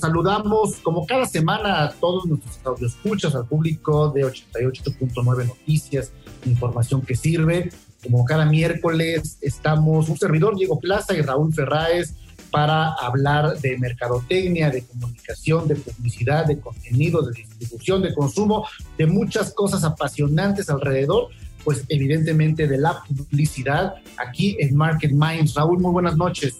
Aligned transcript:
Saludamos 0.00 0.76
como 0.82 1.06
cada 1.06 1.26
semana 1.26 1.84
a 1.84 1.92
todos 1.92 2.24
nuestros 2.24 2.58
audioscuchas, 2.64 3.34
al 3.34 3.46
público 3.46 4.08
de 4.08 4.24
88.9 4.24 5.46
Noticias, 5.46 6.12
información 6.46 7.02
que 7.02 7.14
sirve. 7.14 7.70
Como 8.02 8.24
cada 8.24 8.46
miércoles 8.46 9.36
estamos 9.42 10.08
un 10.08 10.16
servidor, 10.16 10.56
Diego 10.56 10.80
Plaza 10.80 11.14
y 11.14 11.20
Raúl 11.20 11.52
Ferráez, 11.52 12.14
para 12.50 12.94
hablar 12.94 13.60
de 13.60 13.76
mercadotecnia, 13.76 14.70
de 14.70 14.86
comunicación, 14.86 15.68
de 15.68 15.76
publicidad, 15.76 16.46
de 16.46 16.58
contenido, 16.58 17.20
de 17.20 17.32
distribución, 17.32 18.00
de 18.00 18.14
consumo, 18.14 18.66
de 18.96 19.06
muchas 19.06 19.52
cosas 19.52 19.84
apasionantes 19.84 20.70
alrededor, 20.70 21.28
pues 21.62 21.84
evidentemente 21.90 22.66
de 22.66 22.78
la 22.78 23.02
publicidad 23.04 23.96
aquí 24.16 24.56
en 24.60 24.74
Market 24.74 25.12
Minds. 25.12 25.54
Raúl, 25.54 25.78
muy 25.78 25.92
buenas 25.92 26.16
noches. 26.16 26.56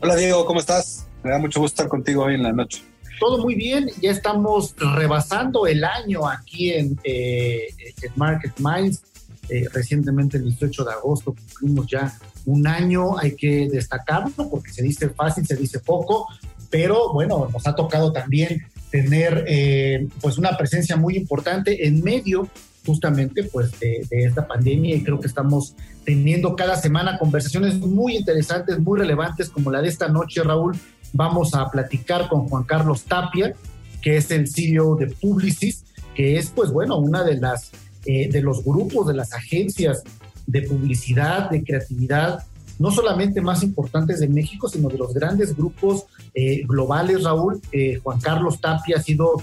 Hola 0.00 0.14
Diego, 0.14 0.46
¿cómo 0.46 0.60
estás? 0.60 1.05
Me 1.22 1.30
da 1.30 1.38
mucho 1.38 1.60
gusto 1.60 1.82
estar 1.82 1.88
contigo 1.88 2.24
hoy 2.24 2.34
en 2.34 2.42
la 2.42 2.52
noche. 2.52 2.82
Todo 3.18 3.38
muy 3.38 3.54
bien, 3.54 3.88
ya 4.02 4.10
estamos 4.10 4.74
rebasando 4.76 5.66
el 5.66 5.84
año 5.84 6.28
aquí 6.28 6.70
en, 6.70 6.98
eh, 7.04 7.68
Market 8.14 8.52
Minds. 8.58 9.02
Eh, 9.48 9.68
recientemente, 9.72 10.36
el 10.36 10.44
18 10.44 10.84
de 10.84 10.92
agosto, 10.92 11.34
cumplimos 11.34 11.86
ya 11.86 12.12
un 12.46 12.66
año, 12.66 13.16
hay 13.18 13.34
que 13.36 13.68
destacarlo 13.70 14.50
porque 14.50 14.70
se 14.72 14.82
dice 14.82 15.08
fácil, 15.10 15.46
se 15.46 15.56
dice 15.56 15.78
poco, 15.78 16.26
pero 16.68 17.12
bueno, 17.12 17.48
nos 17.52 17.66
ha 17.66 17.74
tocado 17.74 18.12
también 18.12 18.66
tener 18.90 19.44
eh, 19.48 20.08
pues 20.20 20.38
una 20.38 20.56
presencia 20.56 20.96
muy 20.96 21.16
importante 21.16 21.86
en 21.86 22.02
medio 22.02 22.48
justamente 22.84 23.42
pues 23.44 23.78
de, 23.80 24.06
de, 24.08 24.24
esta 24.24 24.46
pandemia 24.46 24.94
y 24.94 25.02
creo 25.02 25.18
que 25.18 25.26
estamos 25.26 25.74
teniendo 26.04 26.54
cada 26.54 26.76
semana 26.76 27.18
conversaciones 27.18 27.74
muy 27.74 28.16
interesantes, 28.16 28.78
muy 28.78 28.98
relevantes 29.00 29.50
como 29.50 29.72
la 29.72 29.82
de 29.82 29.88
esta 29.88 30.06
noche, 30.08 30.42
Raúl, 30.44 30.78
vamos 31.12 31.54
a 31.54 31.70
platicar 31.70 32.28
con 32.28 32.48
Juan 32.48 32.64
Carlos 32.64 33.04
Tapia, 33.04 33.54
que 34.02 34.16
es 34.16 34.30
el 34.30 34.48
CEO 34.48 34.96
de 34.96 35.08
Publicis, 35.08 35.84
que 36.14 36.38
es, 36.38 36.50
pues 36.50 36.70
bueno, 36.70 36.98
una 36.98 37.24
de 37.24 37.36
las 37.36 37.72
eh, 38.08 38.28
de 38.30 38.40
los 38.40 38.62
grupos, 38.62 39.08
de 39.08 39.14
las 39.14 39.32
agencias 39.32 40.04
de 40.46 40.62
publicidad, 40.62 41.50
de 41.50 41.64
creatividad, 41.64 42.46
no 42.78 42.92
solamente 42.92 43.40
más 43.40 43.64
importantes 43.64 44.20
de 44.20 44.28
México, 44.28 44.68
sino 44.68 44.88
de 44.88 44.96
los 44.96 45.12
grandes 45.12 45.56
grupos 45.56 46.04
eh, 46.32 46.62
globales, 46.68 47.24
Raúl. 47.24 47.60
Eh, 47.72 47.98
Juan 48.00 48.20
Carlos 48.20 48.60
Tapia 48.60 48.98
ha 48.98 49.02
sido 49.02 49.42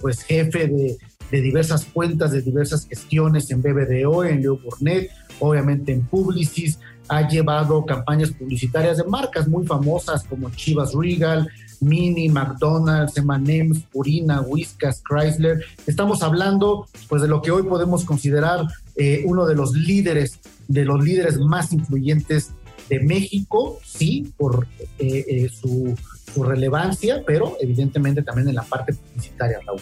pues 0.00 0.22
jefe 0.22 0.68
de, 0.68 0.96
de, 1.30 1.40
diversas 1.40 1.86
cuentas, 1.86 2.30
de 2.30 2.42
diversas 2.42 2.86
gestiones 2.86 3.50
en 3.50 3.62
BBDO, 3.62 4.24
en 4.24 4.42
Leo 4.42 4.58
Burnett, 4.58 5.10
obviamente 5.40 5.92
en 5.92 6.02
Publicis, 6.02 6.78
ha 7.10 7.28
llevado 7.28 7.84
campañas 7.84 8.30
publicitarias 8.30 8.98
de 8.98 9.04
marcas 9.04 9.48
muy 9.48 9.66
famosas 9.66 10.22
como 10.24 10.48
Chivas 10.50 10.94
Regal, 10.94 11.50
Mini, 11.80 12.28
McDonald's, 12.28 13.16
M&M's, 13.16 13.82
Purina, 13.92 14.40
Whiskas, 14.42 15.02
Chrysler. 15.02 15.64
Estamos 15.88 16.22
hablando 16.22 16.86
pues 17.08 17.20
de 17.20 17.28
lo 17.28 17.42
que 17.42 17.50
hoy 17.50 17.64
podemos 17.64 18.04
considerar 18.04 18.64
eh, 18.94 19.24
uno 19.26 19.44
de 19.44 19.56
los 19.56 19.72
líderes, 19.72 20.38
de 20.68 20.84
los 20.84 21.02
líderes 21.02 21.38
más 21.38 21.72
influyentes 21.72 22.50
de 22.88 23.00
México, 23.00 23.80
sí, 23.84 24.32
por 24.36 24.68
eh, 24.98 25.24
eh, 25.26 25.48
su, 25.48 25.96
su 26.32 26.44
relevancia, 26.44 27.24
pero 27.26 27.56
evidentemente 27.60 28.22
también 28.22 28.48
en 28.48 28.54
la 28.54 28.62
parte 28.62 28.94
publicitaria, 28.94 29.58
Raúl. 29.66 29.80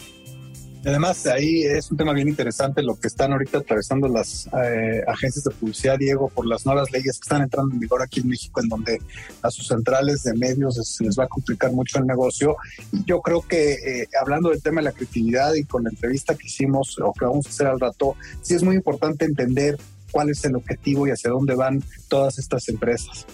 Además, 0.85 1.27
ahí 1.27 1.63
es 1.63 1.91
un 1.91 1.97
tema 1.97 2.13
bien 2.13 2.29
interesante 2.29 2.81
lo 2.81 2.97
que 2.97 3.07
están 3.07 3.33
ahorita 3.33 3.57
atravesando 3.57 4.07
las 4.07 4.47
eh, 4.63 5.03
agencias 5.07 5.43
de 5.43 5.51
publicidad, 5.51 5.97
Diego, 5.97 6.29
por 6.29 6.47
las 6.47 6.65
nuevas 6.65 6.89
leyes 6.91 7.19
que 7.19 7.25
están 7.25 7.41
entrando 7.41 7.73
en 7.73 7.81
vigor 7.81 8.01
aquí 8.01 8.21
en 8.21 8.29
México, 8.29 8.61
en 8.61 8.69
donde 8.69 9.01
a 9.41 9.51
sus 9.51 9.67
centrales 9.67 10.23
de 10.23 10.33
medios 10.35 10.75
se 10.75 11.03
les 11.03 11.19
va 11.19 11.25
a 11.25 11.27
complicar 11.27 11.73
mucho 11.73 11.99
el 11.99 12.07
negocio. 12.07 12.55
Y 12.93 13.03
yo 13.03 13.19
creo 13.21 13.41
que 13.41 13.73
eh, 13.73 14.07
hablando 14.21 14.49
del 14.49 14.61
tema 14.61 14.79
de 14.79 14.85
la 14.85 14.91
creatividad 14.93 15.53
y 15.53 15.65
con 15.65 15.83
la 15.83 15.89
entrevista 15.89 16.35
que 16.35 16.47
hicimos 16.47 16.97
o 16.99 17.11
que 17.11 17.25
vamos 17.25 17.45
a 17.45 17.49
hacer 17.49 17.67
al 17.67 17.79
rato, 17.79 18.15
sí 18.41 18.53
es 18.53 18.63
muy 18.63 18.75
importante 18.75 19.25
entender 19.25 19.77
cuál 20.11 20.29
es 20.29 20.43
el 20.45 20.55
objetivo 20.55 21.07
y 21.07 21.11
hacia 21.11 21.29
dónde 21.29 21.55
van 21.55 21.83
todas 22.07 22.39
estas 22.39 22.69
empresas. 22.69 23.25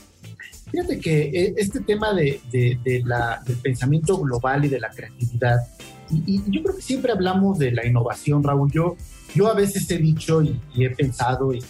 Fíjate 0.72 1.00
que 1.00 1.22
eh, 1.22 1.54
este 1.58 1.82
tema 1.82 2.12
de, 2.16 2.42
de 2.52 3.04
la, 3.06 3.40
del 3.46 3.58
pensamiento 3.58 4.18
global 4.18 4.66
y 4.66 4.70
de 4.70 4.80
la 4.80 4.90
creatividad, 4.90 5.60
y, 6.10 6.42
yo 6.52 6.64
creo 6.64 6.76
que 6.76 6.82
siempre 6.82 7.12
hablamos 7.12 7.58
de 7.58 7.72
la 7.72 7.86
innovación, 7.86 8.44
Raúl. 8.44 8.72
Yo, 8.72 8.96
yo 9.34 9.48
a 9.48 9.54
veces 9.54 9.90
he 9.92 9.98
dicho 9.98 10.42
y, 10.42 10.60
he 10.78 10.90
pensado 10.90 11.54
y, 11.54 11.64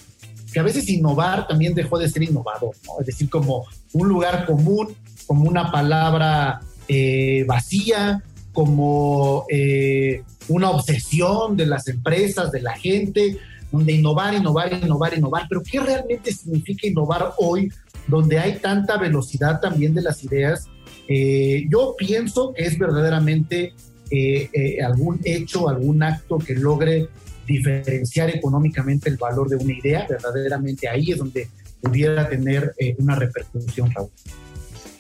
que 0.52 0.60
a 0.60 0.64
veces 0.64 0.88
innovar 0.90 1.48
también 1.48 1.74
dejó 1.74 1.98
de 1.98 2.10
ser 2.10 2.24
innovador, 2.24 2.76
¿no? 2.86 3.00
Es 3.00 3.08
decir, 3.08 3.30
como 3.30 3.66
un 3.94 4.08
lugar 4.08 4.46
común, 4.46 4.96
como 5.28 5.50
una 5.50 5.72
palabra 5.72 6.62
eh, 6.88 7.44
vacía, 7.48 8.24
como 8.54 9.46
eh, 9.50 10.24
una 10.48 10.70
obsesión 10.70 11.58
de 11.58 11.66
las 11.66 11.88
empresas, 11.88 12.52
de 12.52 12.62
la 12.62 12.78
gente, 12.78 13.38
donde 13.72 13.94
innovar, 13.94 14.34
innovar, 14.34 14.74
innovar, 14.74 15.18
innovar. 15.18 15.46
Pero 15.50 15.62
¿qué 15.62 15.80
realmente 15.80 16.32
significa 16.32 16.88
innovar 16.88 17.34
hoy, 17.38 17.72
donde 18.08 18.40
hay 18.40 18.60
tanta 18.60 18.98
velocidad 18.98 19.60
también 19.60 19.94
de 19.94 20.04
las 20.04 20.24
ideas? 20.24 20.68
Eh, 21.08 21.66
yo 21.70 21.96
pienso 21.98 22.54
que 22.54 22.64
es 22.64 22.78
verdaderamente 22.80 23.74
eh, 24.12 24.50
eh, 24.54 24.82
algún 24.84 25.20
hecho, 25.24 25.68
algún 25.68 26.04
acto 26.04 26.38
que 26.38 26.54
logre 26.54 27.08
diferenciar 27.48 28.30
económicamente 28.30 29.10
el 29.10 29.18
valor 29.18 29.50
de 29.50 29.56
una 29.56 29.74
idea, 29.74 30.06
verdaderamente 30.08 30.88
ahí 30.88 31.12
es 31.12 31.18
donde 31.18 31.48
pudiera 31.82 32.28
tener 32.30 32.74
eh, 32.78 32.96
una 33.00 33.16
repercusión, 33.16 33.92
Raúl. 33.92 34.10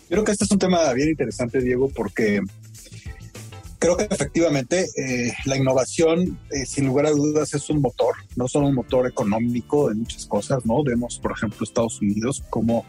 Creo 0.10 0.24
que 0.24 0.32
este 0.32 0.46
es 0.46 0.52
un 0.52 0.60
tema 0.60 0.92
bien 0.94 1.10
interesante, 1.10 1.60
Diego, 1.62 1.90
porque 1.90 2.42
creo 3.80 3.98
que 3.98 4.08
efectivamente 4.10 4.86
la 5.46 5.58
innovación, 5.58 6.40
sin 6.66 6.86
lugar 6.86 7.08
a 7.08 7.12
dudas, 7.12 7.54
es 7.56 7.70
un 7.72 7.82
motor, 7.82 8.16
no 8.36 8.48
solo 8.48 8.68
un 8.68 8.76
motor 8.76 9.08
económico 9.08 9.90
de 9.90 9.96
muchas 9.96 10.28
cosas, 10.28 10.64
¿no? 10.66 10.84
Vemos, 10.84 11.20
por 11.20 11.32
ejemplo, 11.32 11.64
Estados 11.64 12.00
Unidos 12.02 12.44
como 12.52 12.86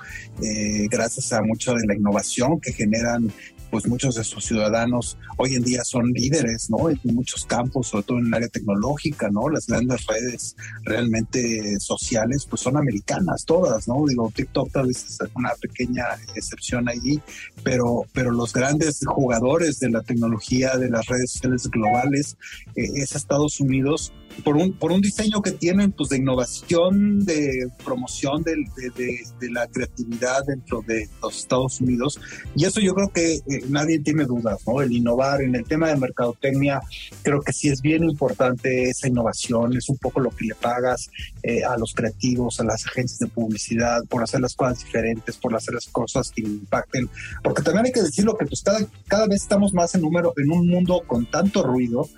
gracias 0.90 1.32
a 1.32 1.42
mucha 1.42 1.72
de 1.72 1.86
la 1.86 1.94
innovación 1.94 2.60
que 2.60 2.72
generan 2.72 3.32
pues 3.76 3.88
muchos 3.88 4.14
de 4.14 4.24
sus 4.24 4.42
ciudadanos 4.42 5.18
hoy 5.36 5.54
en 5.54 5.62
día 5.62 5.84
son 5.84 6.10
líderes, 6.14 6.70
¿no? 6.70 6.88
En 6.88 6.98
muchos 7.14 7.44
campos, 7.44 7.88
sobre 7.88 8.04
todo 8.04 8.18
en 8.20 8.28
el 8.28 8.32
área 8.32 8.48
tecnológica, 8.48 9.28
¿no? 9.30 9.50
Las 9.50 9.66
grandes 9.66 10.06
redes 10.06 10.56
realmente 10.84 11.78
sociales, 11.78 12.46
pues 12.48 12.62
son 12.62 12.78
americanas 12.78 13.44
todas, 13.44 13.86
¿no? 13.86 14.02
Digo, 14.08 14.32
TikTok 14.34 14.72
tal 14.72 14.86
vez 14.86 15.04
es 15.04 15.18
una 15.34 15.50
pequeña 15.60 16.04
excepción 16.34 16.88
allí, 16.88 17.20
pero, 17.62 18.06
pero 18.14 18.30
los 18.30 18.54
grandes 18.54 19.00
jugadores 19.04 19.78
de 19.78 19.90
la 19.90 20.00
tecnología, 20.00 20.78
de 20.78 20.88
las 20.88 21.04
redes 21.04 21.32
sociales 21.32 21.68
globales, 21.68 22.38
eh, 22.76 22.88
es 22.94 23.14
Estados 23.14 23.60
Unidos 23.60 24.10
por 24.44 24.56
un, 24.56 24.72
por 24.72 24.92
un 24.92 25.00
diseño 25.00 25.40
que 25.42 25.52
tienen 25.52 25.92
pues 25.92 26.10
de 26.10 26.18
innovación, 26.18 27.24
de 27.24 27.68
promoción 27.84 28.42
de, 28.42 28.56
de, 28.96 29.50
la 29.50 29.66
creatividad 29.68 30.44
dentro 30.46 30.82
de 30.86 31.08
los 31.22 31.38
Estados 31.38 31.80
Unidos. 31.80 32.20
Y 32.54 32.64
eso 32.64 32.80
yo 32.80 32.94
creo 32.94 33.08
que 33.08 33.34
eh, 33.34 33.42
nadie 33.68 33.98
tiene 33.98 34.24
dudas, 34.24 34.60
¿no? 34.66 34.80
El 34.80 34.92
innovar 34.92 35.42
en 35.42 35.54
el 35.54 35.64
tema 35.64 35.88
de 35.88 35.96
mercadotecnia, 35.96 36.80
creo 37.22 37.40
que 37.42 37.52
sí 37.52 37.68
es 37.68 37.80
bien 37.80 38.04
importante 38.04 38.90
esa 38.90 39.08
innovación, 39.08 39.76
es 39.76 39.88
un 39.88 39.98
poco 39.98 40.20
lo 40.20 40.30
que 40.30 40.46
le 40.46 40.54
pagas 40.54 41.10
eh, 41.42 41.64
a 41.64 41.76
los 41.76 41.94
creativos, 41.94 42.60
a 42.60 42.64
las 42.64 42.86
agencias 42.86 43.18
de 43.18 43.26
publicidad, 43.28 44.04
por 44.08 44.22
hacer 44.22 44.40
las 44.40 44.54
cosas 44.54 44.84
diferentes, 44.84 45.36
por 45.36 45.54
hacer 45.54 45.74
las 45.74 45.86
cosas 45.86 46.30
que 46.30 46.42
impacten. 46.42 47.08
Porque 47.42 47.62
también 47.62 47.86
hay 47.86 47.92
que 47.92 48.02
decirlo 48.02 48.36
que 48.36 48.46
pues 48.46 48.62
cada, 48.62 48.80
cada 49.08 49.26
vez 49.26 49.42
estamos 49.42 49.72
más 49.72 49.94
en 49.94 50.02
número, 50.02 50.32
en 50.36 50.50
un 50.50 50.68
mundo 50.68 51.02
con 51.06 51.26
tanto 51.26 51.62
ruido 51.62 52.08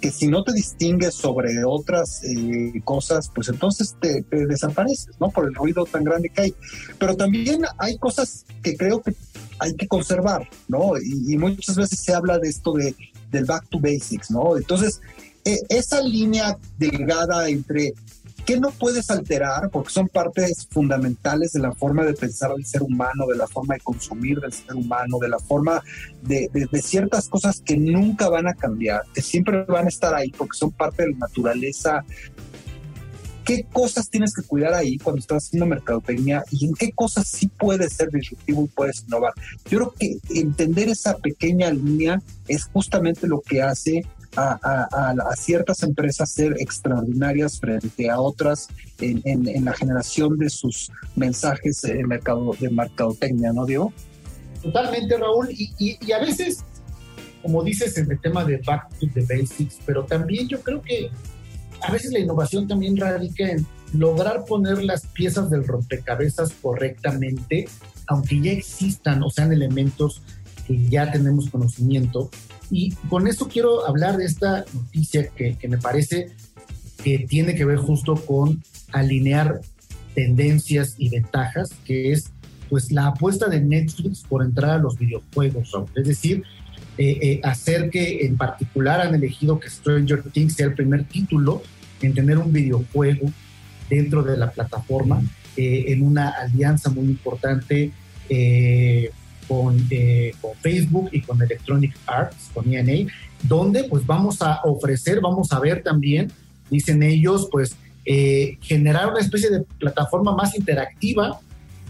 que 0.00 0.10
si 0.10 0.28
no 0.28 0.44
te 0.44 0.52
distingues 0.52 1.14
sobre 1.14 1.64
otras 1.64 2.22
eh, 2.24 2.80
cosas, 2.84 3.30
pues 3.34 3.48
entonces 3.48 3.96
te, 4.00 4.22
desapareces, 4.30 5.18
¿no? 5.20 5.30
Por 5.30 5.46
el 5.46 5.54
ruido 5.54 5.84
tan 5.84 6.04
grande 6.04 6.30
que 6.30 6.42
hay. 6.42 6.54
Pero 6.98 7.16
también 7.16 7.62
hay 7.78 7.98
cosas 7.98 8.44
que 8.62 8.76
creo 8.76 9.02
que 9.02 9.14
hay 9.58 9.74
que 9.74 9.88
conservar, 9.88 10.48
¿no? 10.68 10.92
Y, 10.98 11.36
muchas 11.36 11.76
veces 11.76 12.00
se 12.00 12.14
habla 12.14 12.38
de 12.38 12.48
esto 12.48 12.72
de, 12.72 12.94
del 13.30 13.44
back 13.44 13.68
to 13.68 13.80
basics, 13.80 14.30
¿no? 14.30 14.56
Entonces, 14.56 15.00
e, 15.44 15.58
esa 15.68 16.00
línea 16.00 16.56
delgada 16.78 17.48
entre 17.48 17.94
¿Qué 18.48 18.58
no 18.58 18.70
puedes 18.70 19.10
alterar? 19.10 19.68
Porque 19.68 19.90
son 19.90 20.08
partes 20.08 20.66
fundamentales 20.70 21.52
de 21.52 21.60
la 21.60 21.72
forma 21.72 22.02
de 22.06 22.14
pensar 22.14 22.54
del 22.54 22.64
ser 22.64 22.82
humano, 22.82 23.26
de 23.26 23.36
la 23.36 23.46
forma 23.46 23.74
de 23.74 23.80
consumir 23.80 24.40
del 24.40 24.54
ser 24.54 24.74
humano, 24.74 25.18
de 25.18 25.28
la 25.28 25.38
forma 25.38 25.82
de, 26.22 26.48
de, 26.50 26.80
ciertas 26.80 27.28
cosas 27.28 27.60
que 27.60 27.76
nunca 27.76 28.30
van 28.30 28.48
a 28.48 28.54
cambiar, 28.54 29.02
que 29.12 29.20
siempre 29.20 29.64
van 29.64 29.84
a 29.84 29.88
estar 29.90 30.14
ahí 30.14 30.30
porque 30.30 30.56
son 30.56 30.70
parte 30.70 31.02
de 31.02 31.10
la 31.10 31.18
naturaleza. 31.18 32.02
¿Qué 33.44 33.66
cosas 33.70 34.08
tienes 34.08 34.34
que 34.34 34.42
cuidar 34.42 34.72
ahí 34.72 34.96
cuando 34.96 35.20
estás 35.20 35.44
haciendo 35.44 35.66
mercadotecnia 35.66 36.42
y 36.50 36.64
en 36.64 36.72
qué 36.72 36.90
cosas 36.92 37.28
sí 37.28 37.48
puedes 37.48 37.92
ser 37.92 38.08
disruptivo 38.10 38.64
y 38.64 38.68
puedes 38.68 39.04
innovar? 39.06 39.34
Yo 39.68 39.78
creo 39.78 39.94
que 39.98 40.40
entender 40.40 40.88
esa 40.88 41.18
pequeña 41.18 41.70
línea 41.70 42.22
es 42.46 42.64
justamente 42.64 43.26
lo 43.26 43.42
que 43.42 43.60
hace 43.60 44.06
a, 44.36 45.34
ciertas 45.36 45.82
empresas 45.82 46.30
ser 46.30 46.54
extraordinarias 46.58 47.58
frente 47.58 48.10
a 48.10 48.20
otras 48.20 48.68
en, 49.00 49.64
la 49.64 49.72
generación 49.72 50.36
de 50.38 50.50
sus 50.50 50.90
mensajes 51.16 51.82
de, 51.82 52.04
mercado, 52.06 52.54
de 52.58 52.70
mercadotecnia, 52.70 53.52
¿no, 53.52 53.66
Diego? 53.66 53.92
Totalmente, 54.62 55.16
Raúl. 55.16 55.48
Y, 55.50 56.12
a 56.12 56.18
veces, 56.18 56.64
como 57.42 57.62
dices 57.62 57.96
en 57.98 58.10
el 58.10 58.20
tema 58.20 58.44
de 58.44 58.58
back 58.58 58.88
to 58.98 59.06
the 59.14 59.22
basics, 59.22 59.78
pero 59.86 60.04
también 60.04 60.48
yo 60.48 60.60
creo 60.60 60.82
que 60.82 61.10
a 61.80 61.92
veces 61.92 62.12
la 62.12 62.18
innovación 62.18 62.66
también 62.66 62.96
radica 62.96 63.48
en 63.48 63.66
lograr 63.92 64.44
poner 64.44 64.82
las 64.82 65.06
piezas 65.06 65.48
del 65.48 65.66
rompecabezas 65.66 66.52
correctamente, 66.60 67.68
aunque 68.06 68.40
ya 68.40 68.52
existan 68.52 69.22
o 69.22 69.30
sean 69.30 69.52
elementos 69.52 70.22
que 70.66 70.88
ya 70.88 71.10
tenemos 71.10 71.48
conocimiento, 71.48 72.30
y 72.70 72.92
con 73.08 73.26
esto 73.26 73.48
quiero 73.48 73.86
hablar 73.86 74.16
de 74.16 74.24
esta 74.24 74.64
noticia 74.72 75.28
que, 75.28 75.56
me 75.68 75.78
parece 75.78 76.30
que 77.02 77.20
tiene 77.20 77.54
que 77.54 77.64
ver 77.64 77.78
justo 77.78 78.16
con 78.16 78.62
alinear 78.92 79.60
tendencias 80.14 80.94
y 80.98 81.08
ventajas, 81.08 81.70
que 81.84 82.12
es 82.12 82.30
pues 82.68 82.92
la 82.92 83.06
apuesta 83.06 83.48
de 83.48 83.60
Netflix 83.60 84.22
por 84.28 84.44
entrar 84.44 84.72
a 84.72 84.78
los 84.78 84.98
videojuegos, 84.98 85.72
es 85.94 86.06
decir, 86.06 86.42
eh, 86.98 87.18
eh, 87.22 87.40
hacer 87.44 87.90
que 87.90 88.26
en 88.26 88.36
particular 88.36 89.00
han 89.00 89.14
elegido 89.14 89.58
que 89.58 89.70
Stranger 89.70 90.22
Things 90.24 90.54
sea 90.54 90.66
el 90.66 90.74
primer 90.74 91.04
título 91.04 91.62
en 92.02 92.12
tener 92.12 92.38
un 92.38 92.52
videojuego 92.52 93.30
dentro 93.88 94.22
de 94.22 94.36
la 94.36 94.50
plataforma, 94.50 95.22
eh, 95.56 95.84
en 95.88 96.02
una 96.02 96.28
alianza 96.28 96.90
muy 96.90 97.06
importante 97.06 97.92
con, 99.48 99.86
eh, 99.90 100.34
con, 100.40 100.52
Facebook 100.60 101.08
y 101.12 101.22
con 101.22 101.42
Electronic 101.42 101.96
Arts, 102.06 102.50
con 102.52 102.72
ENA, 102.72 103.10
donde 103.42 103.84
pues 103.84 104.06
vamos 104.06 104.42
a 104.42 104.60
ofrecer, 104.64 105.20
vamos 105.20 105.52
a 105.52 105.58
ver 105.58 105.82
también, 105.82 106.30
dicen 106.70 107.02
ellos, 107.02 107.48
pues 107.50 107.74
eh, 108.04 108.58
generar 108.60 109.08
una 109.08 109.20
especie 109.20 109.50
de 109.50 109.60
plataforma 109.78 110.34
más 110.34 110.56
interactiva 110.56 111.40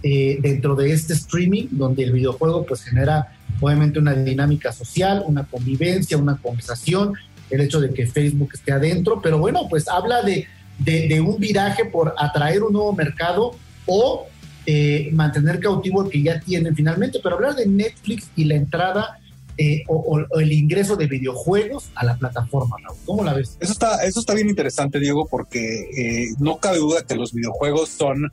eh, 0.02 0.38
dentro 0.40 0.76
de 0.76 0.92
este 0.92 1.12
streaming, 1.14 1.66
donde 1.72 2.04
el 2.04 2.12
videojuego 2.12 2.64
pues 2.64 2.82
genera 2.82 3.36
obviamente 3.60 3.98
una 3.98 4.14
dinámica 4.14 4.72
social, 4.72 5.24
una 5.26 5.44
convivencia, 5.44 6.16
una 6.16 6.36
conversación, 6.36 7.14
el 7.50 7.60
hecho 7.60 7.80
de 7.80 7.92
que 7.92 8.06
Facebook 8.06 8.50
esté 8.54 8.72
adentro, 8.72 9.20
pero 9.20 9.38
bueno, 9.38 9.66
pues 9.68 9.88
habla 9.88 10.22
de, 10.22 10.46
de 10.78 11.20
un 11.20 11.38
viraje 11.40 11.84
por 11.86 12.14
atraer 12.16 12.62
un 12.62 12.72
nuevo 12.72 12.92
mercado 12.92 13.56
o 13.86 14.26
eh, 14.70 15.08
mantener 15.12 15.60
cautivo 15.60 16.04
el 16.04 16.10
que 16.10 16.20
ya 16.20 16.40
tienen 16.40 16.76
finalmente, 16.76 17.20
pero 17.22 17.36
hablar 17.36 17.54
de 17.54 17.64
Netflix 17.64 18.28
y 18.36 18.44
la 18.44 18.54
entrada 18.54 19.18
eh, 19.56 19.82
o, 19.88 20.20
el 20.38 20.52
ingreso 20.52 20.94
de 20.94 21.06
videojuegos 21.06 21.88
a 21.94 22.04
la 22.04 22.18
plataforma, 22.18 22.76
¿Cómo 23.06 23.24
la 23.24 23.32
ves? 23.32 23.56
Eso 23.60 23.72
está, 23.72 24.04
eso 24.04 24.20
está 24.20 24.34
bien 24.34 24.50
interesante, 24.50 25.00
Diego, 25.00 25.26
porque 25.26 25.88
eh, 25.96 26.34
no 26.38 26.58
cabe 26.58 26.76
duda 26.80 27.02
que 27.06 27.14
los 27.14 27.32
videojuegos 27.32 27.88
son 27.88 28.30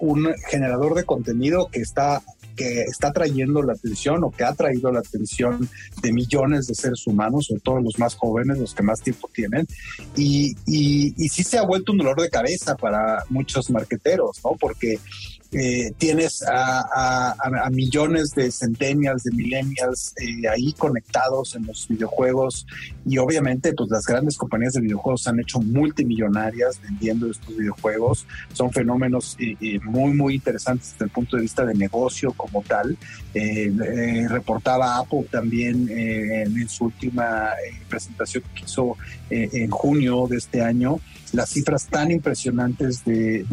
un 0.00 0.34
generador 0.50 0.96
de 0.96 1.04
contenido 1.04 1.68
que 1.70 1.78
está 1.78 2.20
que 2.56 2.80
está 2.82 3.12
trayendo 3.12 3.62
la 3.62 3.74
atención 3.74 4.24
o 4.24 4.30
que 4.32 4.42
ha 4.42 4.52
traído 4.54 4.90
la 4.90 5.00
atención 5.00 5.68
de 6.02 6.12
millones 6.12 6.66
de 6.66 6.74
seres 6.74 7.06
humanos, 7.06 7.46
sobre 7.46 7.60
todo 7.60 7.80
los 7.80 7.98
más 7.98 8.16
jóvenes, 8.16 8.58
los 8.58 8.74
que 8.74 8.82
más 8.82 9.00
tiempo 9.02 9.30
tienen, 9.32 9.68
y 10.16 10.56
sí 11.28 11.44
se 11.44 11.58
ha 11.58 11.62
vuelto 11.62 11.92
un 11.92 11.98
dolor 11.98 12.20
de 12.20 12.30
cabeza 12.30 12.74
para 12.74 13.24
muchos 13.28 13.70
marqueteros, 13.70 14.40
¿no? 14.42 14.56
Porque 14.58 14.98
eh, 15.58 15.90
tienes 15.96 16.44
a, 16.46 17.34
millones 17.72 18.32
de 18.34 18.50
centenias, 18.50 19.24
de 19.24 19.30
millennials 19.30 20.12
eh, 20.20 20.46
ahí 20.48 20.74
conectados 20.74 21.54
en 21.54 21.66
los 21.66 21.88
videojuegos 21.88 22.66
y 23.06 23.16
obviamente 23.16 23.72
pues 23.72 23.88
las 23.88 24.04
grandes 24.04 24.36
compañías 24.36 24.74
de 24.74 24.82
videojuegos 24.82 25.22
se 25.22 25.30
han 25.30 25.40
hecho 25.40 25.58
multimillonarias 25.60 26.78
vendiendo 26.82 27.30
estos 27.30 27.56
videojuegos. 27.56 28.26
Son 28.52 28.70
fenómenos 28.70 29.34
eh, 29.38 29.80
muy, 29.82 30.12
muy 30.12 30.34
interesantes 30.34 30.92
desde 30.92 31.06
el 31.06 31.10
punto 31.10 31.36
de 31.36 31.42
vista 31.42 31.64
de 31.64 31.72
negocio 31.72 32.32
como 32.32 32.62
tal. 32.62 32.98
reportaba 34.28 34.98
Apple 34.98 35.26
también 35.30 35.88
en 35.90 36.68
su 36.68 36.86
última 36.86 37.50
presentación 37.88 38.44
que 38.54 38.64
hizo 38.64 38.96
en 39.30 39.70
junio 39.70 40.26
de 40.28 40.36
este 40.36 40.60
año 40.60 41.00
las 41.36 41.50
cifras 41.50 41.86
tan 41.86 42.10
impresionantes 42.10 43.04
de, 43.04 43.44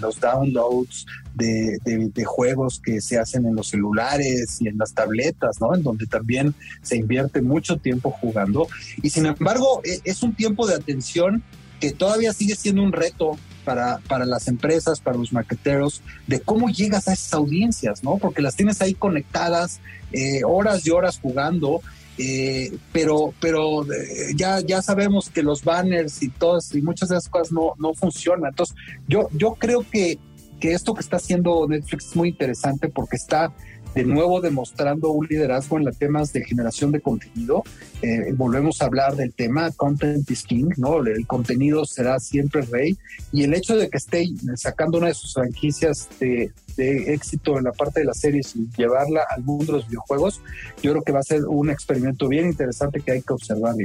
los 0.00 0.20
downloads 0.20 1.06
de, 1.34 2.24
juegos 2.24 2.80
que 2.80 3.00
se 3.00 3.18
hacen 3.18 3.46
en 3.46 3.56
los 3.56 3.68
celulares 3.68 4.58
y 4.60 4.68
en 4.68 4.78
las 4.78 4.94
tabletas, 4.94 5.60
¿no? 5.60 5.74
En 5.74 5.82
donde 5.82 6.06
también 6.06 6.54
se 6.82 6.96
invierte 6.96 7.42
mucho 7.42 7.78
tiempo 7.78 8.12
jugando. 8.12 8.68
Y 9.02 9.10
sin 9.10 9.26
embargo, 9.26 9.82
e, 9.84 10.00
es 10.04 10.22
un 10.22 10.34
tiempo 10.34 10.66
de 10.68 10.76
atención 10.76 11.42
que 11.80 11.90
todavía 11.90 12.32
sigue 12.32 12.54
siendo 12.54 12.82
un 12.82 12.92
reto 12.92 13.36
para, 13.64 13.98
para 14.06 14.24
las 14.24 14.46
empresas, 14.46 15.00
para 15.00 15.18
los 15.18 15.32
marqueteros, 15.32 16.00
de 16.28 16.40
cómo 16.40 16.68
llegas 16.68 17.08
a 17.08 17.14
esas 17.14 17.34
audiencias, 17.34 18.04
¿no? 18.04 18.18
Porque 18.18 18.40
las 18.40 18.54
tienes 18.54 18.80
ahí 18.80 18.94
conectadas 18.94 19.80
eh, 20.12 20.42
horas 20.46 20.86
y 20.86 20.90
horas 20.90 21.18
jugando 21.20 21.80
eh, 22.18 22.76
pero 22.92 23.34
pero 23.40 23.82
eh, 23.84 24.32
ya, 24.36 24.60
ya 24.60 24.82
sabemos 24.82 25.30
que 25.30 25.42
los 25.42 25.64
banners 25.64 26.22
y 26.22 26.28
todas 26.28 26.74
y 26.74 26.82
muchas 26.82 27.08
de 27.08 27.16
esas 27.16 27.28
cosas 27.28 27.52
no, 27.52 27.74
no 27.78 27.94
funcionan. 27.94 28.50
Entonces, 28.50 28.76
yo, 29.08 29.28
yo 29.32 29.54
creo 29.54 29.84
que, 29.90 30.18
que 30.60 30.72
esto 30.72 30.94
que 30.94 31.00
está 31.00 31.16
haciendo 31.16 31.66
Netflix 31.68 32.06
es 32.06 32.16
muy 32.16 32.28
interesante 32.28 32.88
porque 32.88 33.16
está 33.16 33.52
de 33.94 34.04
nuevo 34.04 34.40
demostrando 34.40 35.10
un 35.10 35.26
liderazgo 35.26 35.78
en 35.78 35.84
los 35.84 35.96
temas 35.96 36.32
de 36.32 36.44
generación 36.44 36.92
de 36.92 37.00
contenido. 37.00 37.62
Eh, 38.02 38.32
volvemos 38.34 38.82
a 38.82 38.86
hablar 38.86 39.16
del 39.16 39.32
tema 39.32 39.70
Content 39.70 40.28
is 40.30 40.42
King, 40.42 40.70
¿no? 40.76 40.98
El 41.04 41.26
contenido 41.26 41.84
será 41.84 42.18
siempre 42.18 42.62
rey 42.62 42.96
y 43.32 43.44
el 43.44 43.54
hecho 43.54 43.76
de 43.76 43.88
que 43.88 43.98
esté 43.98 44.26
sacando 44.56 44.98
una 44.98 45.08
de 45.08 45.14
sus 45.14 45.34
franquicias 45.34 46.08
de, 46.20 46.52
éxito 46.76 47.56
en 47.56 47.64
la 47.64 47.72
parte 47.72 48.00
de 48.00 48.06
las 48.06 48.18
series 48.18 48.56
y 48.56 48.68
llevarla 48.76 49.22
al 49.30 49.44
mundo 49.44 49.66
de 49.66 49.72
los 49.78 49.88
videojuegos, 49.88 50.40
yo 50.82 50.90
creo 50.90 51.04
que 51.04 51.12
va 51.12 51.20
a 51.20 51.22
ser 51.22 51.44
un 51.44 51.70
experimento 51.70 52.26
bien 52.26 52.46
interesante 52.46 53.00
que 53.00 53.12
hay 53.12 53.22
que 53.22 53.32
observar. 53.32 53.76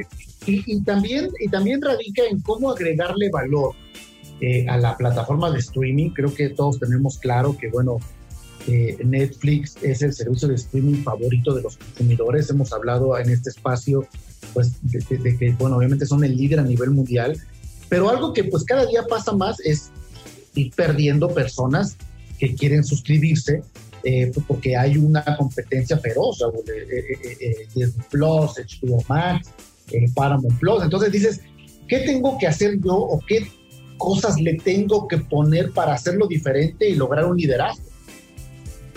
Y, 0.48 0.64
y 0.66 0.82
también, 0.82 1.30
y 1.40 1.50
también 1.50 1.82
radica 1.84 2.24
en 2.26 2.42
cómo 2.42 2.72
agregarle 2.72 3.30
valor 3.30 3.76
eh, 4.42 4.66
a 4.70 4.78
la 4.78 4.96
plataforma 4.96 5.52
de 5.52 5.60
streaming. 5.60 6.12
Creo 6.12 6.34
que 6.34 6.50
todos 6.50 6.80
tenemos 6.80 7.18
claro 7.18 7.58
que, 7.58 7.70
bueno, 7.70 7.98
Netflix 8.68 9.78
es 9.82 10.02
el 10.02 10.14
servicio 10.14 10.48
de 10.48 10.56
streaming 10.56 11.04
favorito 11.04 11.54
de 11.56 11.62
los 11.62 11.78
consumidores. 11.78 12.50
Hemos 12.50 12.72
hablado 12.74 13.18
en 13.18 13.30
este 13.30 13.50
espacio, 13.50 14.06
pues, 14.54 14.74
de, 14.84 15.38
que, 15.38 15.52
bueno, 15.58 15.78
obviamente 15.78 16.06
son 16.06 16.24
el 16.24 16.36
líder 16.36 16.60
a 16.60 16.64
nivel 16.64 16.92
mundial, 16.92 17.38
pero 17.88 18.10
algo 18.10 18.34
que 18.34 18.44
pues 18.44 18.64
cada 18.64 18.86
día 18.86 19.04
pasa 19.10 19.32
más 19.32 19.60
es 19.62 19.92
ir 20.54 20.72
perdiendo 20.76 21.34
personas 21.34 21.98
que 22.38 22.54
quieren 22.54 22.84
suscribirse 22.84 23.64
eh, 24.04 24.32
pues, 24.34 24.46
porque 24.48 24.78
hay 24.78 24.98
una 24.98 25.24
competencia 25.38 25.98
feroz, 25.98 26.42
eh, 26.42 27.68
eh, 27.76 27.92
Plus, 28.10 28.54
HBO 28.56 29.04
Max, 29.08 29.50
Paramount 30.16 30.58
Plus. 30.60 30.84
Entonces 30.84 31.12
dices, 31.12 31.42
¿qué 31.88 32.00
tengo 32.00 32.38
que 32.38 32.48
hacer 32.48 32.80
yo 32.80 32.96
o 32.96 33.20
qué 33.28 33.48
cosas 33.98 34.40
le 34.40 34.56
tengo 34.56 35.08
que 35.08 35.18
poner 35.18 35.72
para 35.72 35.94
hacerlo 35.94 36.28
diferente 36.28 36.88
y 36.90 36.96
lograr 36.96 37.26
un 37.26 37.38
liderazgo? 37.38 37.89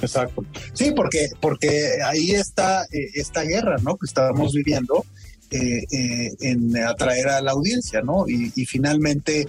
Exacto. 0.02 0.44
Sí, 0.74 0.92
porque, 0.94 1.28
porque 1.40 2.02
ahí 2.04 2.32
está 2.32 2.84
eh, 2.84 3.10
esta 3.14 3.42
guerra, 3.42 3.76
¿no? 3.82 3.96
Que 3.96 4.06
estábamos 4.06 4.52
viviendo 4.52 5.04
eh, 5.50 5.84
eh, 5.90 6.30
en 6.40 6.76
atraer 6.76 7.28
a 7.28 7.40
la 7.40 7.52
audiencia, 7.52 8.02
¿no? 8.02 8.28
Y, 8.28 8.50
finalmente 8.66 9.48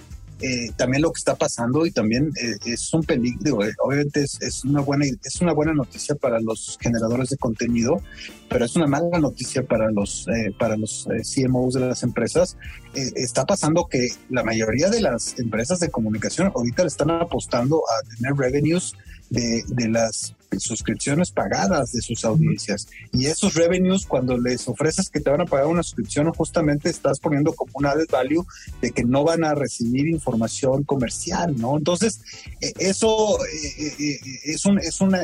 también 0.76 1.02
lo 1.02 1.14
que 1.14 1.20
está 1.20 1.36
pasando 1.36 1.86
y 1.86 1.92
también 1.92 2.30
es 2.66 2.94
un 2.94 3.02
peligro, 3.04 3.60
obviamente 3.82 4.24
es, 4.24 4.66
una 4.66 4.82
buena 4.82 5.06
es 5.06 5.40
una 5.40 5.54
buena 5.54 5.74
noticia 5.74 6.16
para 6.16 6.42
los 6.42 6.78
generadores 6.82 7.30
de 7.30 7.38
contenido, 7.38 8.02
pero 8.50 8.66
es 8.66 8.76
una 8.76 8.86
mala 8.86 9.20
noticia 9.20 9.64
para 9.64 9.90
los 9.90 10.28
para 10.60 10.76
los 10.76 11.08
CMOs 11.34 11.76
de 11.76 11.80
las 11.80 12.04
empresas. 12.04 12.58
está 12.94 13.46
pasando 13.46 13.88
que 13.90 14.10
la 14.30 14.44
mayoría 14.44 14.90
de 14.90 15.00
las 15.00 15.40
empresas 15.40 15.80
de 15.80 15.90
comunicación 15.90 16.52
ahorita 16.54 16.84
le 16.84 16.90
están 16.90 17.12
apostando 17.12 17.82
a 17.88 18.16
tener 18.18 18.34
revenues 18.34 18.96
de, 19.30 19.64
de 19.68 19.88
las 19.88 20.36
suscripciones 20.60 21.32
pagadas 21.32 21.92
de 21.92 22.02
sus 22.02 22.24
audiencias. 22.26 22.88
Y 23.12 23.26
esos 23.26 23.56
revenues, 23.56 24.06
cuando 24.06 24.38
les 24.38 24.68
ofreces 24.68 25.10
que 25.10 25.20
te 25.20 25.30
van 25.30 25.42
a 25.42 25.46
pagar 25.46 25.68
una 25.68 25.84
suscripción, 25.84 26.32
justamente 26.34 26.90
estás 26.90 27.20
poniendo 27.20 27.54
como 27.54 27.72
un 27.76 27.86
added 27.86 28.08
value 28.12 28.46
de 28.82 28.92
que 28.92 29.04
no 29.04 29.24
van 29.24 29.44
a 29.44 29.56
recibir 29.56 30.08
información 30.08 30.84
comercial, 30.84 31.56
¿no? 31.58 31.78
Entonces, 31.78 32.22
e, 32.62 32.74
eso 32.78 33.38
eh, 33.46 33.96
eh, 34.00 34.20
es, 34.46 34.66
un, 34.66 34.80
es, 34.80 35.02
una, 35.02 35.22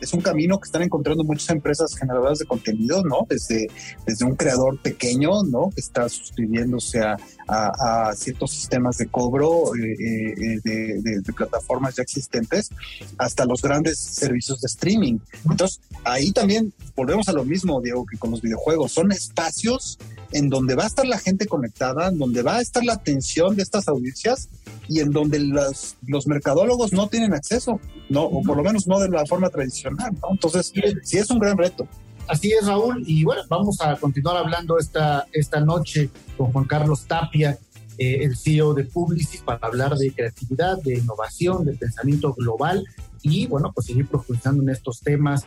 es 0.00 0.12
un 0.12 0.20
camino 0.20 0.58
que 0.58 0.66
están 0.66 0.82
encontrando 0.82 1.24
muchas 1.24 1.50
empresas 1.50 1.96
generadoras 1.96 2.38
de 2.38 2.46
contenido, 2.46 3.02
¿no? 3.04 3.26
Desde, 3.28 3.68
desde 4.06 4.24
un 4.24 4.36
creador 4.36 4.80
pequeño, 4.80 5.42
¿no? 5.44 5.70
Que 5.74 5.80
está 5.80 6.08
suscribiéndose 6.08 7.00
a, 7.00 7.16
a, 7.48 8.14
ciertos 8.14 8.52
sistemas 8.52 8.96
de 8.98 9.06
cobro 9.06 9.70
de, 9.74 10.60
de 10.62 11.32
plataformas 11.32 11.96
ya 11.96 12.02
existentes 12.02 12.70
hasta 13.18 13.44
los 13.44 13.62
grandes 13.62 13.98
servicios 13.98 14.33
de 14.34 14.66
streaming. 14.66 15.18
Entonces, 15.48 15.80
ahí 16.04 16.32
también 16.32 16.72
volvemos 16.96 17.28
a 17.28 17.32
lo 17.32 17.44
mismo, 17.44 17.80
Diego, 17.80 18.04
que 18.06 18.18
con 18.18 18.30
los 18.30 18.42
videojuegos. 18.42 18.92
Son 18.92 19.12
espacios 19.12 19.98
en 20.32 20.48
donde 20.48 20.74
va 20.74 20.84
a 20.84 20.86
estar 20.86 21.06
la 21.06 21.18
gente 21.18 21.46
conectada, 21.46 22.08
en 22.08 22.18
donde 22.18 22.42
va 22.42 22.56
a 22.56 22.60
estar 22.60 22.84
la 22.84 22.94
atención 22.94 23.56
de 23.56 23.62
estas 23.62 23.88
audiencias 23.88 24.48
y 24.88 25.00
en 25.00 25.10
donde 25.10 25.38
los, 25.38 25.96
los 26.06 26.26
mercadólogos 26.26 26.92
no 26.92 27.08
tienen 27.08 27.32
acceso, 27.34 27.80
no, 28.08 28.24
o 28.24 28.42
por 28.42 28.56
lo 28.56 28.62
menos 28.62 28.86
no 28.86 28.98
de 28.98 29.08
la 29.08 29.24
forma 29.26 29.48
tradicional. 29.48 30.12
¿no? 30.20 30.28
Entonces, 30.32 30.72
sí 31.04 31.18
es 31.18 31.30
un 31.30 31.38
gran 31.38 31.56
reto. 31.56 31.88
Así 32.26 32.52
es, 32.52 32.66
Raúl. 32.66 33.02
Y 33.06 33.24
bueno, 33.24 33.42
vamos 33.48 33.80
a 33.80 33.96
continuar 33.96 34.36
hablando 34.36 34.78
esta, 34.78 35.26
esta 35.32 35.60
noche 35.60 36.10
con 36.36 36.52
Juan 36.52 36.64
Carlos 36.64 37.04
Tapia, 37.06 37.58
eh, 37.98 38.24
el 38.24 38.36
CEO 38.36 38.74
de 38.74 38.84
Publicis, 38.84 39.42
para 39.42 39.66
hablar 39.66 39.96
de 39.96 40.12
creatividad, 40.12 40.82
de 40.82 40.98
innovación, 40.98 41.64
de 41.64 41.74
pensamiento 41.74 42.32
global 42.34 42.84
y, 43.22 43.46
bueno, 43.46 43.72
pues 43.72 43.86
seguir 43.86 44.06
profundizando 44.06 44.62
en 44.62 44.68
estos 44.68 45.00
temas. 45.00 45.44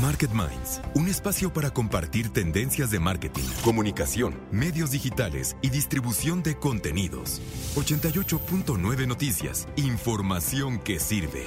Market 0.00 0.30
Minds, 0.30 0.80
un 0.94 1.08
espacio 1.08 1.52
para 1.52 1.70
compartir 1.70 2.30
tendencias 2.30 2.90
de 2.90 3.00
marketing, 3.00 3.44
comunicación, 3.64 4.34
medios 4.52 4.92
digitales 4.92 5.56
y 5.60 5.70
distribución 5.70 6.42
de 6.42 6.56
contenidos. 6.56 7.40
88.9 7.74 9.06
Noticias, 9.06 9.66
información 9.76 10.78
que 10.78 11.00
sirve. 11.00 11.44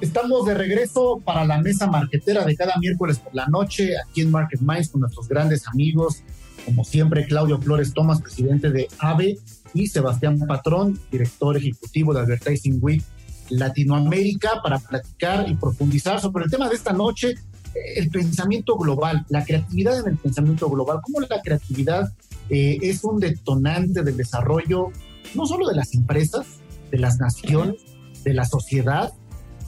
Estamos 0.00 0.44
de 0.44 0.54
regreso 0.54 1.22
para 1.24 1.44
la 1.44 1.58
mesa 1.62 1.86
marketera 1.86 2.44
de 2.44 2.56
cada 2.56 2.76
miércoles 2.78 3.20
por 3.20 3.34
la 3.34 3.46
noche 3.46 3.92
aquí 3.98 4.22
en 4.22 4.32
Market 4.32 4.60
Minds 4.60 4.90
con 4.90 5.00
nuestros 5.02 5.28
grandes 5.28 5.66
amigos 5.68 6.24
como 6.64 6.84
siempre, 6.84 7.26
Claudio 7.26 7.60
Flores 7.60 7.92
Tomás, 7.92 8.20
presidente 8.20 8.70
de 8.70 8.88
AVE, 8.98 9.38
y 9.74 9.88
Sebastián 9.88 10.38
Patrón, 10.46 10.98
director 11.10 11.56
ejecutivo 11.56 12.14
de 12.14 12.20
Advertising 12.20 12.78
Week 12.80 13.02
Latinoamérica, 13.50 14.62
para 14.62 14.78
platicar 14.78 15.48
y 15.48 15.54
profundizar 15.54 16.20
sobre 16.20 16.44
el 16.44 16.50
tema 16.50 16.68
de 16.68 16.76
esta 16.76 16.92
noche, 16.92 17.30
eh, 17.30 17.78
el 17.96 18.08
pensamiento 18.08 18.76
global, 18.76 19.26
la 19.28 19.44
creatividad 19.44 19.98
en 19.98 20.12
el 20.12 20.16
pensamiento 20.16 20.70
global, 20.70 21.00
cómo 21.02 21.20
la 21.20 21.42
creatividad 21.42 22.12
eh, 22.48 22.78
es 22.80 23.02
un 23.04 23.18
detonante 23.18 24.02
del 24.02 24.16
desarrollo 24.16 24.90
no 25.34 25.46
solo 25.46 25.66
de 25.68 25.74
las 25.74 25.94
empresas, 25.94 26.46
de 26.90 26.98
las 26.98 27.18
naciones, 27.18 27.76
de 28.22 28.34
la 28.34 28.44
sociedad. 28.44 29.12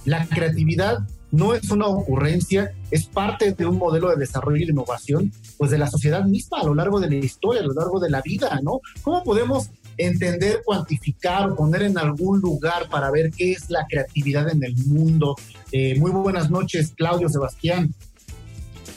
La 0.05 0.27
creatividad 0.27 1.07
no 1.33 1.55
es 1.55 1.71
una 1.71 1.87
ocurrencia, 1.87 2.73
es 2.91 3.07
parte 3.07 3.53
de 3.53 3.67
un 3.67 3.79
modelo 3.79 4.11
de 4.11 4.17
desarrollo 4.17 4.63
y 4.63 4.67
de 4.67 4.73
innovación, 4.73 5.33
pues 5.59 5.71
de 5.71 5.79
la 5.79 5.87
sociedad 5.87 6.25
misma 6.25 6.61
a 6.61 6.65
lo 6.65 6.75
largo 6.75 7.01
de 7.01 7.09
la 7.09 7.17
historia, 7.17 7.63
a 7.63 7.67
lo 7.67 7.75
largo 7.75 8.01
de 8.01 8.11
la 8.11 8.21
vida, 8.23 8.61
¿no? 8.63 8.81
¿Cómo 9.03 9.23
podemos 9.25 9.71
entender, 9.97 10.63
cuantificar 10.65 11.51
o 11.51 11.57
poner 11.57 11.83
en 11.83 11.99
algún 11.99 12.41
lugar 12.41 12.89
para 12.89 13.11
ver 13.11 13.31
qué 13.31 13.53
es 13.53 13.71
la 13.71 13.87
creatividad 13.89 14.51
en 14.51 14.63
el 14.65 14.77
mundo? 14.87 15.37
Eh, 15.73 15.99
muy 15.99 16.11
buenas 16.11 16.51
noches, 16.51 16.93
Claudio 16.97 17.29
Sebastián. 17.29 17.95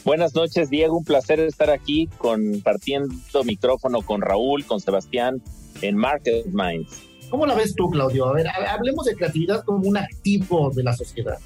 Buenas 0.05 0.33
noches, 0.33 0.69
Diego. 0.69 0.97
Un 0.97 1.03
placer 1.03 1.39
estar 1.39 1.69
aquí 1.69 2.07
compartiendo 2.17 3.43
micrófono 3.43 4.01
con 4.01 4.21
Raúl, 4.21 4.65
con 4.65 4.79
Sebastián 4.79 5.41
en 5.81 5.95
Market 5.95 6.45
Minds. 6.47 7.03
¿Cómo 7.29 7.45
la 7.45 7.53
ves 7.53 7.75
tú, 7.75 7.89
Claudio? 7.89 8.25
A 8.25 8.33
ver, 8.33 8.47
hablemos 8.47 9.05
de 9.05 9.15
creatividad 9.15 9.63
como 9.63 9.87
un 9.87 9.97
activo 9.97 10.71
de 10.71 10.83
la 10.83 10.93
sociedad 10.93 11.37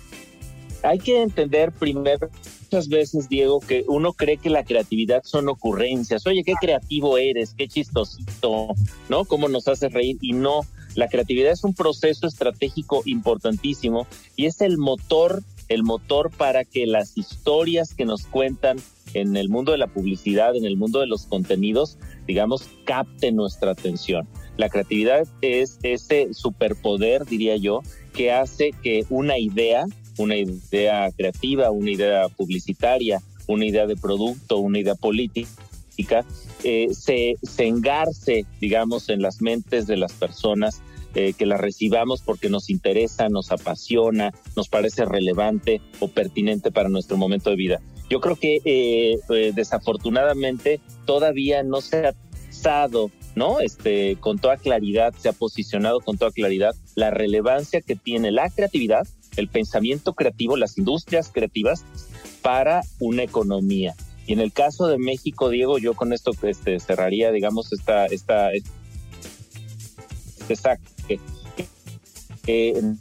hay 0.84 1.00
que 1.00 1.22
entender 1.22 1.72
primero 1.72 2.30
muchas 2.74 2.90
veces, 2.90 3.30
Diego, 3.30 3.60
que 3.60 3.86
uno 3.88 4.14
cree 4.14 4.38
que 4.38 4.50
la 4.50 4.64
creatividad 4.64 5.22
son 5.26 5.48
ocurrencias. 5.48 6.26
Oye, 6.26 6.44
qué 6.44 6.54
creativo 6.60 7.20
eres, 7.20 7.54
qué 7.56 7.68
chistosito, 7.68 8.70
¿no? 9.10 9.26
Cómo 9.26 9.48
nos 9.48 9.68
hace 9.68 9.90
reír. 9.90 10.18
Y 10.22 10.34
no, 10.34 10.62
la 10.96 11.08
creatividad 11.08 11.52
es 11.52 11.64
un 11.64 11.76
proceso 11.76 12.26
estratégico 12.26 13.04
importantísimo 13.06 14.08
y 14.36 14.48
es 14.48 14.60
el 14.62 14.80
motor, 14.80 15.44
el 15.70 15.84
motor 15.84 16.32
para 16.36 16.66
que 16.66 16.88
las 16.88 17.16
historias 17.16 17.94
que 17.94 18.06
nos 18.06 18.26
cuentan 18.26 18.78
en 19.14 19.38
el 19.38 19.50
mundo 19.50 19.72
de 19.72 19.78
la 19.78 19.94
publicidad, 19.94 20.56
en 20.56 20.66
el 20.66 20.76
mundo 20.76 21.00
de 21.00 21.06
los 21.06 21.28
contenidos, 21.28 22.00
digamos, 22.26 22.68
capten 22.86 23.36
nuestra 23.36 23.74
atención. 23.74 24.28
La 24.58 24.70
creatividad 24.70 25.28
es 25.42 25.78
ese 25.84 26.34
superpoder, 26.34 27.26
diría 27.26 27.56
yo, 27.56 27.82
que 28.16 28.32
hace 28.32 28.72
que 28.82 29.06
una 29.12 29.38
idea 29.38 29.86
una 30.18 30.38
idea 30.38 31.10
creativa, 31.16 31.72
una 31.72 31.92
idea 31.92 32.30
publicitaria, 32.30 33.22
una 33.48 33.66
idea 33.66 33.88
de 33.88 33.96
producto, 33.96 34.58
una 34.58 34.80
idea 34.80 34.96
política, 34.96 36.26
eh, 36.64 36.88
se, 36.94 37.36
se 37.42 37.68
engarce, 37.68 38.46
digamos, 38.60 39.10
en 39.10 39.22
las 39.22 39.42
mentes 39.42 39.86
de 39.88 39.98
las 39.98 40.14
personas, 40.14 40.82
eh, 41.16 41.34
que 41.34 41.46
la 41.46 41.58
recibamos 41.58 42.24
porque 42.24 42.50
nos 42.50 42.72
interesa, 42.72 43.30
nos 43.30 43.52
apasiona, 43.52 44.34
nos 44.56 44.68
parece 44.68 45.06
relevante 45.06 45.80
o 46.00 46.08
pertinente 46.08 46.72
para 46.72 46.90
nuestro 46.90 47.18
momento 47.18 47.52
de 47.52 47.56
vida. 47.56 47.82
Yo 48.10 48.20
creo 48.20 48.36
que 48.36 48.60
eh, 48.66 49.20
desafortunadamente 49.54 50.82
todavía 51.06 51.62
no 51.62 51.82
se 51.82 52.08
ha 52.08 52.16
pasado, 52.48 53.12
¿no? 53.36 53.60
Este, 53.60 54.16
con 54.20 54.40
toda 54.40 54.58
claridad, 54.58 55.14
se 55.16 55.30
ha 55.30 55.34
posicionado 55.34 56.00
con 56.00 56.18
toda 56.18 56.32
claridad 56.32 56.74
la 56.96 57.12
relevancia 57.12 57.82
que 57.82 57.96
tiene 57.96 58.32
la 58.32 58.50
creatividad 58.50 59.08
el 59.38 59.48
pensamiento 59.48 60.14
creativo, 60.14 60.58
las 60.58 60.78
industrias 60.78 61.30
creativas 61.32 61.84
para 62.42 62.82
una 63.00 63.24
economía. 63.24 63.96
Y 64.26 64.34
en 64.34 64.40
el 64.40 64.54
caso 64.54 64.88
de 64.88 64.98
México, 64.98 65.50
Diego, 65.50 65.78
yo 65.78 65.96
con 65.96 66.14
esto 66.14 66.32
este, 66.44 66.80
cerraría, 66.80 67.32
digamos, 67.32 67.74
esta, 67.74 68.06
esta, 68.06 68.52
este 68.52 68.72
saque. 70.56 71.20
en 72.48 73.00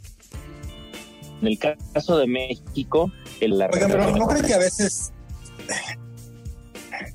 el 1.41 1.57
caso 1.59 2.17
de 2.17 2.27
México, 2.27 3.11
el 3.39 3.57
la 3.57 3.69
pero 3.69 4.15
¿no 4.15 4.27
cree 4.27 4.43
que 4.43 4.53
a 4.53 4.59
veces 4.59 5.11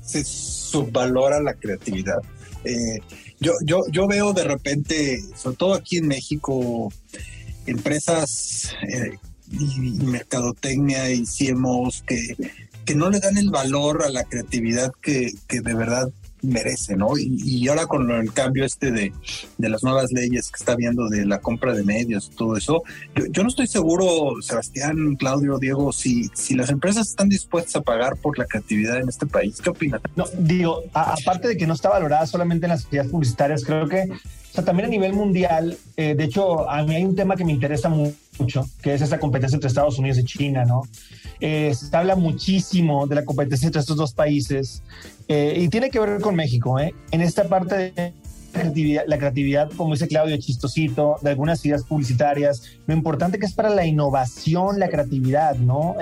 se 0.01 0.23
subvalora 0.23 1.39
la 1.41 1.53
creatividad? 1.53 2.19
Eh, 2.63 2.99
yo, 3.39 3.53
yo, 3.63 3.83
yo 3.91 4.07
veo 4.07 4.33
de 4.33 4.43
repente, 4.43 5.19
sobre 5.35 5.55
todo 5.55 5.73
aquí 5.73 5.97
en 5.97 6.07
México, 6.07 6.91
empresas 7.69 8.73
eh, 8.87 9.17
y, 9.51 9.79
mercadotecnia 10.05 11.11
y 11.11 11.23
CMOs 11.23 12.03
que, 12.07 12.35
que 12.85 12.95
no 12.95 13.09
le 13.09 13.19
dan 13.19 13.37
el 13.37 13.49
valor 13.49 14.03
a 14.03 14.09
la 14.09 14.23
creatividad 14.23 14.91
que, 15.01 15.31
que 15.47 15.61
de 15.61 15.73
verdad 15.73 16.09
merece, 16.41 16.95
¿no? 16.95 17.17
Y, 17.17 17.67
ahora 17.67 17.85
con 17.85 18.09
el 18.11 18.33
cambio 18.33 18.65
este 18.65 18.91
de, 18.91 19.13
de, 19.57 19.69
las 19.69 19.83
nuevas 19.83 20.11
leyes 20.11 20.49
que 20.49 20.57
está 20.57 20.75
viendo 20.75 21.09
de 21.09 21.25
la 21.25 21.39
compra 21.39 21.73
de 21.73 21.83
medios, 21.83 22.31
todo 22.31 22.57
eso, 22.57 22.83
yo, 23.31 23.43
no 23.43 23.49
estoy 23.49 23.67
seguro, 23.67 24.41
Sebastián, 24.41 25.15
Claudio, 25.15 25.57
Diego, 25.59 25.91
si, 25.91 26.29
si 26.33 26.55
las 26.55 26.69
empresas 26.69 27.09
están 27.09 27.29
dispuestas 27.29 27.77
a 27.77 27.81
pagar 27.81 28.15
por 28.17 28.37
la 28.37 28.45
creatividad 28.45 28.99
en 28.99 29.09
este 29.09 29.25
país. 29.25 29.59
¿Qué 29.61 29.69
opinan? 29.69 30.01
No, 30.15 30.25
digo, 30.37 30.83
aparte 30.93 31.49
de 31.49 31.57
que 31.57 31.67
no 31.67 31.73
está 31.73 31.89
valorada 31.89 32.25
solamente 32.25 32.65
en 32.65 32.71
las 32.71 32.83
actividades 32.83 33.11
publicitarias, 33.11 33.63
creo 33.63 33.87
que 33.87 34.07
o 34.51 34.55
sea, 34.55 34.65
también 34.65 34.87
a 34.87 34.89
nivel 34.89 35.13
mundial, 35.13 35.77
eh, 35.95 36.15
de 36.15 36.23
hecho, 36.23 36.67
a 36.67 36.83
mí 36.83 36.95
hay 36.95 37.03
un 37.03 37.15
tema 37.15 37.35
que 37.35 37.45
me 37.45 37.51
interesa 37.51 37.87
mucho, 37.87 38.67
que 38.81 38.95
es 38.95 39.01
esa 39.01 39.19
competencia 39.19 39.55
entre 39.55 39.67
Estados 39.67 39.99
Unidos 39.99 40.17
y 40.17 40.23
China, 40.23 40.65
¿no? 40.65 40.81
Eh, 41.39 41.71
se 41.75 41.95
habla 41.95 42.15
muchísimo 42.15 43.05
de 43.05 43.15
la 43.15 43.25
competencia 43.25 43.67
entre 43.67 43.81
estos 43.81 43.95
dos 43.95 44.13
países 44.13 44.81
eh, 45.27 45.53
y 45.55 45.69
tiene 45.69 45.91
que 45.91 45.99
ver 45.99 46.19
con 46.19 46.35
México, 46.35 46.79
¿eh? 46.79 46.95
En 47.11 47.21
esta 47.21 47.47
parte 47.47 47.93
de 47.93 48.13
la 49.05 49.17
creatividad, 49.19 49.69
como 49.77 49.93
dice 49.93 50.07
Claudio, 50.07 50.35
chistosito, 50.37 51.17
de 51.21 51.29
algunas 51.29 51.63
ideas 51.63 51.83
publicitarias, 51.83 52.63
lo 52.87 52.95
importante 52.95 53.37
que 53.37 53.45
es 53.45 53.53
para 53.53 53.69
la 53.69 53.85
innovación, 53.85 54.79
la 54.79 54.89
creatividad, 54.89 55.55
¿no? 55.57 55.95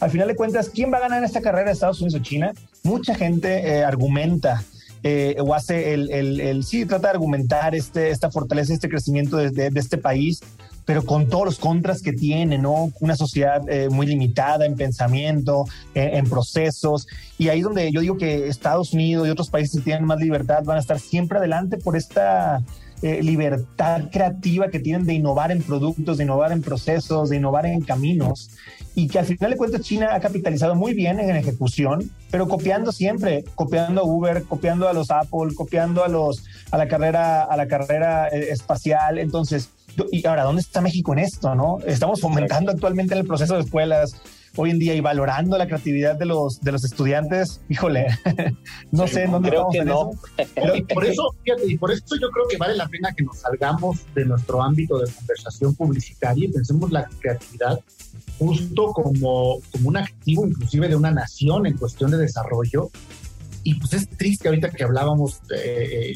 al 0.00 0.10
final 0.10 0.28
de 0.28 0.36
cuentas, 0.36 0.68
¿quién 0.68 0.92
va 0.92 0.98
a 0.98 1.00
ganar 1.00 1.24
esta 1.24 1.40
carrera, 1.40 1.70
Estados 1.70 2.02
Unidos 2.02 2.20
o 2.20 2.22
China? 2.22 2.52
Mucha 2.82 3.14
gente 3.14 3.82
argumenta 3.82 4.62
eh, 5.04 5.36
o 5.40 5.54
hace 5.54 5.94
el, 5.94 6.10
el, 6.10 6.64
sí, 6.64 6.86
trata 6.86 7.08
de 7.08 7.14
argumentar 7.14 7.74
este, 7.74 8.10
esta 8.10 8.30
fortaleza, 8.30 8.72
este 8.72 8.88
crecimiento 8.88 9.36
de, 9.36 9.72
este 9.74 9.98
país, 9.98 10.40
pero 10.84 11.04
con 11.04 11.28
todos 11.28 11.44
los 11.44 11.58
contras 11.58 12.02
que 12.02 12.12
tiene, 12.12 12.58
¿no? 12.58 12.92
Una 13.00 13.16
sociedad 13.16 13.68
eh, 13.68 13.88
muy 13.88 14.06
limitada 14.06 14.64
en 14.64 14.76
pensamiento, 14.76 15.64
en, 15.94 16.28
procesos, 16.28 17.06
y 17.38 17.48
ahí 17.48 17.62
donde 17.62 17.90
yo 17.90 18.00
digo 18.00 18.16
que 18.16 18.46
Estados 18.48 18.92
Unidos 18.92 19.26
y 19.26 19.30
otros 19.30 19.50
países 19.50 19.78
que 19.78 19.84
tienen 19.84 20.04
más 20.04 20.20
libertad 20.20 20.62
van 20.64 20.76
a 20.76 20.80
estar 20.80 21.00
siempre 21.00 21.38
adelante 21.38 21.78
por 21.78 21.96
esta 21.96 22.62
eh, 23.02 23.22
libertad 23.22 24.10
creativa 24.10 24.68
que 24.68 24.78
tienen 24.78 25.04
de 25.04 25.14
innovar 25.14 25.50
en 25.50 25.62
productos, 25.62 26.18
de 26.18 26.24
innovar 26.24 26.52
en 26.52 26.62
procesos, 26.62 27.30
de 27.30 27.36
innovar 27.36 27.66
en 27.66 27.80
caminos, 27.80 28.50
y 28.94 29.08
que 29.08 29.18
al 29.18 29.26
final 29.26 29.50
de 29.50 29.56
cuentas 29.56 29.80
China 29.80 30.14
ha 30.14 30.20
capitalizado 30.20 30.74
muy 30.74 30.94
bien 30.94 31.18
en 31.18 31.34
ejecución, 31.34 32.10
pero 32.30 32.46
copiando 32.46 32.92
siempre, 32.92 33.44
copiando 33.54 34.02
a 34.02 34.04
Uber, 34.04 34.44
copiando 34.44 34.88
a 34.88 34.92
los 34.92 35.10
Apple, 35.10 35.54
copiando 35.56 36.04
a 36.04 36.08
los 36.08 36.44
a 36.70 36.78
la 36.78 36.88
carrera 36.88 37.42
a 37.42 37.56
la 37.56 37.66
carrera 37.66 38.28
eh, 38.28 38.50
espacial, 38.50 39.18
entonces 39.18 39.70
y 40.10 40.26
ahora 40.26 40.44
dónde 40.44 40.62
está 40.62 40.80
México 40.80 41.12
en 41.12 41.18
esto, 41.18 41.54
¿no? 41.54 41.78
Estamos 41.86 42.20
fomentando 42.20 42.70
actualmente 42.70 43.14
en 43.14 43.20
el 43.20 43.26
proceso 43.26 43.54
de 43.54 43.62
escuelas 43.62 44.14
hoy 44.56 44.70
en 44.70 44.78
día 44.78 44.94
y 44.94 45.00
valorando 45.00 45.56
la 45.56 45.66
creatividad 45.66 46.16
de 46.16 46.26
los, 46.26 46.60
de 46.60 46.72
los 46.72 46.84
estudiantes, 46.84 47.60
híjole, 47.68 48.06
no 48.90 49.06
sé 49.06 49.26
dónde 49.26 49.50
creo 49.50 49.68
que 49.72 49.84
no. 49.84 50.10
y 50.74 50.82
por 50.82 51.04
eso, 51.04 51.34
y 51.66 51.76
por 51.76 51.92
eso 51.92 52.16
yo 52.20 52.30
creo 52.30 52.46
que 52.48 52.56
vale 52.56 52.76
la 52.76 52.86
pena 52.88 53.12
que 53.16 53.24
nos 53.24 53.38
salgamos 53.38 54.00
de 54.14 54.24
nuestro 54.24 54.62
ámbito 54.62 54.98
de 54.98 55.10
conversación 55.10 55.74
publicitaria 55.74 56.46
y 56.46 56.52
pensemos 56.52 56.90
la 56.90 57.08
creatividad 57.20 57.80
justo 58.38 58.92
como, 58.92 59.60
como 59.70 59.88
un 59.88 59.96
activo 59.96 60.46
inclusive 60.46 60.88
de 60.88 60.96
una 60.96 61.10
nación 61.10 61.66
en 61.66 61.76
cuestión 61.76 62.10
de 62.10 62.18
desarrollo. 62.18 62.90
Y 63.64 63.74
pues 63.74 63.92
es 63.92 64.08
triste 64.08 64.48
ahorita 64.48 64.70
que 64.70 64.82
hablábamos 64.82 65.40
de 65.46 66.10
eh, 66.10 66.14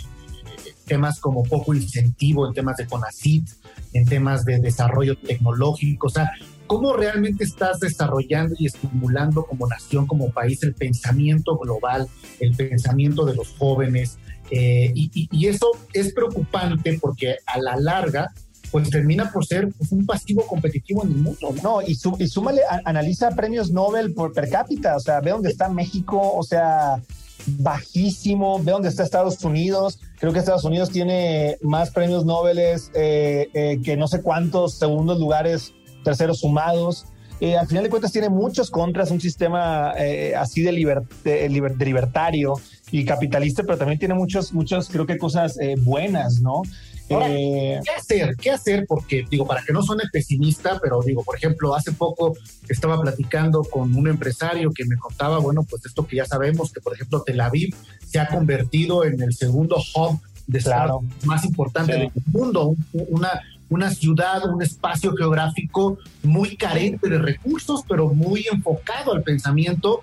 temas 0.86 1.20
como 1.20 1.44
poco 1.44 1.74
incentivo 1.74 2.46
en 2.46 2.54
temas 2.54 2.76
de 2.76 2.86
CONACIT, 2.86 3.48
en 3.92 4.04
temas 4.04 4.44
de 4.44 4.58
desarrollo 4.58 5.16
tecnológico, 5.16 6.08
o 6.08 6.10
sea, 6.10 6.32
¿Cómo 6.66 6.94
realmente 6.94 7.44
estás 7.44 7.80
desarrollando 7.80 8.54
y 8.58 8.66
estimulando 8.66 9.44
como 9.44 9.66
nación, 9.66 10.06
como 10.06 10.30
país, 10.30 10.62
el 10.62 10.74
pensamiento 10.74 11.56
global, 11.56 12.08
el 12.40 12.56
pensamiento 12.56 13.24
de 13.24 13.34
los 13.34 13.48
jóvenes? 13.56 14.18
Eh, 14.50 14.92
y, 14.94 15.46
eso 15.46 15.70
es 15.92 16.12
preocupante 16.12 16.98
porque 17.00 17.36
a 17.46 17.58
la 17.58 17.76
larga, 17.76 18.32
pues 18.70 18.90
termina 18.90 19.30
por 19.32 19.44
ser 19.46 19.68
un 19.90 20.06
pasivo 20.06 20.46
competitivo 20.46 21.04
en 21.04 21.12
el 21.12 21.18
mundo. 21.18 21.54
No, 21.62 21.82
y, 21.82 21.96
y 22.18 22.28
súmale, 22.28 22.62
analiza 22.84 23.30
premios 23.30 23.70
Nobel 23.70 24.12
por 24.14 24.32
per 24.32 24.48
cápita, 24.48 24.96
o 24.96 25.00
sea, 25.00 25.20
ve 25.20 25.30
dónde 25.30 25.50
está 25.50 25.68
México, 25.68 26.20
o 26.34 26.42
sea, 26.42 27.00
bajísimo, 27.46 28.62
ve 28.62 28.72
dónde 28.72 28.88
está 28.88 29.02
Estados 29.02 29.42
Unidos, 29.44 30.00
creo 30.18 30.32
que 30.32 30.40
Estados 30.40 30.64
Unidos 30.64 30.90
tiene 30.90 31.58
más 31.62 31.90
premios 31.90 32.24
Nobel 32.24 32.58
eh, 32.58 32.78
eh, 32.94 33.80
que 33.84 33.96
no 33.96 34.08
sé 34.08 34.22
cuántos 34.22 34.74
segundos 34.74 35.18
lugares 35.18 35.72
terceros 36.06 36.38
sumados. 36.38 37.04
Eh, 37.40 37.56
al 37.56 37.66
final 37.66 37.82
de 37.84 37.90
cuentas 37.90 38.12
tiene 38.12 38.30
muchos 38.30 38.70
contras, 38.70 39.10
un 39.10 39.20
sistema 39.20 39.92
eh, 39.98 40.34
así 40.34 40.62
de, 40.62 40.72
libertario 40.72 42.54
y 42.90 43.04
capitalista, 43.04 43.62
pero 43.64 43.76
también 43.76 43.98
tiene 43.98 44.14
muchos, 44.14 44.54
muchos 44.54 44.88
creo 44.88 45.04
que 45.04 45.18
cosas 45.18 45.58
eh, 45.60 45.74
buenas, 45.78 46.40
¿no? 46.40 46.62
¿Qué 47.08 47.80
hacer? 47.96 48.36
¿Qué 48.36 48.50
hacer? 48.50 48.84
Porque, 48.88 49.24
digo, 49.30 49.46
para 49.46 49.62
que 49.62 49.72
no 49.72 49.82
suene 49.82 50.04
pesimista, 50.12 50.80
pero 50.82 51.00
digo, 51.02 51.22
por 51.22 51.36
ejemplo, 51.36 51.74
hace 51.74 51.92
poco 51.92 52.34
estaba 52.68 53.00
platicando 53.00 53.62
con 53.62 53.94
un 53.94 54.08
empresario 54.08 54.70
que 54.72 54.84
me 54.86 54.96
contaba, 54.96 55.38
bueno, 55.38 55.64
pues 55.68 55.84
esto 55.86 56.06
que 56.06 56.16
ya 56.16 56.24
sabemos, 56.24 56.72
que 56.72 56.80
por 56.80 56.94
ejemplo 56.94 57.22
Tel 57.22 57.40
Aviv 57.40 57.74
se 58.04 58.18
ha 58.18 58.28
convertido 58.28 59.04
en 59.04 59.20
el 59.22 59.34
segundo 59.34 59.76
hub 59.94 60.20
de 60.46 60.60
claro. 60.60 61.00
más 61.24 61.44
importante 61.44 61.92
del 61.92 62.10
mundo, 62.26 62.74
una, 62.92 63.40
una 63.68 63.90
ciudad, 63.90 64.48
un 64.48 64.62
espacio 64.62 65.14
geográfico 65.14 65.98
muy 66.22 66.56
carente 66.56 67.08
de 67.08 67.18
recursos, 67.18 67.82
pero 67.88 68.08
muy 68.08 68.46
enfocado 68.50 69.12
al 69.12 69.22
pensamiento. 69.22 70.02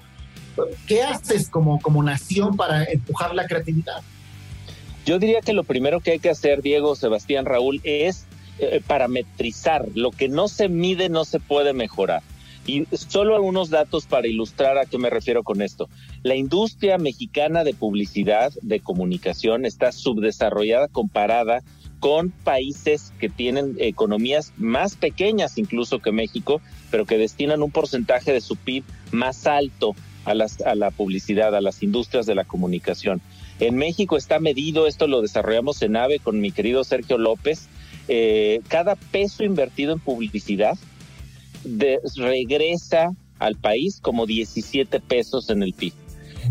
¿Qué 0.88 1.01
haces 1.01 1.50
como, 1.50 1.79
como 1.82 2.03
nación 2.03 2.55
para 2.55 2.84
empujar 2.84 3.34
la 3.34 3.48
creatividad? 3.48 4.01
Yo 5.05 5.20
diría 5.20 5.41
que 5.41 5.53
lo 5.53 5.63
primero 5.63 6.00
que 6.00 6.12
hay 6.12 6.20
que 6.20 6.29
hacer, 6.29 6.62
Diego, 6.62 6.96
Sebastián, 6.96 7.46
Raúl, 7.46 7.82
es 7.84 8.25
eh, 8.60 8.82
parametrizar. 8.86 9.88
Lo 9.96 10.12
que 10.12 10.29
no 10.29 10.48
se 10.48 10.70
mide 10.70 11.10
no 11.10 11.25
se 11.25 11.39
puede 11.39 11.74
mejorar. 11.74 12.22
Y 12.65 12.86
solo 12.93 13.36
algunos 13.36 13.70
datos 13.70 14.05
para 14.05 14.27
ilustrar 14.27 14.77
a 14.77 14.86
qué 14.86 14.98
me 14.98 15.10
refiero 15.10 15.43
con 15.43 15.62
esto. 15.62 15.89
La 16.22 16.36
industria 16.36 16.98
mexicana 16.98 17.65
de 17.65 17.74
publicidad, 17.74 18.53
de 18.62 18.79
comunicación, 18.79 19.65
está 19.65 19.91
subdesarrollada 19.91 20.88
comparada 20.88 21.62
con 22.04 22.32
países 22.32 23.14
que 23.18 23.30
tienen 23.30 23.78
economías 23.80 24.52
más 24.58 24.98
pequeñas 24.98 25.58
incluso 25.58 26.00
que 26.00 26.12
México, 26.12 26.62
pero 26.92 27.06
que 27.06 27.18
destinan 27.18 27.64
un 27.64 27.72
porcentaje 27.72 28.34
de 28.34 28.42
su 28.42 28.58
PIB 28.58 28.84
más 29.14 29.48
alto 29.48 29.96
a, 30.26 30.34
las, 30.34 30.60
a 30.64 30.76
la 30.76 30.92
publicidad, 30.92 31.56
a 31.56 31.62
las 31.62 31.82
industrias 31.82 32.26
de 32.26 32.36
la 32.36 32.44
comunicación. 32.44 33.22
En 33.62 33.78
México 33.78 34.18
está 34.18 34.42
medido, 34.42 34.86
esto 34.86 35.08
lo 35.08 35.22
desarrollamos 35.22 35.82
en 35.82 35.96
AVE 35.96 36.20
con 36.20 36.42
mi 36.42 36.52
querido 36.52 36.84
Sergio 36.84 37.18
López, 37.18 37.70
eh, 38.10 38.60
cada 38.68 38.96
peso 38.96 39.46
invertido 39.46 39.94
en 39.94 40.00
publicidad 40.00 40.78
regresa 42.18 43.16
al 43.39 43.56
país 43.56 44.02
como 44.02 44.26
17 44.26 45.00
pesos 45.00 45.50
en 45.50 45.63
el 45.63 45.72
PIB. 45.72 45.94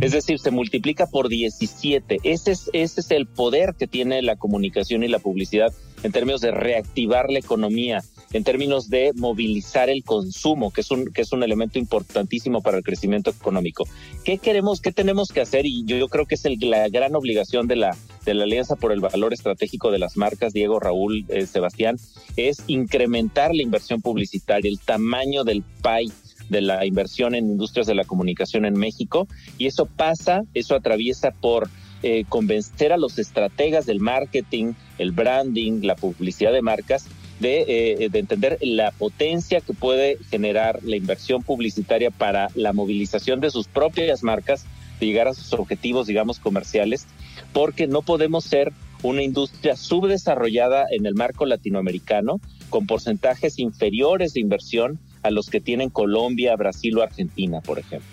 Es 0.01 0.13
decir, 0.13 0.39
se 0.39 0.51
multiplica 0.51 1.07
por 1.07 1.29
17. 1.29 2.19
Ese 2.23 2.53
es, 2.53 2.71
ese 2.73 3.01
es 3.01 3.11
el 3.11 3.27
poder 3.27 3.75
que 3.79 3.87
tiene 3.87 4.23
la 4.23 4.37
comunicación 4.37 5.03
y 5.03 5.09
la 5.09 5.19
publicidad 5.19 5.73
en 6.03 6.13
términos 6.13 6.41
de 6.41 6.51
reactivar 6.51 7.31
la 7.31 7.39
economía, 7.39 8.03
en 8.33 8.45
términos 8.45 8.89
de 8.89 9.13
movilizar 9.15 9.89
el 9.89 10.03
consumo, 10.03 10.73
que 10.73 10.81
es 10.81 10.91
un, 10.91 11.07
que 11.13 11.23
es 11.23 11.33
un 11.33 11.43
elemento 11.43 11.79
importantísimo 11.79 12.61
para 12.61 12.79
el 12.79 12.83
crecimiento 12.83 13.31
económico. 13.31 13.85
¿Qué 14.25 14.39
queremos, 14.39 14.81
qué 14.81 14.93
tenemos 14.93 15.31
que 15.31 15.41
hacer? 15.41 15.67
Y 15.67 15.85
yo, 15.85 16.09
creo 16.09 16.27
que 16.27 16.35
es 16.35 16.45
la 16.61 16.89
gran 16.89 17.15
obligación 17.15 17.69
de 17.69 17.77
la, 17.77 17.97
de 18.25 18.35
la 18.35 18.45
Alianza 18.45 18.77
por 18.77 18.93
el 18.93 19.01
Valor 19.01 19.33
Estratégico 19.33 19.91
de 19.91 19.99
las 19.99 20.17
Marcas, 20.17 20.53
Diego, 20.53 20.81
Raúl, 20.81 21.25
eh, 21.29 21.47
Sebastián, 21.47 21.97
es 22.37 22.65
incrementar 22.67 23.55
la 23.55 23.63
inversión 23.63 24.01
publicitaria, 24.01 24.71
el 24.71 24.81
tamaño 24.81 25.45
del 25.45 25.63
PAI 25.83 26.11
de 26.49 26.61
la 26.61 26.87
inversión 26.87 27.35
en 27.35 27.47
industrias 27.47 27.87
de 27.87 27.95
la 27.95 28.05
comunicación 28.05 28.65
en 28.65 28.75
México 28.75 29.27
y 29.59 29.67
eso 29.67 29.87
pasa, 29.87 30.43
eso 30.55 30.75
atraviesa 30.75 31.31
por 31.31 31.69
eh, 32.03 32.25
convencer 32.29 32.93
a 32.93 32.97
los 32.97 33.19
estrategas 33.19 33.87
del 33.87 34.01
marketing, 34.01 34.73
el 34.99 35.13
branding, 35.13 35.83
la 35.83 35.95
publicidad 35.95 36.53
de 36.53 36.63
marcas 36.63 37.07
de, 37.39 37.65
eh, 37.69 38.09
de, 38.09 38.19
entender 38.19 38.59
la 38.61 38.91
potencia 38.93 39.61
que 39.61 39.73
puede 39.73 40.19
generar 40.31 40.81
la 40.83 40.97
inversión 40.97 41.43
publicitaria 41.43 42.11
para 42.11 42.49
la 42.55 42.73
movilización 42.73 43.41
de 43.41 43.51
sus 43.51 43.69
propias 43.69 44.23
marcas, 44.23 44.65
de 45.01 45.07
llegar 45.07 45.29
a 45.29 45.35
sus 45.35 45.53
objetivos, 45.53 46.07
digamos, 46.07 46.39
comerciales, 46.39 47.07
porque 47.53 47.87
no 47.87 48.03
podemos 48.03 48.45
ser 48.45 48.73
una 49.03 49.23
industria 49.23 49.77
subdesarrollada 49.77 50.87
en 50.91 51.07
el 51.07 51.15
marco 51.15 51.47
latinoamericano, 51.47 52.41
con 52.71 52.87
porcentajes 52.87 53.59
inferiores 53.59 54.33
de 54.35 54.41
inversión 54.41 54.99
a 55.23 55.31
los 55.31 55.49
que 55.49 55.61
tienen 55.61 55.91
Colombia, 55.91 56.57
Brasil 56.57 56.99
o 56.99 57.03
Argentina, 57.03 57.61
por 57.61 57.79
ejemplo. 57.79 58.09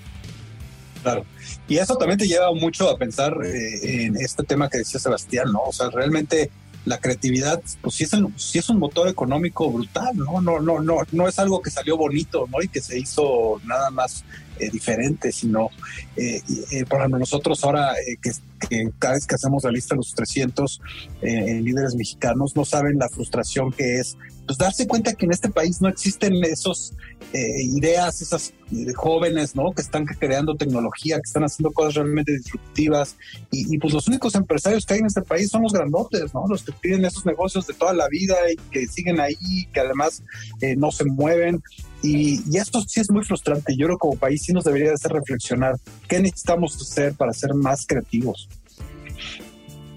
Claro. 1.01 1.25
Y 1.67 1.77
eso 1.77 1.95
también 1.95 2.19
te 2.19 2.27
lleva 2.27 2.53
mucho 2.53 2.89
a 2.89 2.97
pensar 2.97 3.33
eh, 3.45 4.05
en 4.05 4.17
este 4.17 4.43
tema 4.43 4.69
que 4.69 4.79
decía 4.79 4.99
Sebastián, 4.99 5.51
¿no? 5.51 5.61
O 5.61 5.73
sea, 5.73 5.89
realmente 5.89 6.51
la 6.85 6.97
creatividad, 6.99 7.61
pues 7.81 7.95
sí 7.95 8.03
es, 8.05 8.11
sí 8.35 8.59
es 8.59 8.69
un 8.69 8.79
motor 8.79 9.07
económico 9.07 9.69
brutal, 9.71 10.15
¿no? 10.17 10.41
No, 10.41 10.59
no, 10.59 10.79
no, 10.79 10.97
no 11.11 11.27
es 11.27 11.39
algo 11.39 11.61
que 11.61 11.69
salió 11.69 11.97
bonito, 11.97 12.47
¿no? 12.51 12.61
Y 12.61 12.67
que 12.67 12.81
se 12.81 12.97
hizo 12.97 13.61
nada 13.65 13.89
más 13.91 14.23
eh, 14.59 14.69
diferente, 14.69 15.31
sino, 15.31 15.69
eh, 16.15 16.41
eh, 16.71 16.85
por 16.85 16.99
ejemplo, 16.99 17.19
nosotros 17.19 17.63
ahora 17.63 17.93
que, 18.21 18.31
que, 18.59 18.91
cada 18.99 19.15
vez 19.15 19.25
que 19.25 19.35
hacemos 19.35 19.63
la 19.63 19.71
lista 19.71 19.95
de 19.95 19.97
los 19.97 20.13
300 20.13 20.81
líderes 21.21 21.95
mexicanos, 21.95 22.55
no 22.55 22.65
saben 22.65 22.97
la 22.97 23.09
frustración 23.09 23.71
que 23.71 23.99
es 23.99 24.17
pues 24.45 24.57
darse 24.57 24.87
cuenta 24.87 25.13
que 25.13 25.27
en 25.27 25.31
este 25.31 25.49
país 25.49 25.79
no 25.79 25.89
existen 25.89 26.33
esos 26.43 26.93
ideas, 27.31 28.19
esas 28.23 28.51
jóvenes, 28.95 29.55
¿no? 29.55 29.71
Que 29.73 29.83
están 29.83 30.05
creando 30.05 30.55
tecnología, 30.55 31.17
que 31.17 31.27
están 31.27 31.43
haciendo 31.43 31.71
cosas 31.71 31.95
realmente 31.95 32.31
disruptivas 32.31 33.15
y, 33.51 33.77
pues 33.77 33.93
los 33.93 34.07
únicos 34.07 34.33
empresarios 34.33 34.87
que 34.87 34.95
hay 34.95 35.01
en 35.01 35.05
este 35.05 35.21
país 35.21 35.49
son 35.49 35.61
los 35.61 35.73
grandotes, 35.73 36.33
¿no? 36.33 36.47
Los 36.47 36.63
que 36.63 36.71
tienen 36.81 37.05
esos 37.05 37.27
negocios 37.27 37.67
de 37.67 37.75
toda 37.75 37.93
la 37.93 38.07
vida 38.07 38.35
y 38.51 38.55
que 38.71 38.87
siguen 38.87 39.19
ahí, 39.19 39.67
que 39.71 39.79
además 39.79 40.23
no 40.77 40.91
se 40.91 41.05
mueven. 41.05 41.61
Y, 42.01 42.41
y, 42.49 42.57
esto 42.57 42.81
sí 42.87 43.01
es 43.01 43.11
muy 43.11 43.23
frustrante. 43.23 43.75
Yo 43.75 43.85
creo 43.85 43.97
que 43.97 44.01
como 44.01 44.15
país 44.15 44.41
sí 44.41 44.53
nos 44.53 44.63
debería 44.63 44.93
hacer 44.93 45.11
reflexionar 45.11 45.75
qué 46.07 46.19
necesitamos 46.19 46.75
hacer 46.81 47.13
para 47.13 47.33
ser 47.33 47.53
más 47.53 47.85
creativos. 47.85 48.48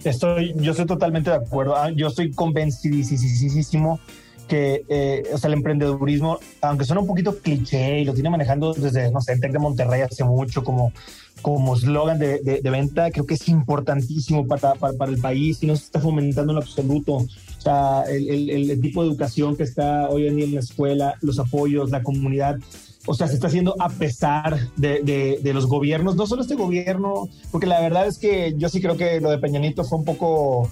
Estoy, 0.05 0.55
yo 0.57 0.73
estoy 0.73 0.87
totalmente 0.87 1.31
de 1.31 1.37
acuerdo. 1.37 1.77
Ah, 1.77 1.91
yo 1.91 2.09
estoy 2.09 2.33
convencidísimo 2.33 4.01
que 4.49 4.85
eh, 4.89 5.23
o 5.33 5.39
sea, 5.39 5.49
el 5.49 5.55
emprendedurismo, 5.55 6.39
aunque 6.61 6.85
suena 6.85 7.01
un 7.01 7.07
poquito 7.07 7.39
cliché 7.39 8.01
y 8.01 8.05
lo 8.05 8.13
tiene 8.13 8.29
manejando 8.29 8.75
desde, 8.75 9.11
no 9.11 9.21
sé, 9.21 9.33
el 9.33 9.41
TEC 9.41 9.53
de 9.53 9.59
Monterrey 9.59 10.03
hace 10.03 10.25
mucho 10.25 10.63
como 10.63 10.93
como 11.41 11.75
eslogan 11.75 12.19
de, 12.19 12.39
de, 12.39 12.71
venta, 12.71 13.11
creo 13.11 13.27
que 13.27 13.35
es 13.35 13.49
importantísimo 13.49 14.47
para, 14.47 14.75
para, 14.75 14.93
para, 14.93 15.11
el 15.11 15.19
país 15.19 15.63
y 15.63 15.67
no 15.67 15.75
se 15.75 15.85
está 15.85 15.99
fomentando 15.99 16.53
en 16.53 16.59
absoluto. 16.59 17.15
O 17.15 17.27
sea, 17.59 18.05
el, 18.09 18.29
el, 18.29 18.71
el, 18.71 18.81
tipo 18.81 19.03
de 19.03 19.09
educación 19.09 19.57
que 19.57 19.65
está 19.65 20.09
hoy 20.09 20.29
en 20.29 20.37
día 20.37 20.45
en 20.45 20.55
la 20.55 20.61
escuela, 20.61 21.15
los 21.21 21.39
apoyos, 21.39 21.91
la 21.91 22.03
comunidad, 22.03 22.59
o 23.07 23.15
sea, 23.15 23.27
se 23.27 23.35
está 23.35 23.49
haciendo 23.49 23.75
a 23.81 23.89
pesar 23.89 24.59
de, 24.77 25.41
de, 25.43 25.55
los 25.55 25.67
gobiernos, 25.67 26.17
no 26.17 26.27
solo 26.27 26.43
este 26.43 26.55
gobierno, 26.55 27.29
porque 27.51 27.67
la 27.67 27.81
verdad 27.81 28.07
es 28.07 28.19
que 28.19 28.55
yo 28.57 28.69
sí 28.69 28.81
creo 28.81 28.97
que 28.97 29.21
lo 29.21 29.31
de 29.31 29.39
Peñanito 29.39 29.85
fue 29.85 29.99
un 29.99 30.05
poco 30.05 30.71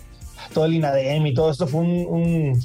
todo 0.54 0.64
el 0.64 0.74
INADEM 0.74 1.26
y 1.26 1.34
todo 1.34 1.50
esto 1.50 1.66
fue 1.66 1.80
un, 1.80 2.60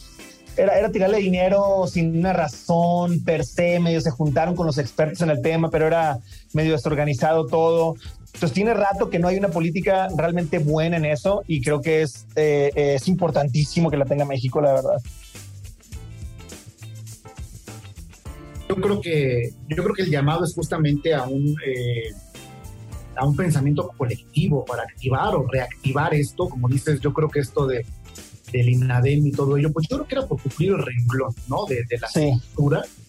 era, 0.57 0.77
era, 0.77 0.91
tirarle 0.91 1.17
dinero 1.17 1.85
sin 1.87 2.17
una 2.17 2.33
razón 2.33 3.23
per 3.23 3.43
se, 3.43 3.79
medio 3.79 4.01
se 4.01 4.11
juntaron 4.11 4.55
con 4.55 4.67
los 4.67 4.77
expertos 4.77 5.21
en 5.21 5.29
el 5.29 5.41
tema, 5.41 5.69
pero 5.69 5.87
era 5.87 6.19
medio 6.53 6.73
desorganizado 6.73 7.47
todo. 7.47 7.95
Entonces 8.35 8.53
tiene 8.53 8.73
rato 8.73 9.09
que 9.09 9.17
no 9.17 9.29
hay 9.29 9.37
una 9.37 9.47
política 9.47 10.09
realmente 10.15 10.59
buena 10.59 10.97
en 10.97 11.05
eso 11.05 11.43
y 11.47 11.61
creo 11.61 11.81
que 11.81 12.01
es, 12.01 12.27
eh, 12.35 12.71
es 12.75 13.07
importantísimo 13.07 13.89
que 13.89 13.97
la 13.97 14.05
tenga 14.05 14.25
México, 14.25 14.61
la 14.61 14.73
verdad. 14.73 15.01
Yo 18.67 18.75
creo 18.75 18.99
que, 18.99 19.51
yo 19.67 19.83
creo 19.83 19.93
que 19.93 20.01
el 20.03 20.09
llamado 20.09 20.43
es 20.43 20.53
justamente 20.53 21.13
a 21.13 21.23
un, 21.23 21.55
eh, 21.65 22.11
a 23.15 23.25
un 23.25 23.35
pensamiento 23.35 23.91
colectivo 23.95 24.65
para 24.65 24.83
activar 24.83 25.35
o 25.35 25.47
reactivar 25.47 26.13
esto, 26.13 26.49
como 26.49 26.67
dices, 26.67 26.99
yo 26.99 27.13
creo 27.13 27.29
que 27.29 27.39
esto 27.39 27.67
de 27.67 27.85
del 28.51 28.69
INADEM 28.69 29.27
y 29.27 29.31
todo 29.31 29.57
ello, 29.57 29.71
pues 29.71 29.87
yo 29.89 29.97
creo 29.97 30.07
que 30.07 30.15
era 30.15 30.27
por 30.27 30.41
cumplir 30.41 30.71
el 30.71 30.79
renglón, 30.79 31.33
¿no? 31.47 31.65
De, 31.65 31.85
la 31.99 32.07
sí. 32.07 32.31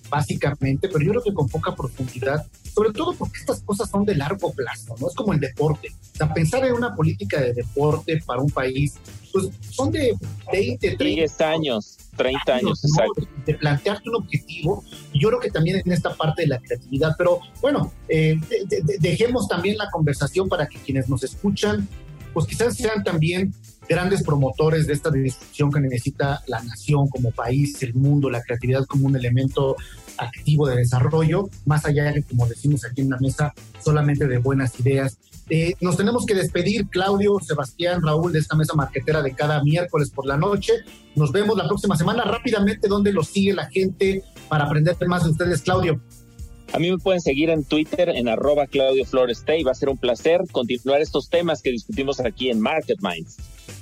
Básicamente, 0.09 0.88
pero 0.88 1.05
yo 1.05 1.11
creo 1.12 1.23
que 1.23 1.35
con 1.35 1.49
poca 1.49 1.75
profundidad 1.75 2.47
sobre 2.77 2.92
todo 2.92 3.14
porque 3.14 3.38
estas 3.38 3.62
cosas 3.62 3.88
son 3.88 4.05
de 4.05 4.14
largo 4.14 4.53
plazo, 4.53 4.95
¿no? 5.01 5.09
Es 5.09 5.14
como 5.14 5.33
el 5.33 5.40
deporte. 5.40 5.88
O 6.12 6.16
sea, 6.16 6.35
pensar 6.35 6.62
en 6.66 6.75
una 6.75 6.95
política 6.95 7.40
de 7.40 7.55
deporte 7.55 8.23
para 8.27 8.42
un 8.42 8.51
país, 8.51 8.97
pues 9.33 9.49
son 9.71 9.90
de 9.90 10.14
20, 10.53 10.97
30 10.97 11.49
años, 11.49 11.97
30 12.19 12.55
años, 12.55 12.85
exacto. 12.85 13.27
De 13.47 13.55
plantearte 13.55 14.11
un 14.11 14.16
objetivo, 14.16 14.85
y 15.14 15.23
yo 15.23 15.29
creo 15.29 15.40
que 15.40 15.51
también 15.51 15.81
en 15.83 15.90
esta 15.90 16.14
parte 16.14 16.42
de 16.42 16.49
la 16.49 16.59
creatividad, 16.59 17.14
pero 17.16 17.40
bueno, 17.62 17.92
eh, 18.11 18.38
dejemos 19.01 19.49
también 19.49 19.79
la 19.79 19.88
conversación 19.90 20.47
para 20.51 20.66
que 20.66 20.79
quienes 20.79 21.09
nos 21.09 21.25
escuchan, 21.25 21.88
pues 22.35 22.47
quizás 22.47 22.77
sean 22.77 23.03
también 23.03 23.55
grandes 23.88 24.22
promotores 24.22 24.87
de 24.87 24.92
esta 24.92 25.11
discusión 25.11 25.70
que 25.70 25.81
necesita 25.81 26.42
la 26.46 26.62
nación 26.62 27.09
como 27.09 27.31
país, 27.31 27.83
el 27.83 27.94
mundo, 27.94 28.31
la 28.31 28.42
creatividad 28.42 28.85
como 28.87 29.07
un 29.07 29.16
elemento 29.16 29.77
activo 30.18 30.66
de 30.66 30.77
desarrollo, 30.77 31.49
más 31.64 31.85
allá 31.85 32.12
de, 32.12 32.22
como 32.22 32.46
decimos 32.46 32.85
aquí 32.85 33.03
en 33.03 33.11
la 33.11 33.18
mesa, 33.18 33.55
solamente 33.83 34.27
de 34.27 34.38
buenas 34.38 34.79
ideas. 34.81 35.18
Eh, 35.49 35.75
nos 35.81 35.96
tenemos 35.96 36.27
que 36.27 36.35
despedir, 36.35 36.88
Claudio, 36.88 37.38
Sebastián, 37.40 38.03
Raúl, 38.03 38.33
de 38.33 38.40
esta 38.40 38.57
mesa 38.57 38.75
marquetera 38.75 39.22
de 39.22 39.33
cada 39.33 39.62
miércoles 39.62 40.11
por 40.11 40.27
la 40.27 40.37
noche. 40.37 40.72
Nos 41.14 41.31
vemos 41.31 41.57
la 41.57 41.68
próxima 41.68 41.96
semana. 41.96 42.25
Rápidamente, 42.25 42.88
¿dónde 42.88 43.12
los 43.12 43.29
sigue 43.29 43.55
la 43.55 43.66
gente 43.66 44.25
para 44.49 44.64
aprender 44.64 44.96
más 45.07 45.25
de 45.25 45.31
ustedes, 45.31 45.62
Claudio? 45.62 46.01
A 46.72 46.81
mí 46.81 46.90
me 46.90 46.99
pueden 46.99 47.20
seguir 47.20 47.49
en 47.51 47.62
Twitter 47.62 48.09
en 48.09 48.29
arroba 48.29 48.66
Claudio 48.66 49.05
Florestay. 49.05 49.62
Va 49.62 49.70
a 49.70 49.75
ser 49.75 49.88
un 49.88 49.99
placer 49.99 50.40
continuar 50.51 51.01
estos 51.01 51.31
temas 51.31 51.62
que 51.62 51.70
discutimos 51.70 52.18
aquí 52.18 52.51
en 52.51 52.61
Market 52.61 52.99
Minds. 53.01 53.37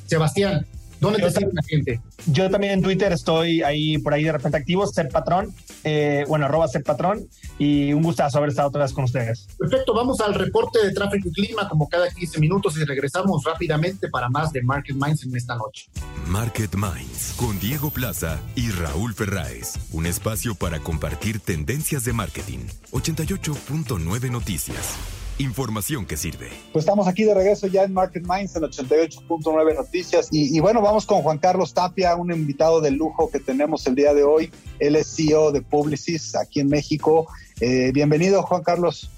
Sebastián, 0.06 0.66
¿Dónde 1.04 1.20
te 1.20 1.30
sigue 1.30 1.50
la 1.52 1.62
gente? 1.62 2.00
Yo 2.26 2.50
también 2.50 2.74
en 2.74 2.82
Twitter 2.82 3.12
estoy 3.12 3.62
ahí 3.62 3.98
por 3.98 4.14
ahí 4.14 4.24
de 4.24 4.32
repente 4.32 4.56
activo, 4.56 4.86
ser 4.86 5.08
patrón, 5.08 5.54
eh, 5.82 6.24
bueno, 6.28 6.46
arroba 6.46 6.66
ser 6.68 6.82
patrón, 6.82 7.28
y 7.58 7.92
un 7.92 8.02
gustazo 8.02 8.38
haber 8.38 8.50
estado 8.50 8.68
otra 8.68 8.82
vez 8.82 8.92
con 8.92 9.04
ustedes. 9.04 9.46
Perfecto, 9.58 9.94
vamos 9.94 10.20
al 10.20 10.34
reporte 10.34 10.84
de 10.84 10.92
tráfico 10.92 11.28
y 11.28 11.32
clima 11.32 11.68
como 11.68 11.88
cada 11.88 12.08
15 12.08 12.40
minutos 12.40 12.76
y 12.78 12.84
regresamos 12.84 13.44
rápidamente 13.44 14.08
para 14.08 14.28
más 14.28 14.52
de 14.52 14.62
Market 14.62 14.96
Minds 14.96 15.24
en 15.24 15.36
esta 15.36 15.56
noche. 15.56 15.88
Market 16.26 16.74
Minds 16.74 17.34
con 17.36 17.58
Diego 17.60 17.90
Plaza 17.90 18.40
y 18.54 18.70
Raúl 18.70 19.14
Ferráez, 19.14 19.74
un 19.92 20.06
espacio 20.06 20.54
para 20.54 20.80
compartir 20.80 21.40
tendencias 21.40 22.04
de 22.04 22.12
marketing. 22.12 22.60
88.9 22.92 24.30
Noticias. 24.30 25.23
Información 25.38 26.06
que 26.06 26.16
sirve. 26.16 26.48
Pues 26.72 26.84
estamos 26.84 27.08
aquí 27.08 27.24
de 27.24 27.34
regreso 27.34 27.66
ya 27.66 27.82
en 27.82 27.92
Market 27.92 28.24
Minds 28.24 28.54
en 28.54 28.62
88.9 28.62 29.74
Noticias. 29.74 30.28
Y, 30.30 30.60
bueno, 30.60 30.80
vamos 30.80 31.06
con 31.06 31.22
Juan 31.22 31.38
Carlos 31.38 31.74
Tapia, 31.74 32.14
un 32.14 32.32
invitado 32.32 32.80
de 32.80 32.92
lujo 32.92 33.28
que 33.30 33.40
tenemos 33.40 33.84
el 33.88 33.96
día 33.96 34.14
de 34.14 34.22
hoy. 34.22 34.52
Él 34.78 34.94
es 34.94 35.12
CEO 35.12 35.50
de 35.50 35.60
Publicis 35.60 36.36
aquí 36.36 36.60
en 36.60 36.68
México. 36.68 37.26
Eh, 37.60 37.90
bienvenido, 37.92 38.42
Juan 38.42 38.62
Carlos. 38.62 39.10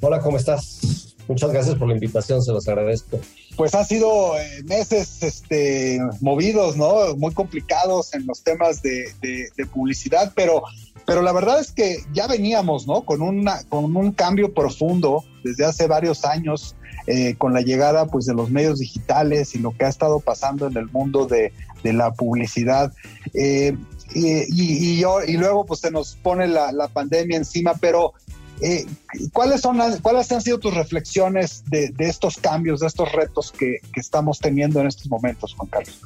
Hola, 0.00 0.20
¿cómo 0.20 0.36
estás? 0.36 1.16
Muchas 1.26 1.50
gracias 1.50 1.74
por 1.76 1.88
la 1.88 1.94
invitación, 1.94 2.40
se 2.42 2.52
los 2.52 2.68
agradezco. 2.68 3.18
Pues 3.56 3.74
ha 3.74 3.84
sido 3.84 4.38
eh, 4.38 4.62
meses 4.64 5.24
este, 5.24 5.98
movidos, 6.20 6.76
¿no? 6.76 7.16
Muy 7.16 7.34
complicados 7.34 8.14
en 8.14 8.26
los 8.26 8.44
temas 8.44 8.80
de, 8.82 9.12
de 9.22 9.66
publicidad, 9.66 10.32
pero 10.36 10.62
pero 11.06 11.22
la 11.22 11.32
verdad 11.32 11.60
es 11.60 11.72
que 11.72 11.98
ya 12.12 12.26
veníamos, 12.26 12.86
¿no? 12.86 13.02
Con, 13.02 13.20
una, 13.22 13.62
con 13.64 13.96
un 13.96 14.12
cambio 14.12 14.54
profundo 14.54 15.24
desde 15.42 15.64
hace 15.64 15.86
varios 15.86 16.24
años, 16.24 16.76
eh, 17.06 17.34
con 17.36 17.52
la 17.52 17.60
llegada 17.60 18.06
pues 18.06 18.24
de 18.26 18.34
los 18.34 18.50
medios 18.50 18.78
digitales 18.78 19.54
y 19.54 19.58
lo 19.58 19.76
que 19.76 19.84
ha 19.84 19.88
estado 19.88 20.20
pasando 20.20 20.66
en 20.66 20.76
el 20.76 20.90
mundo 20.90 21.26
de, 21.26 21.52
la 21.82 22.14
publicidad. 22.14 22.94
Eh, 23.34 23.76
y, 24.14 25.36
luego 25.36 25.66
pues 25.66 25.80
se 25.80 25.90
nos 25.90 26.16
pone 26.16 26.48
la, 26.48 26.88
pandemia 26.92 27.36
encima, 27.36 27.74
pero 27.74 28.14
eh, 28.62 28.86
¿cuáles, 29.34 29.60
son 29.60 29.78
¿cuáles 30.00 30.32
han 30.32 30.40
sido 30.40 30.58
tus 30.58 30.72
reflexiones 30.72 31.62
de, 31.66 31.92
estos 31.98 32.38
cambios, 32.38 32.80
de 32.80 32.86
estos 32.86 33.12
retos 33.12 33.52
que, 33.52 33.80
estamos 33.96 34.38
teniendo 34.38 34.80
en 34.80 34.86
estos 34.86 35.10
momentos, 35.10 35.54
Juan 35.54 35.68
Carlos? 35.68 36.00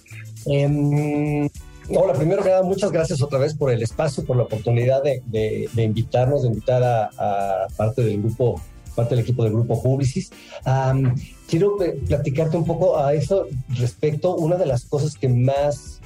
Hola, 1.90 2.12
primero 2.12 2.42
que 2.42 2.51
nada, 2.51 2.62
muchas 2.62 2.92
gracias 2.92 3.22
otra 3.22 3.38
vez 3.38 3.55
por 3.55 3.70
el 3.70 3.83
espacio, 3.83 4.22
por 4.22 4.37
la 4.37 4.42
oportunidad 4.42 5.03
de, 5.03 5.70
invitarnos, 5.74 6.42
de 6.42 6.48
invitar 6.48 6.83
a, 6.85 7.66
parte 7.79 8.03
del 8.03 8.20
grupo, 8.20 8.61
parte 8.94 9.14
del 9.14 9.24
equipo 9.24 9.42
del 9.42 9.55
grupo 9.55 9.83
Publicis. 9.83 10.31
quiero 11.46 11.79
platicarte 12.07 12.59
un 12.59 12.66
poco 12.66 12.98
a 12.98 13.14
eso 13.14 13.46
respecto. 13.70 14.37
Una 14.37 14.57
de 14.57 14.66
las 14.66 14.85
cosas 14.85 15.14
que 15.14 15.31
más 15.31 16.01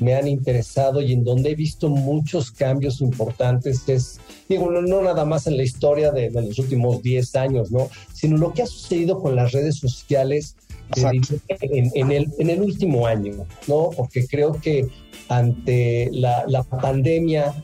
me 0.00 0.14
han 0.14 0.26
interesado 0.26 1.02
y 1.02 1.12
en 1.12 1.22
donde 1.22 1.50
he 1.50 1.54
visto 1.54 1.90
muchos 1.90 2.50
cambios 2.50 3.02
importantes 3.02 3.86
es, 3.88 4.18
digo, 4.48 4.70
no, 4.70 5.02
nada 5.02 5.26
más 5.26 5.46
en 5.46 5.58
la 5.58 5.64
historia 5.64 6.12
de, 6.12 6.30
de, 6.30 6.42
los 6.42 6.58
últimos 6.58 7.02
10 7.02 7.36
años, 7.36 7.70
¿no? 7.70 7.90
Sino 8.14 8.38
lo 8.38 8.54
que 8.54 8.62
ha 8.62 8.66
sucedido 8.66 9.20
con 9.20 9.36
las 9.36 9.52
redes 9.52 9.76
sociales 9.76 10.56
en, 10.94 12.12
el, 12.12 12.32
en 12.38 12.50
el 12.50 12.62
último 12.62 13.06
año, 13.06 13.34
¿no? 13.66 13.90
Porque 13.96 14.26
creo 14.26 14.52
que 14.52 14.86
ante 15.28 16.08
la, 16.12 16.44
la 16.46 16.62
pandemia 16.62 17.54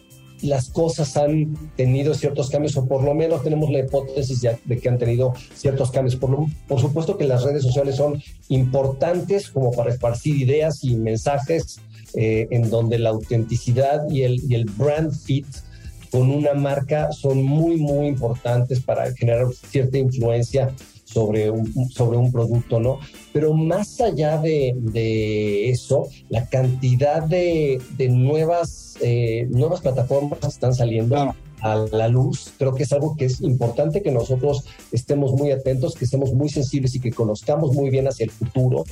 las 0.42 0.70
cosas 0.70 1.16
han 1.16 1.56
tenido 1.76 2.14
ciertos 2.14 2.50
cambios, 2.50 2.76
o 2.76 2.86
por 2.86 3.04
lo 3.04 3.14
menos 3.14 3.42
tenemos 3.44 3.70
la 3.70 3.78
hipótesis 3.78 4.40
de 4.42 4.78
que 4.78 4.88
han 4.88 4.98
tenido 4.98 5.32
ciertos 5.54 5.90
cambios. 5.90 6.16
Por, 6.16 6.36
por, 6.66 6.80
supuesto 6.80 7.16
que 7.16 7.24
las 7.24 7.44
redes 7.44 7.62
sociales 7.62 7.96
son 7.96 8.20
importantes 8.48 9.48
como 9.48 9.70
para 9.70 9.90
esparcir 9.90 10.36
ideas 10.36 10.82
y 10.82 10.96
mensajes 10.96 11.80
eh, 12.14 12.48
en 12.50 12.68
donde 12.68 12.98
la 12.98 13.10
autenticidad 13.10 14.08
y 14.10 14.22
el, 14.22 14.42
y 14.50 14.54
el 14.56 14.64
brand 14.64 15.12
fit 15.12 15.46
con 16.10 16.30
una 16.30 16.52
marca 16.52 17.10
son 17.12 17.42
muy, 17.42 17.76
muy 17.76 18.08
importantes 18.08 18.80
para 18.80 19.10
generar 19.14 19.46
cierta 19.70 19.96
influencia 19.96 20.74
sobre 21.12 21.50
un, 21.50 21.90
sobre 21.90 22.18
un 22.18 22.32
producto, 22.32 22.80
¿no? 22.80 22.98
Pero 23.32 23.52
más 23.52 24.00
allá 24.00 24.38
de, 24.38 24.74
de 24.76 25.70
eso, 25.70 26.08
la 26.28 26.46
cantidad 26.48 27.22
de, 27.22 27.80
de 27.96 28.08
nuevas, 28.08 28.96
eh, 29.00 29.46
nuevas 29.50 29.80
plataformas 29.80 30.38
están 30.44 30.74
saliendo. 30.74 31.34
a 31.62 31.76
la 31.92 32.08
luz. 32.08 32.52
Creo 32.58 32.74
que 32.74 32.82
es 32.82 32.92
algo 32.92 33.14
que 33.16 33.26
es 33.26 33.40
importante 33.40 34.02
que 34.02 34.10
nosotros 34.10 34.64
estemos 34.90 35.32
muy 35.32 35.52
atentos, 35.52 35.94
que 35.94 36.04
estemos 36.04 36.32
muy 36.32 36.48
sensibles 36.48 36.96
y 36.96 37.00
que 37.00 37.12
conozcamos 37.12 37.72
muy 37.72 37.88
bien 37.88 38.08
hacia 38.08 38.24
el 38.24 38.32
futuro 38.32 38.84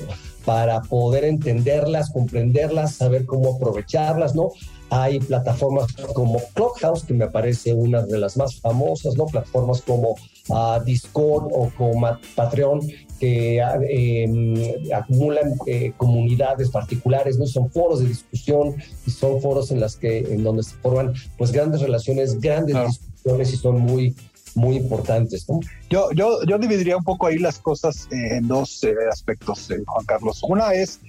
para 0.45 0.81
poder 0.81 1.25
entenderlas, 1.25 2.09
comprenderlas, 2.11 2.95
saber 2.95 3.25
cómo 3.25 3.55
aprovecharlas, 3.55 4.35
¿no? 4.35 4.51
Hay 4.93 5.21
plataformas 5.21 5.87
como 6.13 6.39
Clubhouse, 6.53 7.05
que 7.05 7.13
me 7.13 7.27
parece 7.29 7.73
una 7.73 8.01
de 8.01 8.17
las 8.17 8.35
más 8.35 8.59
famosas, 8.59 9.15
¿no? 9.15 9.25
Plataformas 9.25 9.81
como 9.81 10.17
uh, 10.49 10.83
Discord 10.83 11.45
o 11.49 11.71
como 11.77 12.05
Patreon, 12.35 12.81
que 13.17 13.59
eh, 13.59 14.89
acumulan 14.93 15.53
eh, 15.65 15.93
comunidades 15.95 16.69
particulares, 16.71 17.39
¿no? 17.39 17.45
Son 17.45 17.71
foros 17.71 18.01
de 18.01 18.09
discusión 18.09 18.75
y 19.07 19.11
son 19.11 19.41
foros 19.41 19.71
en 19.71 19.79
las 19.79 19.95
que, 19.95 20.17
en 20.17 20.43
donde 20.43 20.63
se 20.63 20.75
forman 20.75 21.13
pues 21.37 21.53
grandes 21.53 21.79
relaciones, 21.79 22.37
grandes 22.41 22.75
discusiones 22.85 23.53
y 23.53 23.57
son 23.57 23.79
muy, 23.79 24.13
muy 24.55 24.77
importantes. 24.77 25.47
¿no? 25.49 25.59
Yo, 25.89 26.11
yo, 26.11 26.43
yo 26.45 26.57
dividiría 26.57 26.97
un 26.97 27.03
poco 27.03 27.27
ahí 27.27 27.37
las 27.37 27.59
cosas 27.59 28.07
eh, 28.11 28.37
en 28.37 28.47
dos 28.47 28.83
eh, 28.83 28.93
aspectos, 29.11 29.69
eh, 29.71 29.83
Juan 29.85 30.05
Carlos. 30.05 30.41
Una 30.43 30.73
es 30.73 30.99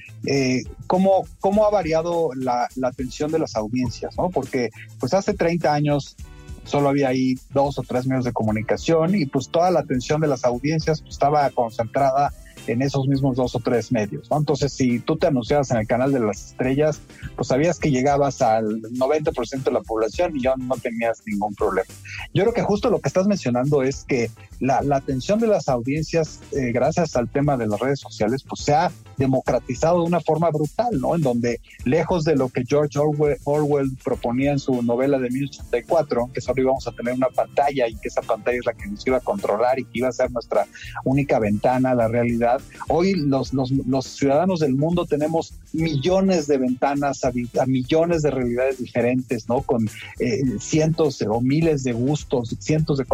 cómo, 0.87 1.25
cómo 1.41 1.67
ha 1.67 1.71
variado 1.71 2.31
la, 2.37 2.69
la, 2.77 2.89
atención 2.89 3.33
de 3.33 3.41
las 3.41 3.57
audiencias, 3.57 4.17
¿no? 4.17 4.31
Porque 4.31 4.71
pues 5.01 5.15
hace 5.15 5.35
30 5.35 5.73
años 5.73 6.17
solo 6.65 6.89
había 6.89 7.09
ahí 7.09 7.35
dos 7.51 7.79
o 7.79 7.83
tres 7.83 8.07
medios 8.07 8.25
de 8.25 8.33
comunicación 8.33 9.17
y 9.17 9.27
pues 9.27 9.49
toda 9.49 9.71
la 9.71 9.81
atención 9.81 10.21
de 10.21 10.29
las 10.29 10.45
audiencias 10.45 11.01
pues, 11.01 11.15
estaba 11.15 11.51
concentrada 11.51 12.33
en 12.67 12.83
esos 12.83 13.07
mismos 13.07 13.37
dos 13.37 13.55
o 13.55 13.61
tres 13.61 13.93
medios, 13.93 14.31
¿no? 14.31 14.39
Entonces, 14.39 14.73
si 14.73 15.01
tú 15.01 15.17
te 15.17 15.27
anunciabas 15.27 15.71
en 15.71 15.79
el 15.79 15.87
canal 15.87 16.13
de 16.13 16.21
las 16.21 16.51
estrellas, 16.51 17.01
pues 17.37 17.49
sabías 17.49 17.79
que 17.79 17.91
llegabas 17.91 18.43
al 18.43 18.83
90% 18.83 19.63
de 19.65 19.73
la 19.73 19.81
población 19.81 20.37
y 20.37 20.43
ya 20.43 20.55
no 20.57 20.77
tenías 20.77 21.23
ningún 21.27 21.55
problema. 21.55 21.89
Yo 22.35 22.45
creo 22.45 22.55
que 22.55 22.63
justo 22.63 22.91
lo 22.91 23.01
que 23.01 23.09
estás 23.09 23.27
mencionando 23.27 23.83
es 23.83 24.05
que 24.05 24.31
la, 24.63 24.97
atención 24.97 25.41
de 25.41 25.49
las 25.49 25.69
audiencias, 25.69 26.39
eh, 26.53 26.71
gracias 26.71 27.17
al 27.17 27.29
tema 27.29 27.57
de 27.57 27.67
las 27.67 27.81
redes 27.81 27.99
sociales, 27.99 28.45
pues 28.49 28.63
se 28.63 28.73
ha 28.73 28.93
democratizado 29.17 30.01
de 30.01 30.07
una 30.07 30.21
forma 30.21 30.51
brutal, 30.51 31.01
¿no? 31.01 31.17
En 31.17 31.23
donde, 31.23 31.61
lejos 31.85 32.25
de 32.25 32.37
lo 32.37 32.49
que 32.49 32.65
George 32.65 32.99
Orwell, 33.45 33.91
proponía 34.05 34.53
en 34.53 34.61
su 34.61 34.81
novela 34.83 35.19
de 35.19 35.31
1984, 35.31 36.31
que 36.33 36.41
solo 36.41 36.63
íbamos 36.63 36.87
a 36.87 36.93
tener 36.93 37.15
una 37.15 37.29
pantalla 37.29 37.89
y 37.89 37.97
que 37.97 38.07
esa 38.09 38.23
pantalla 38.23 38.59
es 38.59 38.67
la 38.67 38.75
que 38.75 38.87
nos 38.87 39.05
iba 39.05 39.17
a 39.17 39.21
controlar 39.21 39.81
y 39.81 39.85
que 39.85 39.99
iba 39.99 40.09
a 40.09 40.13
ser 40.13 40.31
nuestra 40.31 40.67
única 41.05 41.41
ventana 41.41 41.91
a 41.91 41.95
la 41.97 42.07
realidad, 42.07 42.61
hoy 42.89 43.15
los, 43.15 43.53
los, 43.53 43.73
los 43.73 44.07
ciudadanos 44.07 44.61
del 44.61 44.75
mundo 44.75 45.07
tenemos 45.07 45.55
millones 45.73 46.47
de 46.47 46.59
ventanas 46.59 47.25
a, 47.25 47.33
millones 47.67 48.23
de 48.23 48.31
realidades 48.31 48.79
diferentes, 48.79 49.49
¿no? 49.49 49.63
Con 49.63 49.89
eh, 50.19 50.43
cientos 50.61 51.23
o 51.23 51.41
miles 51.41 51.83
de 51.83 51.93
gustos, 51.93 52.57
cientos 52.61 52.99
de... 52.99 53.07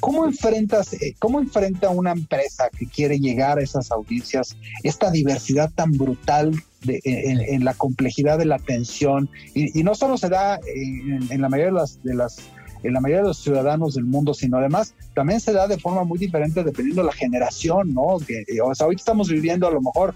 ¿Cómo, 0.00 0.26
eh, 0.74 1.14
cómo 1.18 1.40
enfrenta 1.40 1.90
una 1.90 2.12
empresa 2.12 2.68
que 2.76 2.86
quiere 2.86 3.18
llegar 3.18 3.58
a 3.58 3.62
esas 3.62 3.90
audiencias 3.90 4.56
esta 4.82 5.10
diversidad 5.10 5.70
tan 5.74 5.92
brutal 5.92 6.52
de, 6.82 7.00
en, 7.04 7.64
la 7.64 7.74
complejidad 7.74 8.38
de 8.38 8.44
la 8.44 8.56
atención? 8.56 9.28
Y, 9.54 9.82
no 9.82 9.94
solo 9.94 10.18
se 10.18 10.28
da 10.28 10.58
en, 10.74 11.40
la 11.40 11.48
mayoría 11.48 11.72
de 11.72 11.78
las, 11.78 12.02
de 12.02 12.14
las 12.14 12.38
en 12.82 12.92
la 12.92 13.00
mayoría 13.00 13.22
de 13.22 13.28
los 13.28 13.38
ciudadanos 13.38 13.94
del 13.94 14.04
mundo, 14.04 14.34
sino 14.34 14.58
además 14.58 14.94
también 15.14 15.40
se 15.40 15.52
da 15.52 15.66
de 15.66 15.78
forma 15.78 16.04
muy 16.04 16.18
diferente 16.18 16.62
dependiendo 16.62 17.02
de 17.02 17.06
la 17.06 17.12
generación, 17.12 17.92
¿no? 17.92 18.18
Que, 18.24 18.44
o 18.62 18.74
sea, 18.74 18.86
hoy 18.86 18.94
estamos 18.94 19.28
viviendo 19.28 19.66
a 19.66 19.72
lo 19.72 19.80
mejor 19.80 20.14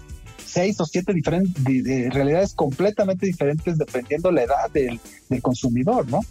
seis 0.53 0.79
o 0.79 0.85
siete 0.85 1.13
diferentes 1.13 1.63
realidades 2.13 2.53
completamente 2.53 3.25
diferentes 3.25 3.77
dependiendo 3.77 4.31
la 4.31 4.43
edad 4.43 4.71
del, 4.71 4.99
del 5.29 5.41
consumidor, 5.41 6.07
¿no? 6.09 6.21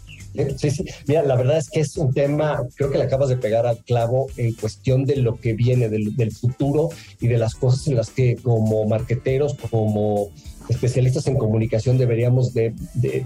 Sí, 0.57 0.71
sí. 0.71 0.85
Mira, 1.07 1.21
la 1.23 1.35
verdad 1.35 1.57
es 1.57 1.69
que 1.69 1.79
es 1.79 1.95
un 1.95 2.11
tema, 2.11 2.63
creo 2.75 2.89
que 2.89 2.97
le 2.97 3.03
acabas 3.03 3.29
de 3.29 3.37
pegar 3.37 3.67
al 3.67 3.77
clavo 3.77 4.27
en 4.37 4.53
cuestión 4.53 5.05
de 5.05 5.17
lo 5.17 5.39
que 5.39 5.53
viene, 5.53 5.89
del, 5.89 6.15
del 6.15 6.31
futuro 6.31 6.89
y 7.19 7.27
de 7.27 7.37
las 7.37 7.53
cosas 7.53 7.87
en 7.87 7.97
las 7.97 8.09
que 8.09 8.35
como 8.37 8.85
marqueteros, 8.85 9.55
como 9.69 10.31
especialistas 10.69 11.27
en 11.27 11.37
comunicación 11.37 11.97
deberíamos 11.97 12.53
de, 12.53 12.73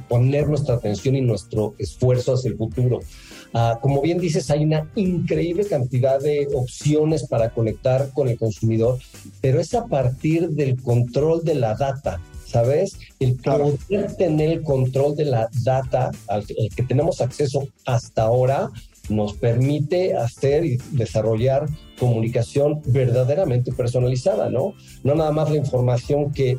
poner 0.07 0.47
nuestra 0.47 0.75
atención 0.75 1.15
y 1.15 1.21
nuestro 1.21 1.75
esfuerzo 1.77 2.33
hacia 2.33 2.49
el 2.49 2.57
futuro. 2.57 2.99
Ah, 3.53 3.79
como 3.81 4.01
bien 4.01 4.19
dices, 4.19 4.49
hay 4.51 4.63
una 4.63 4.89
increíble 4.95 5.65
cantidad 5.65 6.19
de 6.19 6.47
opciones 6.53 7.27
para 7.27 7.49
conectar 7.51 8.11
con 8.13 8.27
el 8.27 8.37
consumidor, 8.37 8.99
pero 9.41 9.59
es 9.59 9.73
a 9.73 9.85
partir 9.85 10.49
del 10.49 10.81
control 10.81 11.43
de 11.43 11.55
la 11.55 11.75
data. 11.75 12.21
¿Sabes? 12.45 12.97
El 13.19 13.35
poder 13.35 14.15
tener 14.17 14.49
el 14.49 14.63
control 14.63 15.17
de 15.17 15.25
la 15.25 15.49
data 15.65 16.11
al 16.29 16.45
que 16.45 16.83
tenemos 16.87 17.19
acceso 17.19 17.67
hasta 17.85 18.21
ahora 18.21 18.71
nos 19.09 19.33
permite 19.33 20.15
hacer 20.15 20.65
y 20.65 20.77
desarrollar 20.91 21.67
comunicación 21.99 22.81
verdaderamente 22.85 23.71
personalizada, 23.71 24.49
¿no? 24.49 24.73
No 25.03 25.15
nada 25.15 25.31
más 25.31 25.49
la 25.49 25.57
información 25.57 26.31
que 26.31 26.57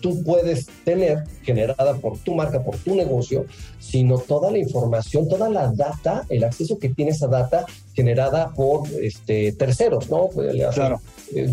tú 0.00 0.22
puedes 0.22 0.66
tener 0.84 1.24
generada 1.42 1.94
por 1.94 2.18
tu 2.18 2.34
marca, 2.34 2.62
por 2.62 2.76
tu 2.76 2.94
negocio, 2.94 3.46
sino 3.78 4.18
toda 4.18 4.50
la 4.50 4.58
información, 4.58 5.28
toda 5.28 5.48
la 5.48 5.72
data, 5.72 6.24
el 6.28 6.44
acceso 6.44 6.78
que 6.78 6.90
tiene 6.90 7.12
esa 7.12 7.28
data 7.28 7.66
generada 7.94 8.52
por 8.54 8.88
este, 9.00 9.52
terceros, 9.52 10.10
¿no? 10.10 10.28
Claro. 10.72 11.00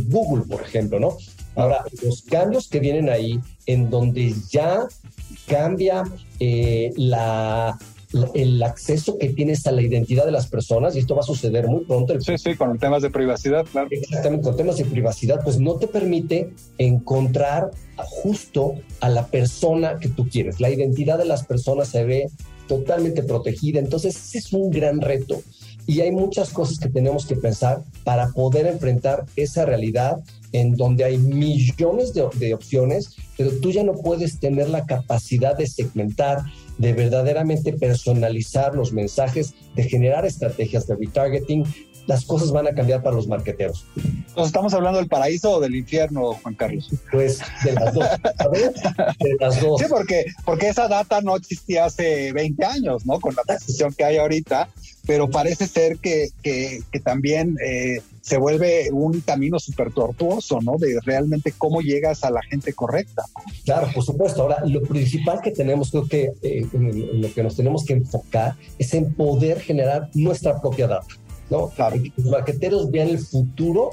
Google, 0.07 0.45
por 0.45 0.61
ejemplo, 0.61 0.99
¿no? 0.99 1.17
Ahora, 1.55 1.83
los 2.01 2.23
cambios 2.23 2.67
que 2.67 2.79
vienen 2.79 3.09
ahí, 3.09 3.39
en 3.65 3.89
donde 3.89 4.33
ya 4.49 4.87
cambia 5.47 6.03
eh, 6.39 6.91
la 6.97 7.77
el 8.33 8.61
acceso 8.63 9.17
que 9.17 9.29
tienes 9.29 9.65
a 9.67 9.71
la 9.71 9.81
identidad 9.81 10.25
de 10.25 10.31
las 10.31 10.47
personas, 10.47 10.95
y 10.95 10.99
esto 10.99 11.15
va 11.15 11.21
a 11.21 11.25
suceder 11.25 11.67
muy 11.67 11.85
pronto. 11.85 12.19
Sí, 12.21 12.37
sí, 12.37 12.55
con 12.55 12.77
temas 12.77 13.01
de 13.01 13.09
privacidad, 13.09 13.65
claro. 13.65 13.87
Exactamente, 13.91 14.43
con 14.43 14.55
temas 14.55 14.77
de 14.77 14.85
privacidad, 14.85 15.43
pues 15.43 15.59
no 15.59 15.75
te 15.75 15.87
permite 15.87 16.53
encontrar 16.77 17.71
justo 17.97 18.75
a 18.99 19.09
la 19.09 19.27
persona 19.27 19.99
que 19.99 20.09
tú 20.09 20.27
quieres. 20.27 20.59
La 20.59 20.69
identidad 20.69 21.17
de 21.17 21.25
las 21.25 21.45
personas 21.45 21.89
se 21.89 22.03
ve 22.03 22.29
totalmente 22.67 23.23
protegida, 23.23 23.79
entonces 23.79 24.15
ese 24.15 24.37
es 24.37 24.53
un 24.53 24.69
gran 24.69 25.01
reto. 25.01 25.41
Y 25.85 25.99
hay 25.99 26.11
muchas 26.11 26.49
cosas 26.51 26.79
que 26.79 26.89
tenemos 26.89 27.25
que 27.25 27.35
pensar 27.35 27.83
para 28.05 28.29
poder 28.29 28.67
enfrentar 28.67 29.25
esa 29.35 29.65
realidad 29.65 30.23
en 30.53 30.75
donde 30.75 31.03
hay 31.03 31.17
millones 31.17 32.13
de, 32.13 32.25
de 32.35 32.53
opciones, 32.53 33.15
pero 33.37 33.51
tú 33.61 33.71
ya 33.71 33.83
no 33.83 33.93
puedes 33.93 34.39
tener 34.39 34.69
la 34.69 34.85
capacidad 34.85 35.57
de 35.57 35.67
segmentar, 35.67 36.41
de 36.77 36.93
verdaderamente 36.93 37.73
personalizar 37.73 38.75
los 38.75 38.93
mensajes, 38.93 39.53
de 39.75 39.83
generar 39.83 40.25
estrategias 40.25 40.87
de 40.87 40.95
retargeting, 40.95 41.65
las 42.05 42.25
cosas 42.25 42.51
van 42.51 42.67
a 42.67 42.73
cambiar 42.73 43.01
para 43.01 43.15
los 43.15 43.27
marqueteros. 43.27 43.85
Entonces, 43.95 44.47
¿estamos 44.47 44.73
hablando 44.73 44.99
del 44.99 45.07
paraíso 45.07 45.51
o 45.51 45.59
del 45.59 45.75
infierno, 45.75 46.33
Juan 46.33 46.55
Carlos? 46.55 46.89
Pues 47.11 47.39
de 47.63 47.73
las 47.73 47.93
dos. 47.93 48.07
De 49.19 49.35
las 49.39 49.61
dos. 49.61 49.79
Sí, 49.79 49.85
porque, 49.89 50.25
porque 50.45 50.69
esa 50.69 50.87
data 50.87 51.21
no 51.21 51.35
existía 51.35 51.85
hace 51.85 52.33
20 52.33 52.65
años, 52.65 53.05
¿no? 53.05 53.19
Con 53.19 53.35
la 53.35 53.43
precisión 53.43 53.93
que 53.93 54.03
hay 54.03 54.17
ahorita, 54.17 54.69
pero 55.05 55.29
parece 55.29 55.67
ser 55.67 55.97
que, 55.97 56.29
que, 56.41 56.81
también 57.03 57.57
eh, 57.65 58.01
se 58.21 58.37
vuelve 58.37 58.89
un 58.91 59.19
camino 59.19 59.59
súper 59.59 59.91
tortuoso, 59.91 60.59
¿no? 60.61 60.77
De 60.77 60.97
realmente 61.03 61.53
cómo 61.57 61.81
llegas 61.81 62.23
a 62.23 62.31
la 62.31 62.41
gente 62.41 62.73
correcta. 62.73 63.23
Claro, 63.65 63.89
por 63.93 64.03
supuesto. 64.03 64.43
Ahora, 64.43 64.63
lo 64.65 64.81
principal 64.83 65.41
que 65.41 65.51
tenemos, 65.51 65.91
creo 65.91 66.07
que 66.07 66.31
eh, 66.41 66.65
en 66.71 67.21
lo 67.21 67.33
que 67.33 67.43
nos 67.43 67.57
tenemos 67.57 67.83
que 67.83 67.93
enfocar 67.93 68.55
es 68.79 68.93
en 68.93 69.13
poder 69.13 69.59
generar 69.59 70.09
nuestra 70.13 70.61
propia 70.61 70.87
data. 70.87 71.07
¿no? 71.49 71.67
Claro. 71.69 72.01
Que 72.01 72.13
los 72.15 72.27
marqueteros 72.27 72.89
vean 72.89 73.09
el 73.09 73.19
futuro 73.19 73.89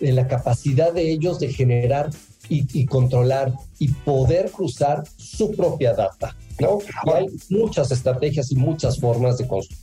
de 0.00 0.12
la 0.12 0.28
capacidad 0.28 0.92
de 0.92 1.10
ellos 1.10 1.40
de 1.40 1.52
generar 1.52 2.10
y, 2.48 2.84
controlar 2.86 3.52
y 3.78 3.88
poder 3.88 4.50
cruzar 4.50 5.04
su 5.16 5.52
propia 5.52 5.94
data, 5.94 6.36
¿no? 6.60 6.80
hay 7.14 7.26
muchas 7.48 7.90
estrategias 7.90 8.52
y 8.52 8.56
muchas 8.56 9.00
formas 9.00 9.38
de 9.38 9.48
construir 9.48 9.81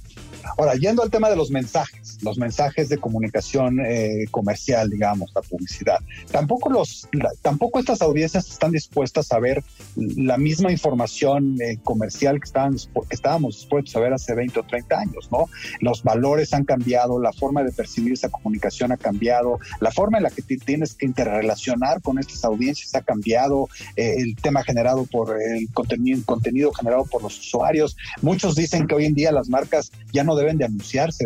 Ahora, 0.57 0.75
yendo 0.75 1.03
al 1.03 1.09
tema 1.09 1.29
de 1.29 1.35
los 1.35 1.51
mensajes, 1.51 2.17
los 2.21 2.37
mensajes 2.37 2.89
de 2.89 2.97
comunicación 2.97 3.79
eh, 3.85 4.25
comercial, 4.31 4.89
digamos, 4.89 5.31
la 5.33 5.41
publicidad, 5.41 5.99
tampoco, 6.31 6.69
los, 6.69 7.07
tampoco 7.41 7.79
estas 7.79 8.01
audiencias 8.01 8.49
están 8.49 8.71
dispuestas 8.71 9.31
a 9.31 9.39
ver 9.39 9.63
la 9.95 10.37
misma 10.37 10.71
información 10.71 11.57
eh, 11.61 11.77
comercial 11.83 12.39
que, 12.39 12.45
estaban, 12.45 12.75
que 12.75 13.15
estábamos 13.15 13.55
dispuestos 13.55 13.95
a 13.95 13.99
ver 13.99 14.13
hace 14.13 14.33
20 14.33 14.59
o 14.59 14.63
30 14.63 14.99
años, 14.99 15.29
¿no? 15.31 15.45
Los 15.79 16.03
valores 16.03 16.53
han 16.53 16.65
cambiado, 16.65 17.19
la 17.19 17.33
forma 17.33 17.63
de 17.63 17.71
percibir 17.71 18.13
esa 18.13 18.29
comunicación 18.29 18.91
ha 18.91 18.97
cambiado, 18.97 19.59
la 19.79 19.91
forma 19.91 20.17
en 20.17 20.23
la 20.23 20.29
que 20.29 20.41
tienes 20.41 20.93
que 20.95 21.05
interrelacionar 21.05 22.01
con 22.01 22.19
estas 22.19 22.43
audiencias 22.43 22.95
ha 22.95 23.01
cambiado, 23.01 23.69
eh, 23.95 24.15
el 24.17 24.35
tema 24.35 24.63
generado 24.63 25.05
por 25.05 25.37
el 25.41 25.71
contenido, 25.73 26.21
contenido 26.25 26.71
generado 26.73 27.05
por 27.05 27.23
los 27.23 27.39
usuarios. 27.39 27.95
Muchos 28.21 28.55
dicen 28.55 28.87
que 28.87 28.95
hoy 28.95 29.05
en 29.05 29.13
día 29.13 29.31
las 29.31 29.49
marcas 29.49 29.91
ya 30.11 30.23
no 30.23 30.28
deben 30.35 30.57
de 30.57 30.65
anunciarse, 30.65 31.25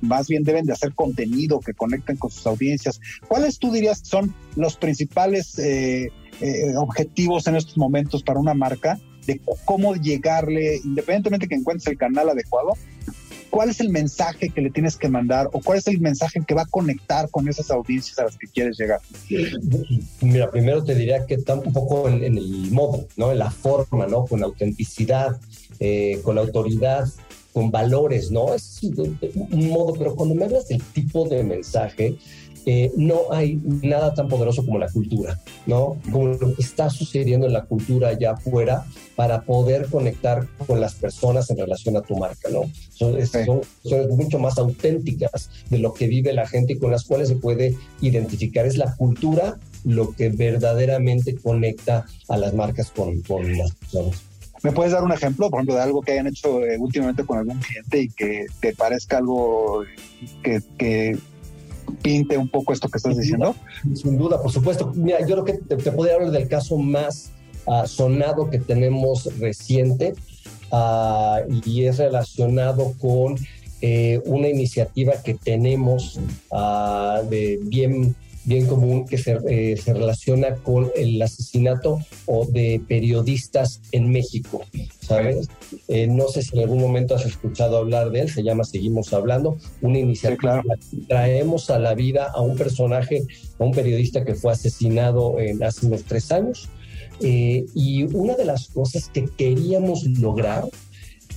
más 0.00 0.28
bien 0.28 0.44
deben 0.44 0.66
de 0.66 0.72
hacer 0.72 0.94
contenido 0.94 1.60
que 1.60 1.74
conecten 1.74 2.16
con 2.16 2.30
sus 2.30 2.46
audiencias. 2.46 3.00
¿Cuáles 3.26 3.58
tú 3.58 3.72
dirías 3.72 4.00
son 4.02 4.34
los 4.56 4.76
principales 4.76 5.58
eh, 5.58 6.10
eh, 6.40 6.76
objetivos 6.76 7.46
en 7.46 7.56
estos 7.56 7.76
momentos 7.76 8.22
para 8.22 8.38
una 8.38 8.54
marca 8.54 8.98
de 9.26 9.40
cómo 9.64 9.94
llegarle, 9.94 10.80
independientemente 10.84 11.48
que 11.48 11.54
encuentres 11.54 11.86
el 11.88 11.98
canal 11.98 12.30
adecuado, 12.30 12.72
¿cuál 13.50 13.70
es 13.70 13.80
el 13.80 13.90
mensaje 13.90 14.48
que 14.48 14.60
le 14.60 14.70
tienes 14.70 14.96
que 14.96 15.08
mandar 15.08 15.48
o 15.52 15.60
cuál 15.60 15.78
es 15.78 15.86
el 15.86 16.00
mensaje 16.00 16.40
que 16.46 16.54
va 16.54 16.62
a 16.62 16.66
conectar 16.66 17.28
con 17.30 17.48
esas 17.48 17.70
audiencias 17.70 18.18
a 18.18 18.24
las 18.24 18.38
que 18.38 18.46
quieres 18.46 18.78
llegar? 18.78 19.00
Mira, 20.22 20.50
primero 20.50 20.82
te 20.82 20.94
diría 20.94 21.26
que 21.26 21.34
está 21.34 21.54
un 21.54 21.72
poco 21.72 22.08
en, 22.08 22.22
el 22.22 22.70
modo, 22.70 23.06
¿no? 23.16 23.32
En 23.32 23.38
la 23.38 23.50
forma, 23.50 24.06
¿no? 24.06 24.24
Con 24.24 24.42
autenticidad, 24.42 25.38
eh, 25.80 26.20
con 26.22 26.36
la 26.36 26.42
autoridad 26.42 27.06
con 27.52 27.70
valores, 27.70 28.30
¿no? 28.30 28.54
Es 28.54 28.80
un 28.82 29.68
modo, 29.68 29.94
pero 29.94 30.14
cuando 30.14 30.34
me 30.34 30.44
hablas 30.44 30.68
del 30.68 30.82
tipo 30.82 31.28
de 31.28 31.42
mensaje, 31.42 32.16
eh, 32.70 32.92
no 32.96 33.32
hay 33.32 33.58
nada 33.64 34.12
tan 34.12 34.28
poderoso 34.28 34.62
como 34.62 34.78
la 34.78 34.90
cultura, 34.90 35.40
¿no? 35.64 35.96
Como 36.12 36.28
lo 36.28 36.54
que 36.54 36.60
está 36.60 36.90
sucediendo 36.90 37.46
en 37.46 37.54
la 37.54 37.64
cultura 37.64 38.08
allá 38.08 38.32
afuera 38.32 38.84
para 39.16 39.40
poder 39.40 39.86
conectar 39.86 40.46
con 40.66 40.78
las 40.78 40.94
personas 40.94 41.48
en 41.50 41.56
relación 41.56 41.96
a 41.96 42.02
tu 42.02 42.16
marca, 42.16 42.50
¿no? 42.50 42.62
Son, 42.90 43.16
son, 43.26 43.62
mucho 44.10 44.38
más 44.38 44.58
auténticas 44.58 45.48
de 45.70 45.78
lo 45.78 45.94
que 45.94 46.08
vive 46.08 46.34
la 46.34 46.46
gente 46.46 46.74
y 46.74 46.78
con 46.78 46.90
las 46.90 47.04
cuales 47.04 47.28
se 47.28 47.36
puede 47.36 47.74
identificar. 48.02 48.66
Es 48.66 48.76
la 48.76 48.94
cultura 48.96 49.58
lo 49.84 50.12
que 50.12 50.28
verdaderamente 50.28 51.36
conecta 51.36 52.04
a 52.28 52.36
las 52.36 52.52
marcas 52.52 52.90
con, 52.90 53.22
con 53.22 53.56
las 53.56 53.72
personas. 53.76 54.22
¿Me 54.62 54.72
puedes 54.72 54.92
dar 54.92 55.04
un 55.04 55.12
ejemplo, 55.12 55.50
por 55.50 55.58
ejemplo, 55.58 55.76
de 55.76 55.82
algo 55.82 56.02
que 56.02 56.12
hayan 56.12 56.26
hecho 56.26 56.64
eh, 56.64 56.76
últimamente 56.78 57.24
con 57.24 57.38
algún 57.38 57.58
cliente 57.58 58.02
y 58.02 58.08
que 58.08 58.46
te 58.60 58.74
parezca 58.74 59.18
algo 59.18 59.84
que, 60.42 61.18
pinte 62.02 62.36
un 62.36 62.48
poco 62.48 62.72
esto 62.72 62.88
que 62.88 62.98
estás 62.98 63.16
diciendo? 63.16 63.54
Sin 63.94 64.18
duda, 64.18 64.40
por 64.42 64.52
supuesto. 64.52 64.92
Mira, 64.94 65.20
yo 65.20 65.42
creo 65.42 65.44
que 65.44 65.52
te, 65.54 65.76
podría 65.92 66.14
hablar 66.14 66.30
del 66.30 66.48
caso 66.48 66.76
más 66.76 67.30
ah, 67.66 67.86
sonado 67.86 68.50
que 68.50 68.58
tenemos 68.58 69.28
reciente 69.38 70.14
ah, 70.72 71.40
y 71.64 71.84
es 71.84 71.98
relacionado 71.98 72.94
con 73.00 73.36
eh, 73.80 74.20
una 74.24 74.48
iniciativa 74.48 75.22
que 75.22 75.34
tenemos 75.34 76.18
uh, 76.50 77.24
de 77.28 77.60
bien 77.62 78.16
bien 78.48 78.66
común 78.66 79.06
que 79.06 79.18
se, 79.18 79.38
eh, 79.48 79.76
se, 79.76 79.92
relaciona 79.92 80.56
con 80.56 80.90
el 80.96 81.20
asesinato 81.20 81.98
o 82.24 82.46
de 82.46 82.80
periodistas 82.88 83.82
en 83.92 84.10
México, 84.10 84.62
¿sabes? 85.00 85.48
Eh, 85.86 86.06
no 86.06 86.28
sé 86.28 86.42
si 86.42 86.56
en 86.56 86.62
algún 86.62 86.80
momento 86.80 87.14
has 87.14 87.26
escuchado 87.26 87.76
hablar 87.76 88.10
de 88.10 88.20
él, 88.22 88.30
se 88.30 88.42
llama 88.42 88.64
Seguimos 88.64 89.12
Hablando, 89.12 89.58
una 89.82 89.98
iniciativa 89.98 90.62
sí, 90.80 91.04
traemos 91.06 91.68
a 91.68 91.78
la 91.78 91.94
vida 91.94 92.32
a 92.34 92.40
un 92.40 92.56
personaje, 92.56 93.22
a 93.58 93.64
un 93.64 93.72
periodista 93.72 94.24
que 94.24 94.34
fue 94.34 94.52
asesinado 94.52 95.38
en, 95.38 95.62
hace 95.62 95.86
unos 95.86 96.04
tres 96.04 96.32
años, 96.32 96.70
eh, 97.20 97.66
y 97.74 98.04
una 98.14 98.34
de 98.34 98.46
las 98.46 98.68
cosas 98.68 99.10
que 99.12 99.26
queríamos 99.26 100.04
lograr 100.04 100.64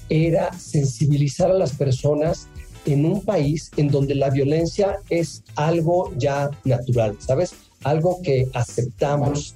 era 0.10 0.54
sensibilizar 0.54 1.52
a 1.52 1.56
las 1.56 1.74
personas 1.74 2.48
en 2.86 3.06
un 3.06 3.22
país 3.22 3.72
en 3.78 3.90
donde 3.90 4.16
la 4.16 4.30
violencia 4.30 4.98
es 5.10 5.44
algo 5.56 6.14
ya 6.18 6.50
natural, 6.64 7.18
¿sabes? 7.20 7.54
Algo 7.84 8.22
que 8.22 8.48
aceptamos 8.54 9.56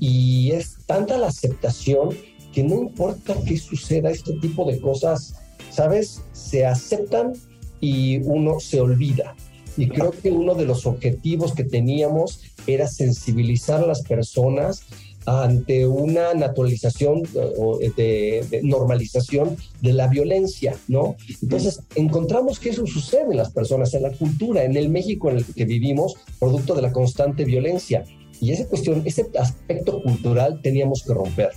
y 0.00 0.50
es 0.52 0.76
tanta 0.86 1.18
la 1.18 1.28
aceptación 1.28 2.10
que 2.52 2.62
no 2.62 2.76
importa 2.76 3.34
qué 3.46 3.56
suceda, 3.56 4.10
este 4.10 4.34
tipo 4.34 4.70
de 4.70 4.80
cosas, 4.80 5.34
¿sabes? 5.70 6.20
Se 6.32 6.66
aceptan 6.66 7.32
y 7.80 8.18
uno 8.18 8.60
se 8.60 8.80
olvida. 8.80 9.34
Y 9.76 9.88
creo 9.88 10.10
que 10.10 10.30
uno 10.30 10.54
de 10.54 10.66
los 10.66 10.84
objetivos 10.84 11.54
que 11.54 11.64
teníamos 11.64 12.40
era 12.66 12.86
sensibilizar 12.86 13.82
a 13.82 13.86
las 13.86 14.02
personas 14.02 14.82
ante 15.26 15.86
una 15.86 16.34
naturalización 16.34 17.22
o 17.58 17.78
de, 17.78 18.44
de, 18.50 18.60
normalización 18.62 19.56
de 19.80 19.92
la 19.92 20.08
violencia, 20.08 20.74
¿no? 20.88 21.16
Entonces, 21.42 21.80
encontramos 21.94 22.58
que 22.58 22.70
eso 22.70 22.86
sucede 22.86 23.30
en 23.30 23.36
las 23.36 23.52
personas, 23.52 23.94
en 23.94 24.02
la 24.02 24.12
cultura, 24.12 24.64
en 24.64 24.76
el 24.76 24.88
México 24.88 25.30
en 25.30 25.38
el 25.38 25.44
que 25.44 25.64
vivimos, 25.64 26.14
producto 26.38 26.74
de 26.74 26.82
la 26.82 26.92
constante 26.92 27.44
violencia. 27.44 28.04
Y 28.40 28.50
esa 28.50 28.66
cuestión, 28.66 29.02
ese 29.04 29.26
aspecto 29.38 30.02
cultural 30.02 30.60
teníamos 30.62 31.02
que 31.04 31.14
romper. 31.14 31.50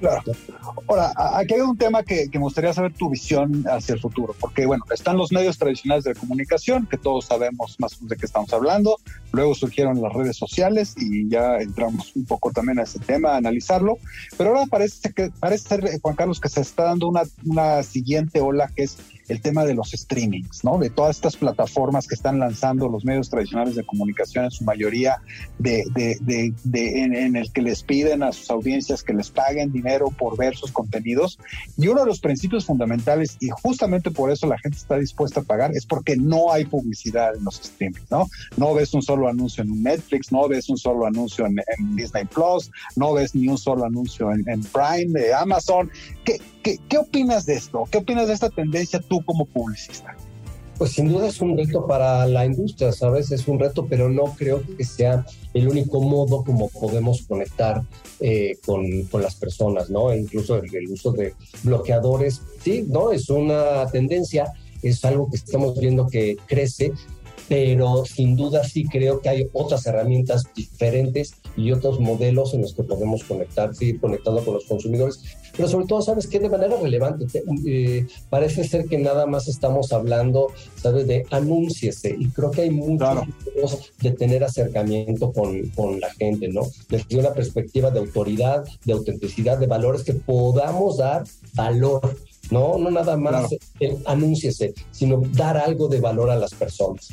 Claro. 0.00 0.22
Ahora, 0.88 1.12
aquí 1.38 1.54
hay 1.54 1.60
un 1.60 1.76
tema 1.76 2.02
que, 2.02 2.28
me 2.32 2.40
gustaría 2.40 2.72
saber 2.72 2.92
tu 2.92 3.10
visión 3.10 3.64
hacia 3.68 3.94
el 3.94 4.00
futuro, 4.00 4.34
porque 4.38 4.66
bueno, 4.66 4.84
están 4.92 5.16
los 5.16 5.32
medios 5.32 5.56
tradicionales 5.56 6.04
de 6.04 6.14
comunicación, 6.14 6.86
que 6.86 6.98
todos 6.98 7.26
sabemos 7.26 7.76
más 7.78 7.94
o 7.94 7.96
menos 7.96 8.10
de 8.10 8.16
qué 8.16 8.26
estamos 8.26 8.52
hablando, 8.52 8.98
luego 9.32 9.54
surgieron 9.54 10.02
las 10.02 10.12
redes 10.12 10.36
sociales 10.36 10.94
y 10.98 11.28
ya 11.28 11.58
entramos 11.58 12.14
un 12.16 12.24
poco 12.24 12.50
también 12.50 12.78
a 12.80 12.82
ese 12.82 12.98
tema, 12.98 13.30
a 13.30 13.36
analizarlo, 13.36 13.98
pero 14.36 14.50
ahora 14.50 14.66
parece, 14.66 15.12
que, 15.12 15.30
parece 15.40 15.68
ser, 15.68 15.86
eh, 15.86 15.98
Juan 16.02 16.16
Carlos, 16.16 16.40
que 16.40 16.48
se 16.48 16.60
está 16.60 16.84
dando 16.84 17.12
una 17.44 17.82
siguiente 17.82 18.40
ola 18.40 18.70
que 18.74 18.84
es 18.84 18.98
el 19.28 19.40
tema 19.40 19.64
de 19.64 19.74
los 19.74 19.90
streamings, 19.90 20.64
¿no? 20.64 20.78
De 20.78 20.90
todas 20.90 21.16
estas 21.16 21.36
plataformas 21.36 22.06
que 22.06 22.14
están 22.14 22.38
lanzando 22.38 22.88
los 22.88 23.04
medios 23.04 23.30
tradicionales 23.30 23.74
de 23.74 23.84
comunicación, 23.84 24.44
en 24.44 24.50
su 24.50 24.64
mayoría, 24.64 25.16
en, 25.64 27.36
el 27.36 27.52
que 27.52 27.62
les 27.62 27.82
piden 27.82 28.22
a 28.22 28.32
sus 28.32 28.50
audiencias 28.50 29.02
que 29.02 29.12
les 29.12 29.30
paguen 29.30 29.72
dinero 29.72 30.10
por 30.10 30.36
ver 30.36 30.56
sus 30.56 30.72
contenidos. 30.72 31.38
Y 31.76 31.88
uno 31.88 32.00
de 32.00 32.06
los 32.06 32.20
principios 32.20 32.66
fundamentales, 32.66 33.36
y 33.40 33.48
justamente 33.50 34.10
por 34.10 34.30
eso 34.30 34.46
la 34.46 34.58
gente 34.58 34.78
está 34.78 34.98
dispuesta 34.98 35.40
a 35.40 35.42
pagar, 35.44 35.72
es 35.72 35.86
porque 35.86 36.16
no 36.16 36.52
hay 36.52 36.64
publicidad 36.64 37.36
en 37.36 37.44
los 37.44 37.56
streamings, 37.56 38.10
¿no? 38.10 38.26
No 38.56 38.74
ves 38.74 38.94
un 38.94 39.02
solo 39.02 39.28
anuncio 39.28 39.64
en 39.64 39.82
Netflix, 39.82 40.32
no 40.32 40.48
ves 40.48 40.68
un 40.68 40.76
solo 40.76 41.06
anuncio 41.06 41.46
en, 41.46 41.56
Disney 41.96 42.24
Plus, 42.24 42.70
no 42.96 43.14
ves 43.14 43.34
ni 43.34 43.48
un 43.48 43.58
solo 43.58 43.84
anuncio 43.84 44.30
en, 44.32 44.44
Prime, 44.44 45.18
de 45.18 45.34
Amazon. 45.34 45.90
¿Qué, 46.24 46.40
¿Qué, 46.62 46.78
¿Qué, 46.88 46.98
opinas 46.98 47.46
de 47.46 47.54
esto? 47.54 47.84
¿Qué 47.90 47.98
opinas 47.98 48.28
de 48.28 48.34
esta 48.34 48.48
tendencia 48.48 49.00
como 49.20 49.46
publicista? 49.46 50.16
Pues 50.78 50.92
sin 50.92 51.08
duda 51.08 51.28
es 51.28 51.40
un 51.40 51.56
reto 51.56 51.86
para 51.86 52.26
la 52.26 52.44
industria, 52.44 52.90
¿sabes? 52.90 53.30
Es 53.30 53.46
un 53.46 53.60
reto, 53.60 53.86
pero 53.86 54.10
no 54.10 54.24
creo 54.36 54.60
que 54.76 54.84
sea 54.84 55.24
el 55.52 55.68
único 55.68 56.00
modo 56.00 56.42
como 56.42 56.68
podemos 56.68 57.22
conectar 57.28 57.82
eh, 58.20 58.56
con, 58.66 59.02
con, 59.04 59.22
las 59.22 59.36
personas, 59.36 59.88
¿no? 59.88 60.10
E 60.10 60.18
incluso 60.18 60.56
el, 60.56 60.90
uso 60.90 61.12
de 61.12 61.34
bloqueadores, 61.62 62.42
sí, 62.60 62.84
¿no? 62.88 63.12
Es 63.12 63.30
una 63.30 63.86
tendencia, 63.92 64.52
es 64.82 65.04
algo 65.04 65.30
que 65.30 65.36
estamos 65.36 65.78
viendo 65.78 66.08
que 66.08 66.36
crece, 66.46 66.92
pero 67.48 68.04
sin 68.04 68.34
duda 68.34 68.64
sí 68.64 68.84
creo 68.84 69.20
que 69.20 69.28
hay 69.28 69.48
otras 69.52 69.86
herramientas 69.86 70.44
diferentes 70.56 71.34
y 71.56 71.70
otros 71.70 72.00
modelos 72.00 72.52
en 72.54 72.62
los 72.62 72.74
que 72.74 72.82
podemos 72.82 73.22
conectar, 73.22 73.74
seguir 73.74 74.00
conectando 74.00 74.44
con 74.44 74.54
los 74.54 74.64
consumidores. 74.64 75.20
Pero 75.56 75.68
sobre 75.68 75.86
todo, 75.86 76.02
¿sabes 76.02 76.26
qué? 76.26 76.38
De 76.40 76.48
manera 76.48 76.76
relevante, 76.76 77.26
eh, 77.66 78.06
parece 78.28 78.64
ser 78.64 78.86
que 78.86 78.98
nada 78.98 79.26
más 79.26 79.48
estamos 79.48 79.92
hablando, 79.92 80.48
¿sabes? 80.76 81.06
De 81.06 81.24
anúnciese 81.30 82.14
y 82.18 82.28
creo 82.28 82.50
que 82.50 82.62
hay 82.62 82.70
muchos 82.70 82.98
claro. 82.98 83.22
de 84.00 84.10
tener 84.12 84.44
acercamiento 84.44 85.32
con, 85.32 85.68
con 85.70 86.00
la 86.00 86.10
gente, 86.14 86.48
¿no? 86.48 86.62
Desde 86.88 87.18
una 87.18 87.32
perspectiva 87.32 87.90
de 87.90 88.00
autoridad, 88.00 88.64
de 88.84 88.92
autenticidad, 88.92 89.58
de 89.58 89.66
valores 89.66 90.02
que 90.02 90.14
podamos 90.14 90.98
dar 90.98 91.24
valor 91.54 92.16
no, 92.50 92.78
no 92.78 92.90
nada 92.90 93.16
más 93.16 93.32
claro. 93.32 93.48
el 93.80 93.98
anúnciese, 94.06 94.74
sino 94.90 95.22
dar 95.32 95.56
algo 95.56 95.88
de 95.88 96.00
valor 96.00 96.30
a 96.30 96.36
las 96.36 96.54
personas. 96.54 97.12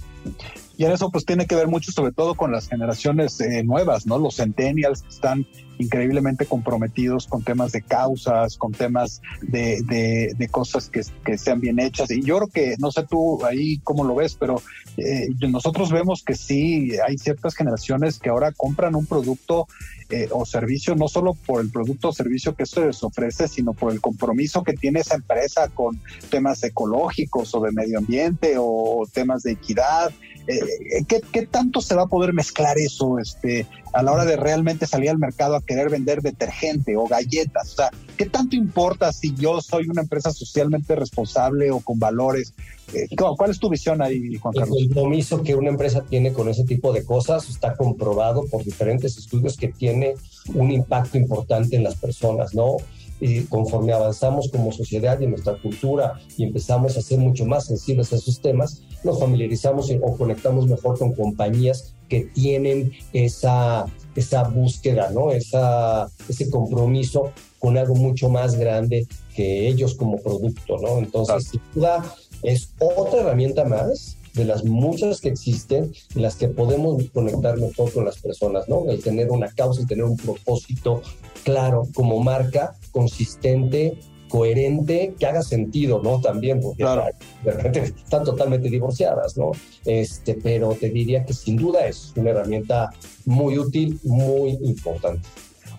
Y 0.78 0.86
en 0.86 0.92
eso 0.92 1.10
pues 1.10 1.26
tiene 1.26 1.46
que 1.46 1.56
ver 1.56 1.68
mucho 1.68 1.92
sobre 1.92 2.12
todo 2.12 2.36
con 2.36 2.52
las 2.52 2.68
generaciones 2.68 3.40
eh, 3.40 3.64
nuevas, 3.64 4.06
¿no? 4.06 4.18
Los 4.18 4.38
centennials 4.38 5.04
que 5.04 5.10
están 5.10 5.46
increíblemente 5.82 6.46
comprometidos 6.46 7.28
con 7.28 7.44
temas 7.44 7.72
de 7.72 7.82
causas, 7.82 8.58
con 8.58 8.72
temas 8.72 9.22
de, 9.42 9.82
de, 9.84 10.34
de 10.38 10.48
cosas 10.48 10.90
que, 10.90 11.04
sean 11.38 11.60
bien 11.60 11.80
hechas. 11.80 12.12
Y 12.12 12.22
yo 12.22 12.38
creo 12.38 12.50
que, 12.50 12.76
no 12.80 12.92
sé 12.92 13.06
tú 13.10 13.44
ahí 13.46 13.80
cómo 13.84 14.04
lo 14.04 14.16
ves, 14.16 14.36
pero 14.40 14.62
eh, 14.98 15.30
nosotros 15.50 15.92
vemos 15.92 16.24
que 16.24 16.36
sí, 16.36 16.92
hay 17.06 17.18
ciertas 17.18 17.56
generaciones 17.56 18.20
que 18.20 18.30
ahora 18.30 18.52
compran 18.52 18.96
un 18.96 19.06
producto 19.06 19.68
eh, 20.10 20.28
o 20.32 20.46
servicio, 20.46 20.96
no 20.96 21.08
solo 21.08 21.34
por 21.34 21.62
el 21.62 21.70
producto 21.70 22.10
o 22.10 22.14
servicio 22.14 22.56
que 22.56 22.66
se 22.66 22.86
les 22.86 23.04
ofrece, 23.04 23.48
sino 23.48 23.74
por 23.74 23.94
el 23.94 24.02
compromiso 24.02 24.64
que 24.64 24.74
tiene 24.74 25.00
esa 25.00 25.16
empresa 25.16 25.70
con 25.70 26.02
temas 26.30 26.64
ecológicos 26.64 27.56
o 27.56 27.62
de 27.62 27.72
medio 27.72 28.00
ambiente 28.00 28.56
o 28.58 29.08
temas 29.12 29.44
de 29.44 29.54
equidad. 29.54 30.12
Eh, 30.48 31.06
¿qué, 31.08 31.22
¿qué, 31.32 31.46
tanto 31.46 31.82
se 31.82 31.96
va 31.96 32.04
a 32.04 32.08
poder 32.08 32.34
mezclar 32.34 32.78
eso 32.78 33.20
este, 33.20 33.68
a 33.94 34.04
la 34.04 34.12
hora 34.12 34.26
de 34.26 34.38
realmente 34.38 34.88
salir 34.88 35.10
al 35.10 35.18
mercado 35.18 35.56
a 35.56 35.62
querer 35.62 35.90
vender 35.90 36.22
detergente 36.22 36.96
o 36.98 37.08
galletas? 37.08 37.74
O 37.74 37.76
sea, 37.76 37.92
¿qué 38.18 38.26
tanto 38.26 38.56
importa 38.56 39.12
si 39.12 39.34
yo 39.36 39.62
soy 39.62 39.88
una 39.90 40.02
empresa 40.02 40.32
socialmente 40.32 40.96
responsable 40.96 41.72
o 41.72 41.80
con 41.80 42.00
valores? 42.00 42.54
Eh, 42.94 43.08
¿Cuál 43.16 43.52
es 43.52 43.60
tu 43.60 43.70
visión 43.70 44.02
ahí, 44.02 44.36
Juan 44.36 44.54
Carlos? 44.54 44.78
El 44.78 44.88
compromiso 44.88 45.44
que 45.44 45.56
una 45.56 45.70
empresa 45.70 46.04
tiene 46.04 46.34
con 46.34 46.50
ese 46.50 46.64
tipo 46.64 46.92
de 46.92 47.06
cosas 47.06 47.50
está 47.50 47.76
comprobado 47.76 48.46
por 48.46 48.64
diferentes 48.64 49.18
estudios 49.18 49.58
que 49.58 49.70
tiene 49.70 50.16
un 50.54 50.72
impacto 50.72 51.18
importante 51.18 51.76
en 51.76 51.84
las 51.84 51.96
personas, 51.96 52.54
¿no? 52.54 52.78
y 53.22 53.44
conforme 53.44 53.94
avanzamos 53.94 54.50
como 54.52 54.72
sociedad 54.72 55.20
y 55.20 55.26
en 55.26 55.30
nuestra 55.30 55.56
cultura 55.62 56.20
y 56.38 56.44
empezamos 56.44 56.98
a 56.98 57.02
ser 57.02 57.20
mucho 57.20 57.46
más 57.46 57.68
sensibles 57.68 58.12
a 58.12 58.16
esos 58.16 58.42
temas, 58.42 58.82
nos 59.04 59.20
familiarizamos 59.20 59.92
o 60.02 60.18
conectamos 60.18 60.68
mejor 60.68 60.98
con 60.98 61.14
compañías 61.14 61.94
que 62.12 62.26
tienen 62.26 62.92
esa, 63.14 63.86
esa 64.18 64.44
búsqueda, 64.44 65.12
¿no? 65.12 65.32
esa, 65.32 66.10
ese 66.28 66.50
compromiso 66.50 67.32
con 67.58 67.78
algo 67.78 67.96
mucho 67.96 68.28
más 68.28 68.56
grande 68.56 69.08
que 69.34 69.70
ellos 69.70 69.96
como 69.96 70.18
producto. 70.18 70.78
¿no? 70.82 70.98
Entonces, 70.98 71.48
sin 71.48 71.62
duda, 71.74 72.04
es 72.44 72.74
otra 72.82 73.22
herramienta 73.22 73.64
más 73.64 74.18
de 74.34 74.44
las 74.44 74.66
muchas 74.66 75.22
que 75.22 75.30
existen 75.30 75.94
en 76.14 76.22
las 76.22 76.36
que 76.36 76.50
podemos 76.50 77.02
conectar 77.14 77.58
mejor 77.58 77.94
con 77.94 78.04
las 78.04 78.20
personas, 78.20 78.68
¿no? 78.68 78.90
El 78.90 79.02
tener 79.02 79.30
una 79.30 79.50
causa, 79.50 79.82
el 79.82 79.88
tener 79.88 80.06
un 80.06 80.18
propósito 80.18 81.02
claro 81.44 81.88
como 81.94 82.20
marca, 82.20 82.76
consistente, 82.92 83.98
coherente, 84.32 85.14
que 85.20 85.26
haga 85.26 85.44
sentido, 85.44 86.02
¿no? 86.02 86.22
También, 86.22 86.62
porque 86.62 86.84
claro. 86.84 87.04
de 87.44 87.52
repente 87.52 87.94
están 88.02 88.24
totalmente 88.24 88.70
divorciadas, 88.70 89.38
¿no? 89.38 89.52
Este, 89.84 90.36
pero 90.36 90.74
te 90.74 90.90
diría 90.90 91.26
que 91.26 91.34
sin 91.34 91.58
duda 91.58 91.86
es 91.86 92.14
una 92.16 92.30
herramienta 92.30 92.92
muy 93.26 93.58
útil, 93.58 94.00
muy 94.04 94.52
importante. 94.64 95.28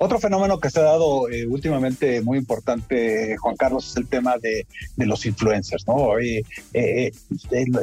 Otro 0.04 0.18
fenómeno 0.18 0.58
que 0.58 0.68
se 0.68 0.80
ha 0.80 0.82
dado 0.82 1.30
eh, 1.30 1.46
últimamente 1.46 2.22
muy 2.22 2.36
importante, 2.36 3.36
Juan 3.36 3.54
Carlos, 3.54 3.88
es 3.88 3.96
el 3.96 4.08
tema 4.08 4.36
de, 4.36 4.66
los 4.96 5.24
influencers, 5.26 5.86
¿no? 5.86 6.18
Eh, 6.18 6.42
eh, 6.74 7.12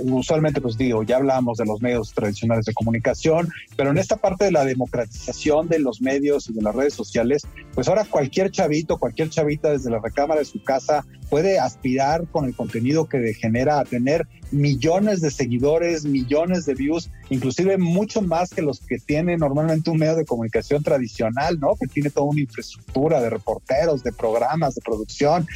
usualmente, 0.04 0.60
pues 0.60 0.78
digo, 0.78 1.04
ya 1.04 1.16
hablamos 1.16 1.60
de 1.60 1.66
los 1.66 1.82
medios 1.82 2.12
tradicionales 2.14 2.66
de 2.66 2.74
comunicación, 2.74 3.48
pero 3.78 3.92
en 3.92 3.98
esta 3.98 4.18
parte 4.18 4.44
de 4.44 4.52
la 4.52 4.66
democratización 4.66 5.70
de 5.70 5.80
los 5.80 6.02
medios 6.02 6.50
y 6.50 6.54
de 6.54 6.62
las 6.62 6.76
redes 6.76 6.94
sociales, 6.94 7.48
pues 7.74 7.88
ahora 7.88 8.04
cualquier 8.04 8.52
chavito, 8.52 8.98
cualquier 8.98 9.30
chavita 9.30 9.70
desde 9.72 9.90
la 9.90 10.00
recámara 10.00 10.42
de 10.42 10.46
su 10.46 10.62
casa 10.62 11.06
puede 11.30 11.58
aspirar 11.58 12.28
con 12.28 12.44
el 12.44 12.54
contenido 12.54 13.08
que 13.08 13.34
genera 13.34 13.80
a 13.80 13.86
tener 13.86 14.28
millones 14.52 15.22
de 15.22 15.32
seguidores, 15.32 16.04
millones 16.04 16.66
de 16.66 16.74
views, 16.74 17.10
inclusive 17.30 17.78
mucho 17.78 18.22
más 18.22 18.50
que 18.50 18.62
los 18.62 18.80
que 18.80 19.00
tiene 19.00 19.38
normalmente 19.38 19.90
un 19.90 19.98
medio 19.98 20.16
de 20.16 20.26
comunicación 20.26 20.84
tradicional, 20.84 21.60
¿no? 21.60 21.76
Que 21.76 21.88
tiene 21.88 22.10
toda 22.10 22.28
una 22.28 22.42
infraestructura 22.42 23.22
de 23.22 23.30
reporteros, 23.30 24.04
de 24.04 24.12
programas, 24.12 24.76
de 24.76 24.82
producción. 24.82 25.48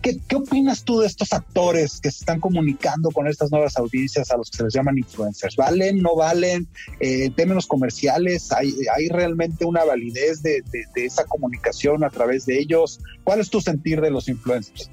¿Qué, 0.00 0.18
¿Qué, 0.26 0.36
opinas 0.36 0.84
tú 0.84 1.00
de 1.00 1.06
estos 1.06 1.32
actores 1.32 2.00
que 2.00 2.10
se 2.10 2.18
están 2.18 2.40
comunicando 2.40 3.10
con 3.10 3.26
estas 3.28 3.50
nuevas 3.50 3.76
audiencias 3.76 4.30
a 4.30 4.36
los 4.36 4.50
que 4.50 4.58
se 4.58 4.64
les 4.64 4.74
llaman 4.74 4.98
influencers? 4.98 5.56
¿Valen, 5.56 6.02
no 6.02 6.16
valen? 6.16 6.68
Eh, 7.00 7.24
en 7.24 7.32
términos 7.34 7.66
comerciales, 7.66 8.52
¿hay, 8.52 8.72
¿hay 8.96 9.08
realmente 9.08 9.64
una 9.64 9.84
validez 9.84 10.42
de, 10.42 10.62
esa 10.96 11.24
comunicación 11.24 12.04
a 12.04 12.10
través 12.10 12.46
de 12.46 12.58
ellos? 12.58 13.00
¿Cuál 13.24 13.40
es 13.40 13.50
tu 13.50 13.60
sentir 13.60 14.00
de 14.00 14.10
los 14.10 14.28
influencers? 14.28 14.90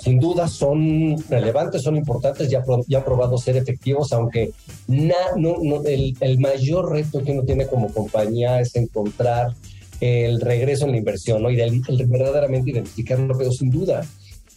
Sin 0.00 0.18
duda 0.18 0.48
son 0.48 1.16
relevantes, 1.28 1.82
son 1.82 1.96
importantes, 1.96 2.50
ya, 2.50 2.62
ya 2.86 2.98
han 2.98 3.04
probado 3.04 3.38
ser 3.38 3.56
efectivos, 3.56 4.12
aunque 4.12 4.52
el 4.88 6.38
mayor 6.38 6.92
reto 6.92 7.22
que 7.22 7.32
uno 7.32 7.42
tiene 7.42 7.66
como 7.66 7.92
compañía 7.92 8.60
es 8.60 8.74
encontrar 8.76 9.54
el 10.00 10.40
regreso 10.40 10.84
en 10.84 10.92
la 10.92 10.98
inversión, 10.98 11.42
¿no? 11.42 11.50
Y 11.50 11.60
el, 11.60 11.82
verdaderamente 12.06 12.70
identificarlo, 12.70 13.36
pero 13.36 13.50
sin 13.50 13.70
duda 13.70 14.06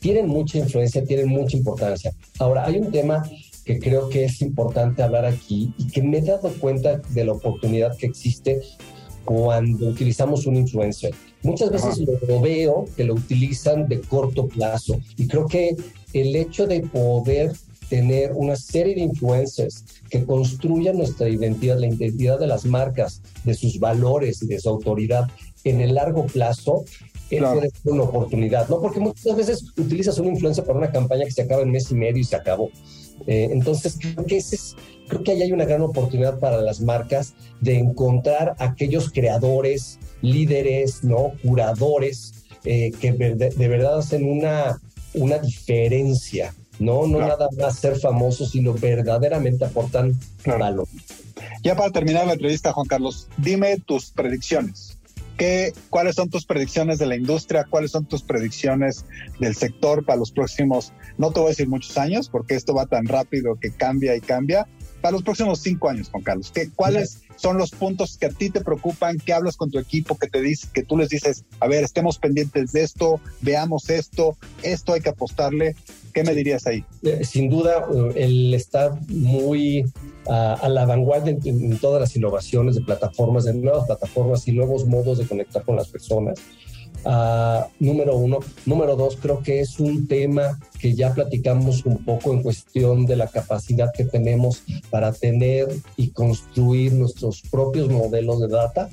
tienen 0.02 0.28
mucha 0.28 0.58
influencia, 0.58 1.06
tienen 1.06 1.30
mucha 1.30 1.56
importancia. 1.56 2.12
Ahora, 2.40 2.66
hay 2.66 2.80
un 2.80 2.92
tema 2.92 3.24
que 3.64 3.80
creo 3.80 4.10
que 4.10 4.26
es 4.26 4.42
importante 4.42 5.04
hablar 5.04 5.26
aquí 5.26 5.74
y 5.78 5.88
que 5.88 6.02
me 6.02 6.18
he 6.18 6.22
dado 6.22 6.52
cuenta 6.60 6.98
de 6.98 7.24
la 7.24 7.34
oportunidad 7.34 7.96
que 7.96 8.08
existe 8.08 8.60
cuando 9.24 9.90
utilizamos 9.90 10.48
un 10.48 10.56
influencer. 10.56 11.14
Muchas 11.44 11.70
veces 11.70 12.00
lo, 12.28 12.42
veo 12.42 12.86
que 12.98 13.04
lo 13.04 13.14
utilizan 13.14 13.88
de 13.88 14.02
corto 14.02 14.48
plazo 14.48 15.00
y 15.16 15.28
creo 15.28 15.46
que 15.46 15.76
el 16.14 16.36
hecho 16.36 16.66
de 16.66 16.82
poder 16.82 17.52
tener 17.88 18.32
una 18.34 18.56
serie 18.56 18.96
de 18.96 19.02
influencers 19.02 19.86
que 20.10 20.26
construyan 20.26 20.98
nuestra 20.98 21.30
identidad, 21.30 21.78
la 21.78 21.88
identidad 21.88 22.40
de 22.40 22.48
las 22.48 22.66
marcas, 22.66 23.22
de 23.44 23.54
sus 23.54 23.80
valores 23.80 24.42
y 24.42 24.48
de 24.48 24.60
su 24.60 24.70
autoridad 24.70 25.30
en 25.64 25.82
el 25.82 25.94
largo 25.94 26.26
plazo, 26.26 26.86
claro. 27.38 27.60
puede 27.60 27.70
ser 27.72 27.92
una 27.92 28.04
oportunidad, 28.04 28.68
¿no? 28.70 28.82
Porque 28.82 29.00
muchas 29.00 29.36
veces 29.36 29.64
utilizas 29.78 30.18
una 30.18 30.30
influencia 30.30 30.64
para 30.64 30.78
una 30.78 30.92
campaña 30.92 31.26
que 31.26 31.32
se 31.32 31.44
acaba 31.44 31.62
en 31.62 31.72
mes 31.72 31.92
y 31.92 31.96
medio 31.96 32.22
y 32.22 32.24
se 32.24 32.36
acabó. 32.36 32.70
Eh, 33.28 33.50
entonces, 33.52 33.98
creo 34.00 34.26
que, 34.26 34.38
ese 34.38 34.56
es, 34.56 34.76
creo 35.08 35.24
que 35.24 35.32
ahí 35.32 35.42
hay 35.44 35.52
una 35.52 35.66
gran 35.66 35.82
oportunidad 35.82 36.40
para 36.40 36.62
las 36.62 36.82
marcas 36.82 37.34
de 37.60 37.78
encontrar 37.78 38.56
aquellos 38.60 39.12
creadores, 39.12 40.00
líderes, 40.22 41.04
¿no? 41.04 41.34
Curadores 41.44 42.34
eh, 42.64 42.92
que 43.00 43.12
de 43.12 43.68
verdad 43.68 44.00
hacen 44.00 44.30
una, 44.30 44.80
una 45.14 45.38
diferencia 45.38 46.54
no, 46.82 47.06
no 47.06 47.20
nada 47.20 47.48
más 47.60 47.78
ser 47.78 48.00
famosos, 48.00 48.52
sino 48.52 48.74
verdaderamente 48.74 49.66
aportan 49.66 50.20
valor. 50.46 50.88
Ya 51.64 51.76
para 51.76 51.92
terminar 51.92 52.26
la 52.26 52.34
entrevista, 52.34 52.74
Juan 52.74 52.88
Carlos, 52.88 53.28
dime 53.38 53.78
tus 53.86 54.10
predicciones. 54.12 54.91
¿Qué, 55.42 55.74
¿Cuáles 55.90 56.14
son 56.14 56.30
tus 56.30 56.46
predicciones 56.46 57.00
de 57.00 57.08
la 57.08 57.16
industria? 57.16 57.66
¿Cuáles 57.68 57.90
son 57.90 58.06
tus 58.06 58.22
predicciones 58.22 59.08
del 59.40 59.56
sector 59.56 60.06
para 60.06 60.20
los 60.20 60.32
próximos, 60.32 60.94
no 61.18 61.32
te 61.32 61.40
voy 61.40 61.48
a 61.48 61.50
decir 61.50 61.68
muchos 61.68 61.98
años, 61.98 62.30
porque 62.30 62.54
esto 62.54 62.76
va 62.76 62.86
tan 62.86 63.08
rápido 63.08 63.56
que 63.60 63.72
cambia 63.72 64.16
y 64.16 64.22
cambia, 64.22 64.68
para 65.02 65.14
los 65.14 65.24
próximos 65.24 65.60
cinco 65.60 65.90
años, 65.90 66.10
Juan 66.10 66.24
Carlos? 66.24 66.52
¿Qué, 66.54 66.70
¿Cuáles 66.76 67.22
son 67.36 67.58
los 67.58 67.72
puntos 67.72 68.18
que 68.18 68.28
a 68.28 68.30
ti 68.30 68.50
te 68.50 68.62
preocupan? 68.62 69.18
¿Qué 69.18 69.34
hablas 69.34 69.58
con 69.58 69.72
tu 69.72 69.80
equipo? 69.80 70.18
Que 70.18 70.28
te 70.28 70.42
dice, 70.42 70.68
que 70.74 70.84
tú 70.84 70.98
les 70.98 71.10
dices, 71.10 71.44
a 71.60 71.68
ver, 71.68 71.84
estemos 71.84 72.18
pendientes 72.18 72.72
de 72.72 72.84
esto, 72.84 73.20
veamos 73.42 73.90
esto, 73.90 74.38
esto 74.64 74.94
hay 74.94 75.02
que 75.02 75.10
apostarle. 75.10 75.76
¿Qué 76.14 76.24
me 76.24 76.36
dirías 76.36 76.68
ahí? 76.68 76.84
Eh, 77.04 77.24
sin 77.24 77.50
duda, 77.50 77.86
eh, 77.94 78.14
el 78.16 78.54
estar 78.54 78.92
muy 79.08 79.86
a, 80.28 80.70
la 80.70 80.86
vanguardia 80.86 81.38
en, 81.44 81.78
todas 81.78 82.02
las 82.02 82.16
innovaciones 82.16 82.76
de 82.76 82.82
plataformas, 82.82 83.46
de 83.46 83.54
nuevas 83.54 83.86
plataformas 83.86 84.48
y 84.48 84.52
nuevos 84.52 84.86
modos 84.86 85.18
de 85.18 85.26
conectar 85.26 85.64
con 85.64 85.76
las 85.76 85.88
personas. 85.88 86.40
Uh, 87.04 87.66
número 87.80 88.16
uno. 88.16 88.40
Número 88.66 88.96
dos, 88.96 89.18
creo 89.20 89.42
que 89.42 89.60
es 89.60 89.80
un 89.80 90.08
tema 90.08 90.60
que 90.80 90.94
ya 90.94 91.14
platicamos 91.14 91.86
un 91.86 92.04
poco 92.06 92.34
en 92.34 92.44
cuestión 92.44 93.06
de 93.06 93.16
la 93.16 93.28
capacidad 93.28 93.92
que 93.92 94.06
tenemos 94.06 94.64
para 94.90 95.12
tener 95.12 95.68
y 95.98 96.10
construir 96.10 96.94
nuestros 96.94 97.42
propios 97.42 97.90
modelos 97.90 98.42
de 98.42 98.48
data 98.48 98.90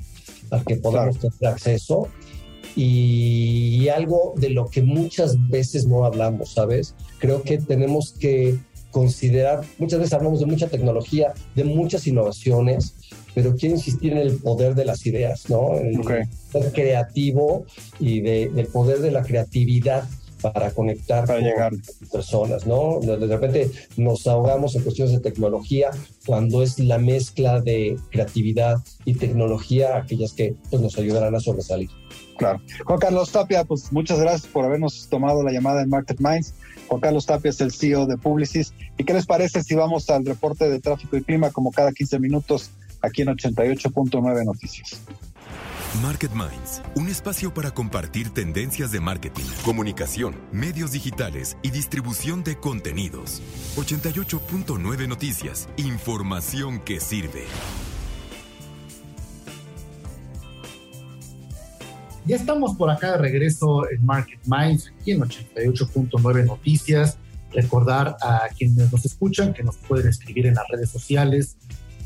al 0.49 0.65
que 0.65 0.77
podamos 0.77 1.19
tener 1.19 1.53
acceso. 1.53 2.07
Y 2.75 3.89
algo 3.89 4.33
de 4.37 4.51
lo 4.51 4.67
que 4.67 4.81
muchas 4.81 5.49
veces 5.49 5.85
no 5.85 6.05
hablamos, 6.05 6.53
¿sabes? 6.53 6.95
Creo 7.19 7.41
que 7.41 7.57
tenemos 7.57 8.13
que 8.13 8.57
considerar, 8.91 9.61
muchas 9.77 9.99
veces 9.99 10.13
hablamos 10.13 10.39
de 10.39 10.45
mucha 10.45 10.67
tecnología, 10.67 11.33
de 11.55 11.63
muchas 11.63 12.07
innovaciones, 12.07 12.95
pero 13.41 13.55
quiero 13.55 13.75
insistir 13.75 14.11
en 14.11 14.17
el 14.17 14.35
poder 14.35 14.75
de 14.75 14.83
las 14.83 15.05
ideas, 15.05 15.49
¿no? 15.49 15.77
El 15.77 16.01
poder 16.51 16.73
creativo 16.73 17.65
y 17.97 18.19
de, 18.19 18.49
del 18.49 18.67
poder 18.67 18.99
de 18.99 19.11
la 19.11 19.23
creatividad 19.23 20.03
para 20.41 20.71
conectar 20.71 21.25
con 21.25 21.41
llegar. 21.41 21.71
personas, 22.11 22.67
¿no? 22.67 22.99
De 22.99 23.27
repente 23.27 23.71
nos 23.95 24.27
ahogamos 24.27 24.75
en 24.75 24.83
cuestiones 24.83 25.13
de 25.13 25.21
tecnología 25.21 25.89
cuando 26.25 26.61
es 26.61 26.79
la 26.79 26.97
mezcla 26.97 27.61
de 27.61 27.97
creatividad 28.11 28.79
y 29.05 29.13
tecnología 29.13 29.95
aquellas 29.95 30.33
que 30.33 30.55
pues, 30.69 30.81
nos 30.81 30.97
ayudarán 30.97 31.33
a 31.33 31.39
sobresalir. 31.39 31.89
Claro. 32.37 32.59
Juan 32.83 32.99
Carlos 32.99 33.31
Tapia, 33.31 33.63
pues 33.63 33.93
muchas 33.93 34.19
gracias 34.19 34.51
por 34.51 34.65
habernos 34.65 35.07
tomado 35.09 35.43
la 35.43 35.53
llamada 35.53 35.81
en 35.81 35.89
Market 35.89 36.19
Minds. 36.19 36.53
Juan 36.89 36.99
Carlos 36.99 37.25
Tapia 37.25 37.51
es 37.51 37.61
el 37.61 37.71
CEO 37.71 38.05
de 38.05 38.17
Publicis. 38.17 38.73
¿Y 38.97 39.05
qué 39.05 39.13
les 39.13 39.25
parece 39.25 39.63
si 39.63 39.75
vamos 39.75 40.09
al 40.09 40.25
reporte 40.25 40.69
de 40.69 40.81
tráfico 40.81 41.15
y 41.15 41.23
clima 41.23 41.51
como 41.51 41.71
cada 41.71 41.93
15 41.93 42.19
minutos 42.19 42.71
aquí 43.01 43.21
en 43.21 43.29
88.9 43.29 44.45
Noticias? 44.45 45.01
Market 46.03 46.31
Minds, 46.31 46.81
un 46.95 47.09
espacio 47.09 47.53
para 47.53 47.71
compartir 47.71 48.29
tendencias 48.29 48.91
de 48.91 48.99
marketing, 48.99 49.43
comunicación, 49.65 50.35
medios 50.51 50.91
digitales 50.91 51.57
y 51.63 51.71
distribución 51.71 52.43
de 52.43 52.57
contenidos. 52.57 53.41
88.9 53.75 55.07
Noticias, 55.07 55.67
información 55.77 56.79
que 56.79 56.99
sirve. 56.99 57.45
Ya 62.25 62.35
estamos 62.35 62.75
por 62.75 62.91
acá 62.91 63.13
de 63.13 63.17
regreso 63.17 63.89
en 63.89 64.05
Market 64.05 64.39
Minds, 64.45 64.93
aquí 65.01 65.11
en 65.11 65.21
88.9 65.21 66.45
Noticias. 66.45 67.17
Recordar 67.51 68.15
a 68.21 68.47
quienes 68.55 68.91
nos 68.91 69.03
escuchan 69.03 69.51
que 69.51 69.63
nos 69.63 69.77
pueden 69.77 70.07
escribir 70.07 70.45
en 70.45 70.53
las 70.53 70.67
redes 70.67 70.91
sociales, 70.91 71.57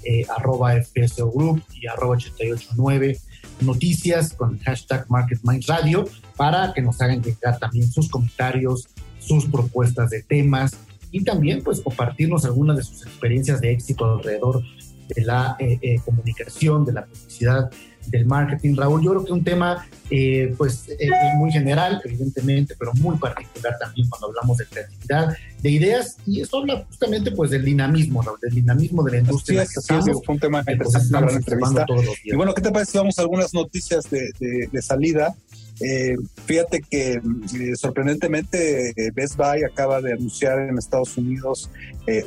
eh, 0.05 0.25
arroba 0.35 0.73
FSO 0.81 1.31
Group 1.31 1.63
y 1.73 1.87
arroba 1.87 2.15
889 2.15 3.19
Noticias 3.61 4.33
con 4.33 4.55
el 4.55 4.59
hashtag 4.63 5.05
Market 5.09 5.39
Minds 5.43 5.67
Radio 5.67 6.05
para 6.35 6.73
que 6.73 6.81
nos 6.81 6.99
hagan 7.01 7.21
llegar 7.21 7.59
también 7.59 7.91
sus 7.91 8.09
comentarios, 8.09 8.89
sus 9.19 9.45
propuestas 9.45 10.09
de 10.09 10.23
temas 10.23 10.77
y 11.11 11.23
también 11.23 11.63
pues 11.63 11.81
compartirnos 11.81 12.45
algunas 12.45 12.77
de 12.77 12.83
sus 12.83 13.05
experiencias 13.05 13.61
de 13.61 13.71
éxito 13.71 14.05
alrededor 14.05 14.63
de 15.07 15.21
la 15.21 15.55
eh, 15.59 15.77
eh, 15.81 15.99
comunicación, 16.03 16.85
de 16.85 16.93
la 16.93 17.05
publicidad 17.05 17.69
del 18.07 18.25
marketing, 18.25 18.75
Raúl. 18.75 19.03
Yo 19.03 19.11
creo 19.11 19.25
que 19.25 19.33
un 19.33 19.43
tema, 19.43 19.85
eh, 20.09 20.53
pues, 20.57 20.85
es 20.99 21.11
muy 21.37 21.51
general, 21.51 22.01
evidentemente, 22.03 22.75
pero 22.77 22.93
muy 22.95 23.17
particular 23.17 23.77
también 23.79 24.07
cuando 24.09 24.27
hablamos 24.27 24.57
de 24.57 24.65
creatividad, 24.65 25.37
de 25.61 25.69
ideas, 25.69 26.17
y 26.25 26.41
eso 26.41 26.59
habla 26.59 26.85
justamente, 26.87 27.31
pues, 27.31 27.51
del 27.51 27.65
dinamismo, 27.65 28.21
Raúl, 28.21 28.39
del 28.41 28.55
dinamismo 28.55 29.03
de 29.03 29.11
la 29.11 29.17
industria. 29.19 29.65
Sí, 29.65 29.81
sí, 29.81 30.11
fue 30.25 30.35
un 30.35 30.39
tema 30.39 30.59
interesante, 30.59 31.07
una 31.09 31.21
gran 31.21 31.35
entrevista. 31.35 31.85
Y 32.23 32.35
bueno, 32.35 32.53
¿qué 32.53 32.61
te 32.61 32.71
parece 32.71 32.91
si 32.91 32.97
vamos 32.97 33.17
a 33.17 33.21
algunas 33.21 33.53
noticias 33.53 34.09
de, 34.09 34.31
de, 34.71 34.81
salida? 34.81 35.35
Eh, 35.83 36.15
fíjate 36.45 36.81
que 36.81 37.13
eh, 37.13 37.75
sorprendentemente 37.75 38.93
Best 39.13 39.35
Buy 39.35 39.63
acaba 39.63 40.01
de 40.01 40.13
anunciar 40.13 40.59
en 40.59 40.77
Estados 40.77 41.17
Unidos 41.17 41.69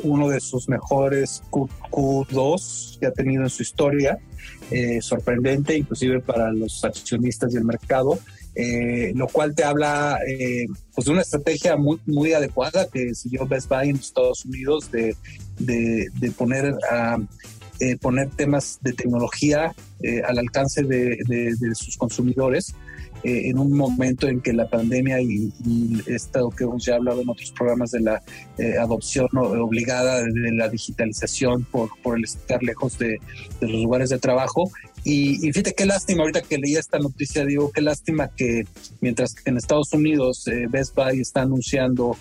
uno 0.03 0.29
de 0.29 0.41
sus 0.41 0.69
mejores 0.69 1.43
Q, 1.51 1.69
Q2 1.91 2.99
que 2.99 3.07
ha 3.07 3.13
tenido 3.13 3.43
en 3.43 3.51
su 3.51 3.63
historia. 3.63 4.19
Eh, 4.71 5.01
sorprendente, 5.01 5.77
inclusive 5.77 6.21
para 6.21 6.51
los 6.51 6.85
accionistas 6.85 7.53
del 7.53 7.65
mercado, 7.65 8.19
eh, 8.57 9.13
lo 9.15 9.29
cual 9.29 9.55
te 9.55 9.63
habla 9.63 10.19
eh, 10.27 10.67
pues 10.93 11.05
de 11.05 11.13
una 11.13 11.23
estrategia 11.23 11.77
muy, 11.77 12.01
muy 12.05 12.33
adecuada 12.33 12.89
que 12.89 13.15
siguió 13.15 13.47
Best 13.47 13.69
Buy 13.69 13.91
en 13.91 13.97
Estados 13.97 14.45
Unidos 14.45 14.91
de, 14.91 15.15
de, 15.59 16.31
poner 16.33 16.75
a 16.91 17.17
poner 18.01 18.31
temas 18.31 18.79
de 18.81 18.93
tecnología 18.93 19.73
al 20.27 20.39
alcance 20.39 20.83
de 20.83 21.75
sus 21.75 21.97
consumidores 21.97 22.75
eh, 23.23 23.49
en 23.49 23.59
un 23.59 23.73
momento 23.73 24.29
en 24.29 24.41
que 24.41 24.53
la 24.53 24.69
pandemia 24.69 25.21
y, 25.21 25.53
esto 26.07 26.51
que 26.51 26.65
hemos 26.65 26.85
ya 26.85 26.97
hablado 26.97 27.23
en 27.23 27.29
otros 27.29 27.51
programas 27.51 27.91
de 27.91 28.01
la 28.01 28.23
eh, 28.59 28.77
adopción 28.79 29.29
obligada 29.35 30.23
de 30.23 30.53
la 30.53 30.69
digitalización 30.69 31.65
por, 31.65 31.91
por 32.03 32.19
el 32.19 32.25
estar 32.25 32.63
lejos 32.63 32.99
de, 32.99 33.19
los 33.61 33.71
lugares 33.71 34.11
de 34.11 34.19
trabajo. 34.19 34.71
Y, 35.03 35.39
fíjate 35.53 35.75
qué 35.75 35.87
lástima, 35.87 36.23
ahorita 36.23 36.43
que 36.43 36.59
leía 36.59 36.81
esta 36.81 36.99
noticia, 36.99 37.45
digo, 37.45 37.71
qué 37.73 37.81
lástima 37.81 38.29
que 38.29 38.67
mientras 39.01 39.35
en 39.45 39.57
Estados 39.57 39.93
Unidos 39.93 40.47
eh, 40.49 40.67
Best 40.69 40.95
Buy 40.95 41.21
está 41.21 41.43
anunciando 41.43 42.17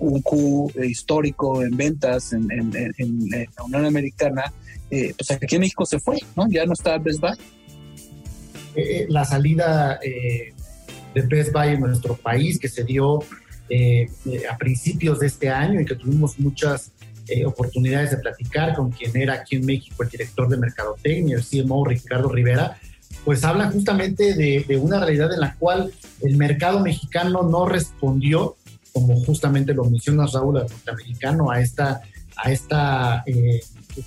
un 0.00 0.20
Q 0.22 0.72
histórico 0.82 1.62
en 1.62 1.76
ventas 1.76 2.32
en, 2.32 2.50
en, 2.50 2.74
en, 2.98 3.30
la 3.30 3.62
Unión 3.64 3.84
Americana, 3.84 4.52
pues 4.90 5.30
aquí 5.30 5.54
en 5.54 5.60
México 5.60 5.86
se 5.86 6.00
fue, 6.00 6.16
¿no? 6.34 6.48
Ya 6.48 6.66
no 6.66 6.72
está 6.72 6.98
Best 6.98 7.20
Buy. 7.20 7.36
Eh, 8.74 9.06
la 9.08 9.24
salida 9.24 9.98
eh, 10.02 10.52
de 11.14 11.22
Best 11.22 11.52
Buy 11.52 11.68
en 11.68 11.80
nuestro 11.80 12.16
país 12.16 12.58
que 12.58 12.68
se 12.68 12.84
dio 12.84 13.20
eh, 13.68 14.08
a 14.50 14.56
principios 14.56 15.20
de 15.20 15.26
este 15.26 15.50
año 15.50 15.80
y 15.80 15.84
que 15.84 15.94
tuvimos 15.94 16.38
muchas 16.38 16.92
oportunidades 17.46 18.10
de 18.10 18.18
platicar 18.18 18.74
con 18.74 18.90
quien 18.90 19.16
era 19.16 19.34
aquí 19.34 19.56
en 19.56 19.64
México 19.64 20.02
el 20.02 20.10
director 20.10 20.48
de 20.50 20.58
Mercadotecnia, 20.58 21.36
el 21.36 21.44
CMO 21.44 21.82
Ricardo 21.86 22.28
Rivera, 22.28 22.76
pues 23.24 23.44
habla 23.44 23.70
justamente 23.70 24.34
de, 24.34 24.64
de, 24.68 24.76
una 24.76 24.98
realidad 25.00 25.32
en 25.32 25.40
la 25.40 25.54
cual 25.54 25.92
el 26.20 26.36
mercado 26.36 26.80
mexicano 26.80 27.42
no 27.42 27.64
respondió, 27.64 28.56
como 28.92 29.16
justamente 29.24 29.72
lo 29.72 29.84
menciona 29.84 30.26
Raúl, 30.26 30.58
el 30.58 30.62
norteamericano, 30.64 31.50
a 31.50 31.60
esta, 31.60 32.02
a 32.36 32.50
esta 32.50 33.22
eh, 33.26 33.60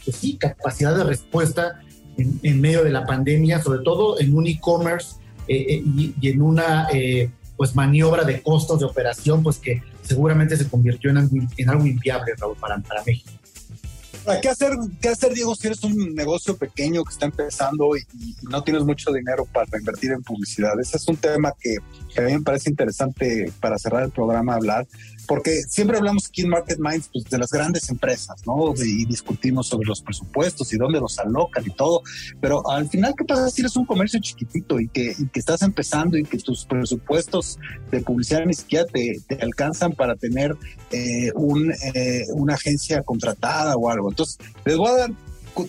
pues 0.03 0.17
sí, 0.17 0.37
capacidad 0.37 0.95
de 0.95 1.03
respuesta 1.03 1.79
en, 2.17 2.39
en, 2.43 2.61
medio 2.61 2.83
de 2.83 2.91
la 2.91 3.05
pandemia, 3.05 3.61
sobre 3.61 3.79
todo 3.83 4.19
en 4.19 4.35
un 4.35 4.47
e-commerce 4.47 5.15
eh, 5.47 5.55
eh 5.69 5.83
y, 5.85 6.15
y, 6.19 6.29
en 6.29 6.41
una 6.41 6.87
pues 7.57 7.75
maniobra 7.75 8.23
de 8.23 8.41
costos 8.41 8.79
de 8.79 8.85
operación, 8.85 9.41
pues 9.41 9.57
que 9.57 9.81
seguramente 10.01 10.57
se 10.57 10.67
convirtió 10.67 11.09
en 11.09 11.17
algo, 11.17 11.37
en 11.57 11.69
algo 11.69 11.85
inviable, 11.85 12.33
Raúl, 12.37 12.57
para, 12.57 12.77
para 12.79 13.03
México. 13.03 13.31
¿Qué 14.41 14.49
hacer, 14.49 14.71
¿Qué 14.99 15.09
hacer, 15.09 15.33
Diego, 15.33 15.55
si 15.55 15.67
eres 15.67 15.83
un 15.83 16.15
negocio 16.15 16.57
pequeño 16.57 17.03
que 17.03 17.13
está 17.13 17.27
empezando 17.27 17.95
y, 17.95 18.01
y, 18.19 18.35
no 18.49 18.63
tienes 18.63 18.83
mucho 18.83 19.11
dinero 19.13 19.45
para 19.45 19.67
invertir 19.77 20.11
en 20.13 20.23
publicidad? 20.23 20.79
Ese 20.79 20.97
es 20.97 21.07
un 21.07 21.17
tema 21.17 21.53
que, 21.59 21.77
que, 22.13 22.21
a 22.21 22.23
mí 22.23 22.33
me 22.33 22.41
parece 22.41 22.71
interesante 22.71 23.51
para 23.59 23.77
cerrar 23.77 24.03
el 24.03 24.11
programa 24.11 24.55
hablar, 24.55 24.87
porque 25.25 25.63
siempre 25.63 25.97
hablamos 25.97 26.27
aquí 26.27 26.41
en 26.41 26.49
Market 26.49 26.79
Minds 26.79 27.09
pues, 27.11 27.25
de 27.25 27.37
las 27.37 27.49
grandes 27.51 27.89
empresas, 27.89 28.45
¿no? 28.45 28.73
Y 28.75 29.05
discutimos 29.05 29.67
sobre 29.67 29.87
los 29.87 30.01
presupuestos 30.01 30.71
y 30.73 30.77
dónde 30.77 30.99
los 30.99 31.17
alocan 31.19 31.63
y 31.65 31.71
todo, 31.71 32.01
pero 32.39 32.69
al 32.69 32.89
final, 32.89 33.13
¿qué 33.17 33.25
pasa 33.25 33.49
si 33.49 33.61
eres 33.61 33.75
un 33.75 33.85
comercio 33.85 34.19
chiquitito 34.19 34.79
y 34.79 34.87
que, 34.87 35.15
y 35.17 35.27
que 35.27 35.39
estás 35.39 35.61
empezando 35.61 36.17
y 36.17 36.23
que 36.23 36.37
tus 36.37 36.65
presupuestos 36.65 37.59
de 37.91 38.01
publicidad 38.01 38.45
ni 38.45 38.53
siquiera 38.53 38.85
te, 38.85 39.19
te 39.27 39.35
alcanzan 39.35 39.93
para 39.93 40.15
tener 40.15 40.55
eh, 40.91 41.31
un, 41.35 41.71
eh, 41.93 42.25
una 42.33 42.55
agencia 42.55 43.01
contratada 43.03 43.75
o 43.75 43.89
algo? 43.89 44.09
Entonces, 44.09 44.37
les 44.65 44.77
voy 44.77 44.89
a 44.89 44.97
dar 44.97 45.11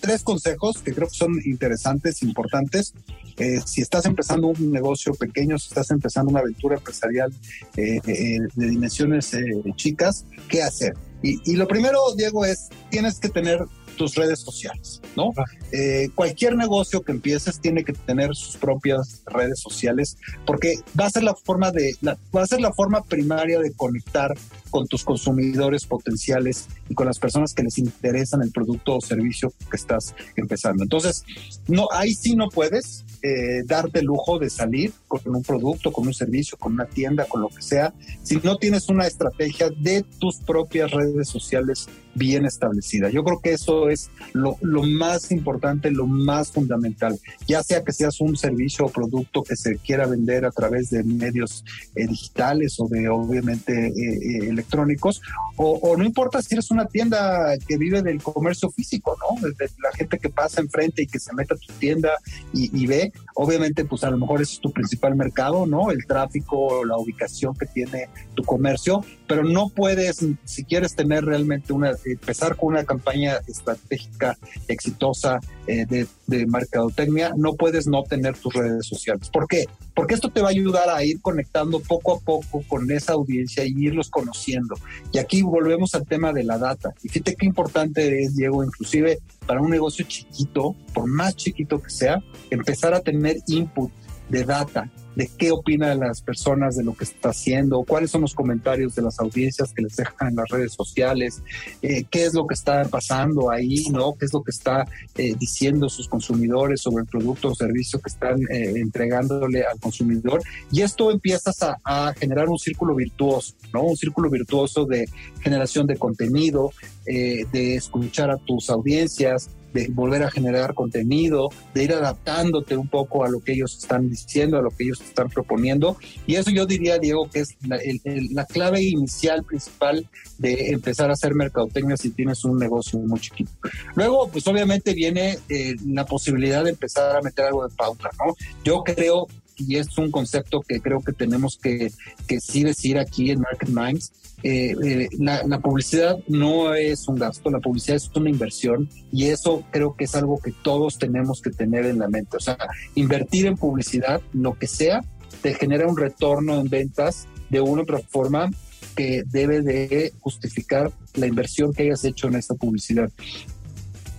tres 0.01 0.23
consejos 0.23 0.79
que 0.79 0.93
creo 0.93 1.09
que 1.09 1.15
son 1.15 1.41
interesantes, 1.45 2.23
importantes. 2.23 2.95
Eh, 3.39 3.61
si 3.64 3.82
estás 3.82 4.07
empezando 4.07 4.49
un 4.49 4.72
negocio 4.72 5.14
pequeño, 5.14 5.59
si 5.59 5.68
estás 5.68 5.91
empezando 5.91 6.30
una 6.30 6.41
aventura 6.41 6.76
empresarial 6.76 7.32
eh, 7.76 8.01
eh, 8.07 8.39
de 8.55 8.66
dimensiones 8.66 9.32
chicas, 9.76 10.24
¿qué 10.49 10.62
hacer? 10.62 10.95
Y, 11.22 11.41
y, 11.51 11.57
lo 11.57 11.66
primero, 11.66 11.99
Diego, 12.16 12.45
es 12.45 12.68
tienes 12.91 13.18
que 13.18 13.28
tener 13.28 13.66
tus 13.97 14.14
redes 14.14 14.41
sociales, 14.41 15.01
¿no? 15.16 15.32
Eh, 15.72 16.11
cualquier 16.14 16.57
negocio 16.57 17.03
que 17.03 17.12
empieces 17.12 17.61
tiene 17.61 17.84
que 17.84 17.93
tener 17.93 18.34
sus 18.34 18.57
propias 18.57 19.22
redes 19.26 19.59
sociales 19.59 20.16
porque 20.47 20.76
va 20.99 21.07
a 21.07 21.11
ser 21.11 21.24
la 21.24 21.34
forma 21.34 21.72
de, 21.72 21.97
la, 22.03 22.16
va 22.34 22.43
a 22.43 22.47
ser 22.47 22.61
la 22.61 22.72
forma 22.72 23.03
primaria 23.03 23.59
de 23.59 23.72
conectar 23.72 24.34
con 24.70 24.87
tus 24.87 25.05
consumidores 25.05 25.87
potenciales 25.87 26.68
y 26.89 26.95
con 26.95 27.07
las 27.07 27.18
personas 27.18 27.55
que 27.55 27.62
les 27.62 27.78
interesan 27.78 28.43
el 28.43 28.53
producto 28.53 28.97
o 28.97 29.01
servicio 29.01 29.53
que 29.70 29.76
estás 29.76 30.14
empezando. 30.37 30.82
Entonces, 30.82 31.24
no, 31.66 31.89
ahí 31.93 32.14
sí 32.14 32.37
no 32.37 32.49
puedes 32.51 33.05
eh, 33.23 33.62
darte 33.64 34.01
el 34.01 34.07
lujo 34.07 34.39
de 34.39 34.51
salir 34.51 34.93
con 35.09 35.21
un 35.27 35.43
producto, 35.43 35.93
con 35.93 36.07
un 36.07 36.14
servicio, 36.14 36.59
con 36.59 36.75
una 36.75 36.87
tienda, 36.87 37.25
con 37.27 37.41
lo 37.41 37.49
que 37.49 37.62
sea, 37.62 37.95
si 38.23 38.37
no 38.37 38.57
tienes 38.57 38.89
una 38.89 39.07
estrategia 39.07 39.71
de 39.71 40.05
tus 40.19 40.37
propias 40.37 40.91
redes 40.91 41.29
sociales 41.29 41.89
bien 42.17 42.47
establecida. 42.47 43.11
Yo 43.11 43.23
creo 43.23 43.41
que 43.41 43.53
eso 43.53 43.91
es 43.91 44.11
lo, 44.33 44.57
lo 44.62 44.83
más 44.83 45.31
importante, 45.31 45.91
lo 45.91 46.07
más 46.07 46.51
fundamental, 46.51 47.19
ya 47.47 47.62
sea 47.62 47.85
que 47.85 47.93
seas 47.93 48.21
un 48.21 48.37
servicio 48.37 48.87
o 48.87 48.89
producto 48.89 49.43
que 49.43 49.55
se 49.55 49.77
quiera 49.77 50.07
vender 50.07 50.45
a 50.45 50.51
través 50.51 50.91
de 50.91 51.05
medios 51.05 51.64
eh, 51.95 52.07
digitales 52.07 52.81
o 52.81 52.89
de 52.89 53.09
obviamente 53.09 53.89
eh, 53.89 54.49
electrónicos, 54.49 55.21
o, 55.57 55.73
o, 55.73 55.97
no 55.97 56.05
importa 56.05 56.43
si 56.43 56.55
eres 56.55 56.71
una 56.71 56.87
tienda 56.87 57.57
que 57.67 57.77
vive 57.77 58.03
del 58.03 58.23
comercio 58.23 58.71
físico, 58.71 59.17
¿no? 59.21 59.49
De 59.49 59.71
la 59.83 59.93
gente 59.93 60.19
que 60.19 60.29
pasa 60.31 60.61
enfrente 60.61 61.03
y 61.03 61.07
que 61.07 61.19
se 61.19 61.33
mete 61.35 61.55
a 61.55 61.57
tu 61.57 61.73
tienda 61.75 62.11
y, 62.53 62.71
y 62.79 62.87
ve, 62.87 63.06
Okay. 63.07 63.26
Obviamente 63.37 63.84
pues 63.84 64.03
a 64.03 64.11
lo 64.11 64.16
mejor 64.16 64.41
ese 64.41 64.55
es 64.55 64.61
tu 64.61 64.72
principal 64.72 65.14
mercado, 65.14 65.66
¿no? 65.66 65.91
El 65.91 66.07
tráfico, 66.07 66.84
la 66.84 66.97
ubicación 66.97 67.55
que 67.55 67.66
tiene 67.66 68.09
tu 68.34 68.43
comercio, 68.43 69.05
pero 69.26 69.45
no 69.45 69.68
puedes, 69.68 70.24
si 70.45 70.64
quieres 70.64 70.95
tener 70.95 71.24
realmente 71.24 71.72
una, 71.72 71.93
empezar 72.05 72.57
con 72.57 72.70
una 72.70 72.84
campaña 72.84 73.39
estratégica 73.47 74.39
exitosa 74.68 75.41
eh, 75.66 75.84
de, 75.87 76.07
de 76.26 76.47
mercadotecnia, 76.47 77.32
no 77.37 77.55
puedes 77.55 77.87
no 77.87 78.03
tener 78.05 78.39
tus 78.39 78.55
redes 78.55 78.87
sociales. 78.87 79.28
¿Por 79.28 79.47
qué? 79.47 79.66
Porque 79.95 80.14
esto 80.14 80.30
te 80.30 80.41
va 80.41 80.49
a 80.49 80.51
ayudar 80.51 80.89
a 80.89 81.05
ir 81.05 81.20
conectando 81.20 81.80
poco 81.80 82.16
a 82.16 82.20
poco 82.20 82.62
con 82.68 82.91
esa 82.91 83.12
audiencia 83.12 83.64
y 83.64 83.72
irlos 83.76 84.09
conociendo. 84.09 84.76
Y 85.12 85.18
aquí 85.18 85.43
volvemos 85.43 85.95
al 85.95 86.07
tema 86.07 86.32
de 86.32 86.45
la 86.45 86.59
data. 86.59 86.95
Y 87.03 87.09
fíjate 87.09 87.34
qué 87.34 87.47
importante 87.47 88.22
es, 88.22 88.34
Diego, 88.34 88.64
inclusive 88.64 89.18
para 89.47 89.61
un 89.61 89.70
negocio 89.70 90.05
chiquito, 90.07 90.74
por 90.93 91.07
más 91.07 91.37
chiquito 91.37 91.80
que 91.80 91.91
sea, 91.91 92.22
empezar 92.51 92.95
a 92.95 93.01
tener 93.01 93.26
input 93.49 93.91
de 94.29 94.45
data, 94.45 94.89
de 95.17 95.31
qué 95.37 95.51
opinan 95.51 95.99
las 95.99 96.21
personas 96.21 96.77
de 96.77 96.85
lo 96.85 96.95
que 96.95 97.05
está 97.05 97.31
haciendo, 97.31 97.83
cuáles 97.85 98.11
son 98.11 98.21
los 98.21 98.35
comentarios 98.35 98.95
de 98.95 99.03
las 99.03 99.19
audiencias 99.19 99.73
que 99.73 99.83
les 99.83 99.97
dejan 99.97 100.29
en 100.29 100.37
las 100.37 100.49
redes 100.49 100.75
sociales, 100.75 101.43
eh, 101.83 102.05
qué 102.11 102.27
es 102.27 102.35
lo 102.35 102.47
que 102.47 102.55
está 102.55 102.85
pasando 102.85 103.51
ahí, 103.51 103.87
¿no? 103.91 104.14
¿Qué 104.14 104.27
es 104.27 104.33
lo 104.33 104.43
que 104.43 104.51
está 104.51 104.87
eh, 105.17 105.35
diciendo 105.39 105.89
sus 105.89 106.07
consumidores 106.07 106.83
sobre 106.83 107.03
el 107.03 107.09
producto 107.09 107.49
o 107.49 107.55
servicio 107.55 107.99
que 107.99 108.11
están 108.11 108.41
eh, 108.51 108.75
entregándole 108.77 109.64
al 109.64 109.81
consumidor. 109.81 110.43
Y 110.71 110.83
esto 110.83 111.11
empiezas 111.11 111.62
a, 111.62 111.79
a, 111.83 112.12
generar 112.12 112.49
un 112.51 112.59
círculo 112.59 112.95
virtuoso, 112.95 113.55
¿no? 113.73 113.85
Un 113.85 113.97
círculo 113.97 114.29
virtuoso 114.29 114.85
de 114.85 115.09
generación 115.41 115.87
de 115.87 115.97
contenido, 115.97 116.73
de 117.07 117.77
escuchar 117.77 118.33
a 118.33 118.37
tus 118.37 118.69
audiencias, 118.69 119.49
de 119.77 119.89
volver 119.89 120.23
a 120.23 120.31
generar 120.31 120.75
contenido, 120.75 121.51
de 121.75 121.85
ir 121.85 121.93
adaptándote 121.93 122.77
un 122.77 122.89
poco 122.89 123.25
a 123.25 123.29
lo 123.29 123.41
que 123.41 123.53
ellos 123.53 123.77
están 123.77 124.09
diciendo, 124.09 124.57
a 124.57 124.62
lo 124.62 124.71
que 124.71 124.85
ellos 124.85 125.01
están 125.09 125.29
proponiendo. 125.29 125.97
Y 126.27 126.37
eso 126.37 126.51
yo 126.51 126.67
diría, 126.67 126.99
Diego, 126.99 127.29
que 127.31 127.41
es 127.41 127.57
la, 127.63 128.45
clave 128.45 128.83
inicial, 128.83 129.45
principal 129.45 130.09
de 130.39 130.71
empezar 130.71 131.11
a 131.11 131.15
hacer 131.15 131.35
mercadotecnia 131.35 131.97
si 131.97 132.11
tienes 132.11 132.45
un 132.45 132.59
negocio 132.59 132.99
muy 132.99 133.21
chiquito. 133.21 133.51
Luego, 133.95 134.29
pues 134.29 134.47
obviamente 134.47 134.95
viene 134.95 135.39
eh, 135.49 135.75
la 135.87 136.05
posibilidad 136.05 136.65
de 136.65 136.71
empezar 136.71 137.17
a 137.17 137.23
meter 137.23 137.47
algo 137.47 137.67
de 137.67 137.75
pauta, 137.75 138.11
¿no? 138.19 138.35
Yo 138.65 138.83
creo 138.85 139.27
y 139.57 139.77
es 139.77 139.97
un 139.99 140.11
concepto 140.11 140.61
que 140.61 140.81
creo 140.81 141.01
que 141.01 141.13
tenemos 141.13 141.59
que, 141.59 141.93
que 142.27 142.41
sí 142.41 142.63
decir 142.63 142.99
aquí 142.99 143.31
en 143.31 143.41
Market 143.41 143.69
Minds, 143.69 144.13
eh, 144.43 144.75
eh, 144.85 145.09
la, 145.19 145.59
publicidad 145.61 146.19
no 146.29 146.75
es 146.75 147.09
un 147.09 147.17
gasto, 147.17 147.51
la 147.51 147.59
publicidad 147.59 147.97
es 147.97 148.11
una 148.15 148.31
inversión 148.31 148.89
y 149.11 149.27
eso 149.27 149.65
creo 149.71 149.97
que 149.97 150.05
es 150.05 150.15
algo 150.15 150.39
que 150.39 150.53
todos 150.53 150.99
tenemos 150.99 151.41
que 151.41 151.51
tener 151.51 151.87
en 151.87 151.99
la 151.99 152.09
mente. 152.09 152.37
O 152.37 152.41
sea, 152.41 152.59
invertir 152.95 153.47
en 153.47 153.57
publicidad, 153.57 154.21
lo 154.33 154.55
que 154.55 154.67
sea, 154.67 155.03
te 155.43 155.55
genera 155.55 155.89
un 155.89 155.97
retorno 155.97 156.61
en 156.61 156.69
ventas 156.69 157.27
de 157.51 157.61
una 157.61 157.81
u 157.81 157.83
otra 157.83 157.99
forma 157.99 158.51
que 158.95 159.23
debe 159.27 159.63
de 159.63 160.13
justificar 160.21 160.91
la 161.15 161.27
inversión 161.27 161.73
que 161.73 161.85
hayas 161.85 162.05
hecho 162.05 162.29
en 162.29 162.37
esta 162.37 162.55
publicidad. 162.55 163.11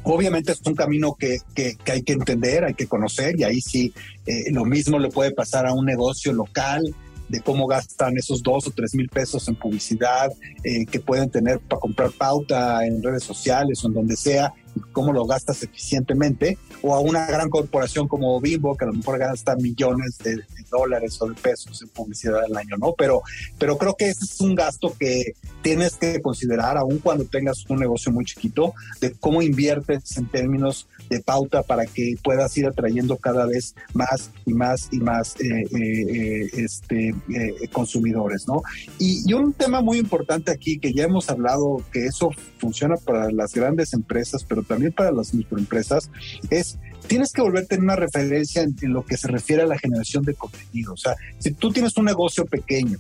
Obviamente 0.10 0.54
es 0.54 0.62
un 0.66 0.74
camino 0.74 1.16
que, 1.16 1.40
que, 1.54 1.76
que, 1.84 1.92
hay 1.92 2.02
que 2.02 2.14
entender, 2.14 2.64
hay 2.64 2.74
que 2.74 2.88
conocer 2.88 3.38
y 3.38 3.44
ahí 3.44 3.60
sí 3.60 3.94
eh, 4.26 4.52
lo 4.52 4.64
mismo 4.64 5.00
le 5.00 5.10
puede 5.10 5.32
pasar 5.32 5.68
a 5.68 5.74
un 5.74 5.86
negocio 5.86 6.32
local, 6.32 6.96
de 7.30 7.42
cómo 7.42 7.68
gastan 7.68 8.18
esos 8.18 8.42
dos 8.42 8.68
o 8.68 8.72
tres 8.72 8.96
mil 8.96 9.10
pesos 9.10 9.48
en 9.48 9.56
publicidad 9.56 10.32
eh, 10.64 10.86
que 10.86 11.00
pueden 11.00 11.30
tener 11.30 11.60
para 11.60 11.80
comprar 11.80 12.12
pauta 12.12 12.86
en 12.86 13.04
redes 13.04 13.24
sociales 13.24 13.84
o 13.84 13.88
en 13.88 13.94
donde 13.94 14.16
sea, 14.16 14.54
cómo 14.80 15.14
lo 15.14 15.26
gastas 15.26 15.64
eficientemente, 15.64 16.58
o 16.82 16.96
a 16.96 17.00
una 17.00 17.26
gran 17.26 17.50
corporación 17.50 18.08
como 18.08 18.40
Bimbo, 18.40 18.76
que 18.76 18.86
a 18.86 18.88
lo 18.88 18.94
mejor 18.94 19.20
gasta 19.20 19.56
millones 19.56 20.18
de, 20.20 20.36
de 20.36 20.44
dólares 20.70 21.18
o 21.22 21.30
de 21.30 21.36
pesos 21.36 21.82
en 21.82 21.90
publicidad 21.90 22.44
al 22.44 22.56
año, 22.56 22.78
¿no? 22.78 22.94
Pero, 22.98 23.22
pero 23.58 23.78
creo 23.78 23.96
que 23.96 24.10
ese 24.10 24.26
es 24.26 24.42
un 24.42 24.56
gasto 24.56 24.94
que 24.98 25.34
tienes 25.62 25.96
que 25.96 26.22
considerar, 26.22 26.78
aun 26.78 27.00
cuando 27.00 27.26
tengas 27.26 27.66
un 27.70 27.80
negocio 27.80 28.12
muy 28.12 28.26
chiquito, 28.26 28.74
de 29.02 29.14
cómo 29.14 29.42
inviertes 29.42 30.18
en 30.18 30.28
términos 30.28 30.88
de 31.10 31.20
pauta 31.22 31.64
para 31.64 31.86
que 31.86 32.16
puedas 32.24 32.58
ir 32.58 32.68
atrayendo 32.68 33.18
cada 33.18 33.46
vez 33.46 33.76
más 33.94 34.32
y 34.46 34.54
más 34.54 34.88
y 34.92 35.00
más 35.00 35.36
eh, 35.40 35.66
eh, 35.78 36.50
este, 36.54 37.10
eh, 37.10 37.68
consumidores, 37.72 38.48
¿no? 38.48 38.62
Y, 39.00 39.30
y, 39.30 39.34
un 39.34 39.54
tema 39.54 39.82
muy 39.82 39.98
importante 39.98 40.52
aquí 40.52 40.80
que 40.80 40.94
ya 40.94 41.04
hemos 41.04 41.30
hablado, 41.30 41.84
que 41.92 42.06
eso 42.06 42.32
funciona 42.58 42.96
para 42.98 43.32
las 43.32 43.54
grandes 43.54 43.94
empresas, 43.94 44.44
pero 44.44 44.64
también 44.68 44.92
para 44.92 45.12
las 45.12 45.34
microempresas, 45.34 46.10
es 46.50 46.78
tienes 47.08 47.32
que 47.32 47.42
volverte 47.42 47.78
una 47.78 47.96
referencia 47.96 48.62
en, 48.62 48.76
en, 48.82 48.94
lo 48.94 49.06
que 49.06 49.18
se 49.18 49.28
refiere 49.28 49.64
a 49.64 49.66
la 49.68 49.78
generación 49.78 50.24
de 50.24 50.34
contenido. 50.34 50.94
O 50.94 50.98
sea, 50.98 51.16
si 51.40 51.52
tú 51.52 51.72
tienes 51.72 51.96
un 51.98 52.06
negocio 52.06 52.46
pequeño 52.46 52.98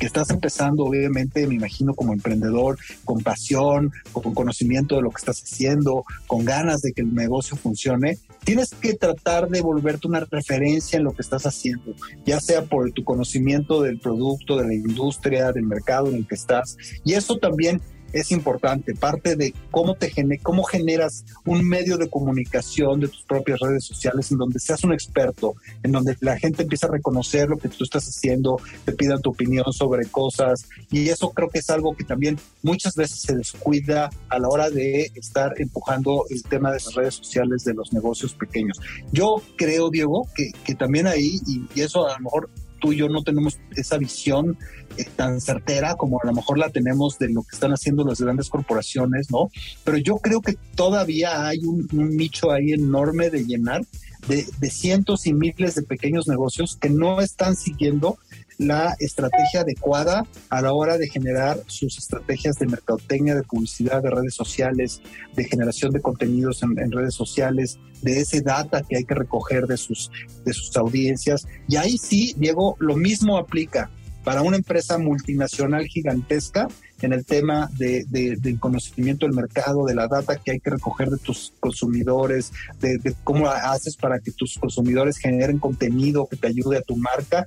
que 0.00 0.06
estás 0.06 0.30
empezando, 0.30 0.84
obviamente, 0.84 1.46
me 1.46 1.54
imagino 1.54 1.94
como 1.94 2.14
emprendedor, 2.14 2.78
con 3.04 3.22
pasión, 3.22 3.92
con 4.12 4.34
conocimiento 4.34 4.96
de 4.96 5.02
lo 5.02 5.10
que 5.10 5.18
estás 5.18 5.42
haciendo, 5.42 6.04
con 6.26 6.46
ganas 6.46 6.80
de 6.80 6.92
que 6.92 7.02
el 7.02 7.14
negocio 7.14 7.54
funcione, 7.54 8.16
tienes 8.42 8.70
que 8.70 8.94
tratar 8.94 9.50
de 9.50 9.60
volverte 9.60 10.08
una 10.08 10.20
referencia 10.20 10.96
en 10.96 11.04
lo 11.04 11.12
que 11.12 11.20
estás 11.20 11.44
haciendo, 11.44 11.94
ya 12.24 12.40
sea 12.40 12.64
por 12.64 12.90
tu 12.92 13.04
conocimiento 13.04 13.82
del 13.82 14.00
producto, 14.00 14.56
de 14.56 14.68
la 14.68 14.74
industria, 14.74 15.52
del 15.52 15.64
mercado 15.64 16.08
en 16.08 16.16
el 16.16 16.26
que 16.26 16.34
estás. 16.34 16.78
Y 17.04 17.12
eso 17.12 17.36
también 17.36 17.82
es 18.12 18.32
importante, 18.32 18.94
parte 18.94 19.36
de 19.36 19.54
cómo 19.70 19.94
te 19.94 20.10
cómo 20.42 20.64
generas 20.64 21.24
un 21.46 21.66
medio 21.66 21.96
de 21.96 22.08
comunicación 22.08 23.00
de 23.00 23.08
tus 23.08 23.22
propias 23.22 23.60
redes 23.60 23.84
sociales 23.84 24.30
en 24.30 24.38
donde 24.38 24.58
seas 24.58 24.84
un 24.84 24.92
experto, 24.92 25.54
en 25.82 25.92
donde 25.92 26.16
la 26.20 26.38
gente 26.38 26.62
empieza 26.62 26.86
a 26.86 26.90
reconocer 26.90 27.48
lo 27.48 27.56
que 27.56 27.68
tú 27.68 27.84
estás 27.84 28.06
haciendo, 28.08 28.58
te 28.84 28.92
pida 28.92 29.18
tu 29.18 29.30
opinión 29.30 29.72
sobre 29.72 30.06
cosas 30.06 30.66
y 30.90 31.08
eso 31.08 31.30
creo 31.30 31.48
que 31.48 31.60
es 31.60 31.70
algo 31.70 31.94
que 31.94 32.04
también 32.04 32.38
muchas 32.62 32.94
veces 32.94 33.20
se 33.20 33.36
descuida 33.36 34.10
a 34.28 34.38
la 34.38 34.48
hora 34.48 34.70
de 34.70 35.10
estar 35.14 35.52
empujando 35.58 36.24
el 36.30 36.42
tema 36.42 36.70
de 36.70 36.76
las 36.76 36.94
redes 36.94 37.14
sociales 37.14 37.64
de 37.64 37.74
los 37.74 37.92
negocios 37.92 38.34
pequeños. 38.34 38.80
Yo 39.12 39.42
creo, 39.56 39.90
Diego, 39.90 40.26
que, 40.34 40.50
que 40.64 40.74
también 40.74 41.06
ahí, 41.06 41.40
y, 41.46 41.64
y 41.74 41.82
eso 41.82 42.06
a 42.06 42.14
lo 42.14 42.24
mejor 42.24 42.50
tú 42.80 42.92
y 42.92 42.96
yo 42.96 43.08
no 43.08 43.22
tenemos 43.22 43.58
esa 43.76 43.98
visión 43.98 44.56
eh, 44.96 45.04
tan 45.16 45.40
certera 45.40 45.94
como 45.94 46.20
a 46.22 46.26
lo 46.26 46.32
mejor 46.32 46.58
la 46.58 46.70
tenemos 46.70 47.18
de 47.18 47.30
lo 47.30 47.42
que 47.42 47.54
están 47.54 47.72
haciendo 47.72 48.04
las 48.04 48.20
grandes 48.20 48.48
corporaciones, 48.48 49.30
¿no? 49.30 49.50
Pero 49.84 49.98
yo 49.98 50.16
creo 50.16 50.40
que 50.40 50.56
todavía 50.74 51.46
hay 51.46 51.58
un, 51.58 51.88
nicho 51.92 52.50
ahí 52.50 52.72
enorme 52.72 53.30
de 53.30 53.44
llenar 53.44 53.82
de, 54.26 54.46
de, 54.58 54.70
cientos 54.70 55.26
y 55.26 55.32
miles 55.32 55.74
de 55.74 55.82
pequeños 55.82 56.28
negocios 56.28 56.76
que 56.76 56.90
no 56.90 57.20
están 57.20 57.56
siguiendo 57.56 58.18
la 58.60 58.94
estrategia 58.98 59.62
adecuada 59.62 60.26
a 60.50 60.60
la 60.60 60.74
hora 60.74 60.98
de 60.98 61.08
generar 61.08 61.58
sus 61.66 61.96
estrategias 61.96 62.56
de 62.56 62.66
mercadotecnia, 62.66 63.34
de 63.34 63.42
publicidad, 63.42 64.02
de 64.02 64.10
redes 64.10 64.34
sociales, 64.34 65.00
de 65.34 65.44
generación 65.44 65.92
de 65.92 66.02
contenidos 66.02 66.62
en, 66.62 66.92
redes 66.92 67.14
sociales, 67.14 67.78
de 68.02 68.20
ese 68.20 68.42
data 68.42 68.82
que 68.82 68.98
hay 68.98 69.04
que 69.04 69.14
recoger 69.14 69.66
de 69.66 69.78
sus, 69.78 70.10
de 70.44 70.52
sus 70.52 70.76
audiencias. 70.76 71.48
Y 71.68 71.76
ahí 71.76 71.96
sí, 71.96 72.34
Diego, 72.36 72.76
lo 72.80 72.96
mismo 72.96 73.38
aplica 73.38 73.90
para 74.24 74.42
una 74.42 74.58
empresa 74.58 74.98
multinacional 74.98 75.86
gigantesca 75.86 76.68
en 77.00 77.14
el 77.14 77.24
tema 77.24 77.70
de, 77.78 78.04
del 78.10 78.60
conocimiento 78.60 79.24
del 79.24 79.34
mercado, 79.34 79.86
de 79.86 79.94
la 79.94 80.06
data 80.06 80.36
que 80.36 80.50
hay 80.50 80.60
que 80.60 80.68
recoger 80.68 81.08
de 81.08 81.16
tus 81.16 81.54
consumidores, 81.60 82.52
de, 82.78 82.98
de, 82.98 83.14
cómo 83.24 83.48
haces 83.48 83.96
para 83.96 84.18
que 84.18 84.32
tus 84.32 84.58
consumidores 84.58 85.16
generen 85.16 85.58
contenido 85.58 86.26
que 86.26 86.36
te 86.36 86.48
ayude 86.48 86.76
a 86.76 86.82
tu 86.82 86.96
marca 86.96 87.46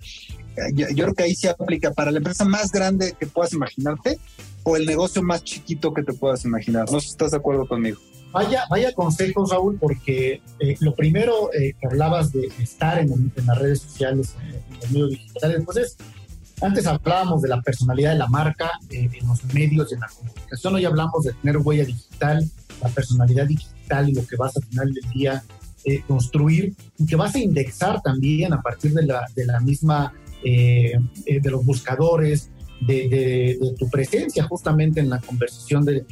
yo, 0.74 0.88
creo 0.88 1.14
que 1.14 1.24
ahí 1.24 1.36
se 1.36 1.50
aplica 1.50 1.92
para 1.92 2.12
la 2.12 2.18
empresa 2.18 2.46
más 2.46 2.72
grande 2.72 3.16
que 3.20 3.26
puedas 3.26 3.54
imaginarte 3.54 4.20
o 4.64 4.78
el 4.78 4.86
negocio 4.86 5.22
más 5.22 5.44
chiquito 5.44 5.94
que 5.94 6.04
te 6.04 6.14
puedas 6.14 6.46
imaginar. 6.46 6.86
No 6.92 7.00
sé 7.00 7.08
si 7.08 7.12
estás 7.12 7.32
de 7.32 7.38
acuerdo 7.38 7.68
conmigo. 7.68 8.00
Vaya, 8.32 8.64
vaya 8.68 8.92
consejos, 8.94 9.52
Raúl, 9.52 9.78
porque 9.80 10.42
eh, 10.60 10.76
lo 10.80 10.96
primero 10.96 11.54
eh, 11.54 11.76
que 11.80 11.86
hablabas 11.86 12.32
de 12.32 12.48
estar 12.60 12.98
en, 12.98 13.32
las 13.46 13.58
redes 13.60 13.82
sociales, 13.82 14.36
en, 14.42 14.80
los 14.80 14.92
medios 14.92 15.10
digitales, 15.12 15.62
pues 15.64 15.78
es, 15.78 15.98
antes 16.60 16.88
hablábamos 16.88 17.44
de 17.44 17.50
la 17.50 17.62
personalidad 17.62 18.14
de 18.14 18.18
la 18.18 18.28
marca 18.28 18.72
eh, 18.90 19.08
en 19.14 19.28
los 19.28 19.44
medios, 19.54 19.94
en 19.94 20.00
la 20.00 20.08
comunicación, 20.08 20.74
hoy 20.74 20.86
hablamos 20.86 21.26
de 21.26 21.34
tener 21.34 21.58
huella 21.58 21.86
digital, 21.86 22.50
la 22.82 22.90
personalidad 22.90 23.46
digital 23.46 24.10
y 24.10 24.14
lo 24.14 24.26
que 24.26 24.36
vas 24.36 24.58
a 24.58 24.62
final 24.62 24.92
del 24.92 25.10
día 25.12 25.44
construir 26.08 26.74
y 26.98 27.06
que 27.06 27.18
vas 27.18 27.36
a 27.36 27.40
indexar 27.40 28.02
también 28.02 28.54
a 28.54 28.62
partir 28.62 28.94
de 28.94 29.06
la, 29.06 29.28
de 29.36 29.46
la 29.46 29.60
misma 29.60 30.14
eh, 30.44 30.94
eh, 31.26 31.40
de 31.40 31.52
los 31.52 31.66
buscadores, 31.66 32.50
de, 32.82 33.58
tu 33.78 33.90
presencia 33.90 34.44
justamente 34.44 35.00
en 35.00 35.10
la 35.10 35.20
conversación 35.20 35.86
de, 35.86 36.06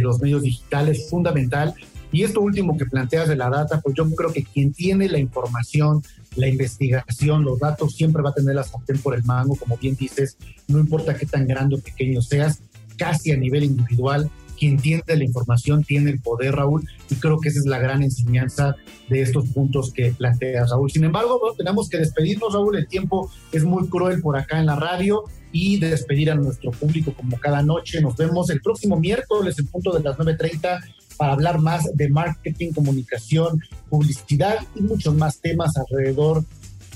los 0.00 0.20
medios 0.20 0.42
digitales, 0.42 1.10
fundamental. 1.10 1.74
Y 2.12 2.22
esto 2.22 2.40
último 2.40 2.76
que 2.78 2.86
planteas 2.86 3.28
de 3.28 3.34
la 3.34 3.50
data, 3.50 3.80
pues 3.80 3.96
yo 3.96 4.08
creo 4.10 4.32
que 4.32 4.44
quien 4.44 4.72
tiene 4.72 5.08
la 5.08 5.18
información, 5.18 6.02
la 6.36 6.46
investigación, 6.46 7.42
los 7.42 7.58
datos, 7.58 7.94
siempre 7.96 8.22
va 8.22 8.30
a 8.30 8.34
tener 8.34 8.54
la 8.54 8.62
sartén 8.62 8.98
por 8.98 9.14
el 9.14 9.24
mango, 9.24 9.56
como 9.56 9.76
bien 9.76 9.96
dices, 9.96 10.36
no 10.68 10.78
importa 10.78 11.16
qué 11.16 11.26
tan 11.26 11.46
grande 11.46 11.76
o 11.76 11.80
pequeño 11.80 12.22
seas, 12.22 12.62
casi 12.96 13.32
a 13.32 13.36
nivel 13.36 13.64
individual, 13.64 14.30
quien 14.58 14.78
tiene 14.78 15.02
la 15.06 15.24
información 15.24 15.84
tiene 15.84 16.10
el 16.10 16.20
poder, 16.20 16.56
Raúl, 16.56 16.88
y 17.10 17.14
creo 17.16 17.38
que 17.38 17.48
esa 17.48 17.60
es 17.60 17.66
la 17.66 17.78
gran 17.78 18.02
enseñanza 18.02 18.74
de 19.08 19.22
estos 19.22 19.48
puntos 19.48 19.92
que 19.92 20.12
plantea 20.12 20.66
Raúl. 20.66 20.90
Sin 20.90 21.04
embargo, 21.04 21.40
tenemos 21.56 21.88
que 21.88 21.98
despedirnos, 21.98 22.52
Raúl, 22.52 22.76
el 22.76 22.88
tiempo 22.88 23.30
es 23.52 23.64
muy 23.64 23.88
cruel 23.88 24.20
por 24.20 24.36
acá 24.36 24.58
en 24.58 24.66
la 24.66 24.76
radio 24.76 25.24
y 25.52 25.78
despedir 25.78 26.30
a 26.30 26.34
nuestro 26.34 26.70
público 26.70 27.14
como 27.14 27.38
cada 27.38 27.62
noche. 27.62 28.00
Nos 28.00 28.16
vemos 28.16 28.50
el 28.50 28.60
próximo 28.60 28.98
miércoles 28.98 29.58
en 29.58 29.66
punto 29.66 29.92
de 29.92 30.02
las 30.02 30.16
9.30 30.16 30.80
para 31.16 31.32
hablar 31.32 31.58
más 31.60 31.84
de 31.94 32.08
marketing, 32.08 32.72
comunicación, 32.72 33.60
publicidad 33.88 34.58
y 34.74 34.82
muchos 34.82 35.14
más 35.14 35.40
temas 35.40 35.76
alrededor 35.76 36.44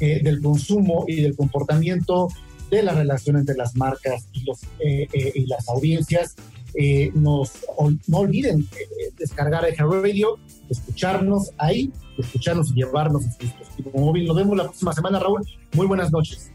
eh, 0.00 0.20
del 0.22 0.40
consumo 0.42 1.04
y 1.08 1.22
del 1.22 1.36
comportamiento 1.36 2.28
de 2.70 2.82
la 2.82 2.92
relación 2.92 3.36
entre 3.36 3.56
las 3.56 3.76
marcas 3.76 4.28
y, 4.32 4.44
eh, 4.78 5.08
eh, 5.12 5.32
y 5.34 5.46
las 5.46 5.68
audiencias. 5.68 6.36
Eh, 6.74 7.10
nos, 7.14 7.52
no 8.06 8.18
olviden 8.18 8.60
eh, 8.60 9.12
descargar 9.18 9.64
a 9.64 9.84
Radio, 9.84 10.38
escucharnos 10.68 11.50
ahí, 11.58 11.92
escucharnos 12.18 12.70
y 12.70 12.74
llevarnos 12.74 13.24
en 13.24 13.32
su 13.32 13.38
dispositivo 13.38 13.90
móvil. 13.94 14.26
Nos 14.26 14.36
vemos 14.36 14.56
la 14.56 14.64
próxima 14.64 14.92
semana, 14.92 15.18
Raúl. 15.18 15.42
Muy 15.72 15.86
buenas 15.86 16.10
noches. 16.12 16.50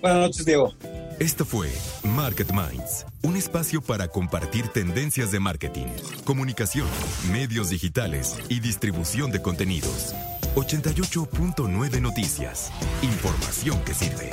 Buenas 0.00 0.20
noches, 0.20 0.44
Diego. 0.44 0.72
Esto 1.18 1.44
fue 1.44 1.68
Market 2.04 2.52
Minds, 2.52 3.04
un 3.22 3.36
espacio 3.36 3.82
para 3.82 4.06
compartir 4.06 4.68
tendencias 4.68 5.32
de 5.32 5.40
marketing, 5.40 5.86
comunicación, 6.24 6.86
medios 7.32 7.70
digitales 7.70 8.38
y 8.48 8.60
distribución 8.60 9.32
de 9.32 9.42
contenidos. 9.42 10.14
88.9 10.54 12.00
Noticias. 12.00 12.70
Información 13.02 13.80
que 13.84 13.94
sirve. 13.94 14.30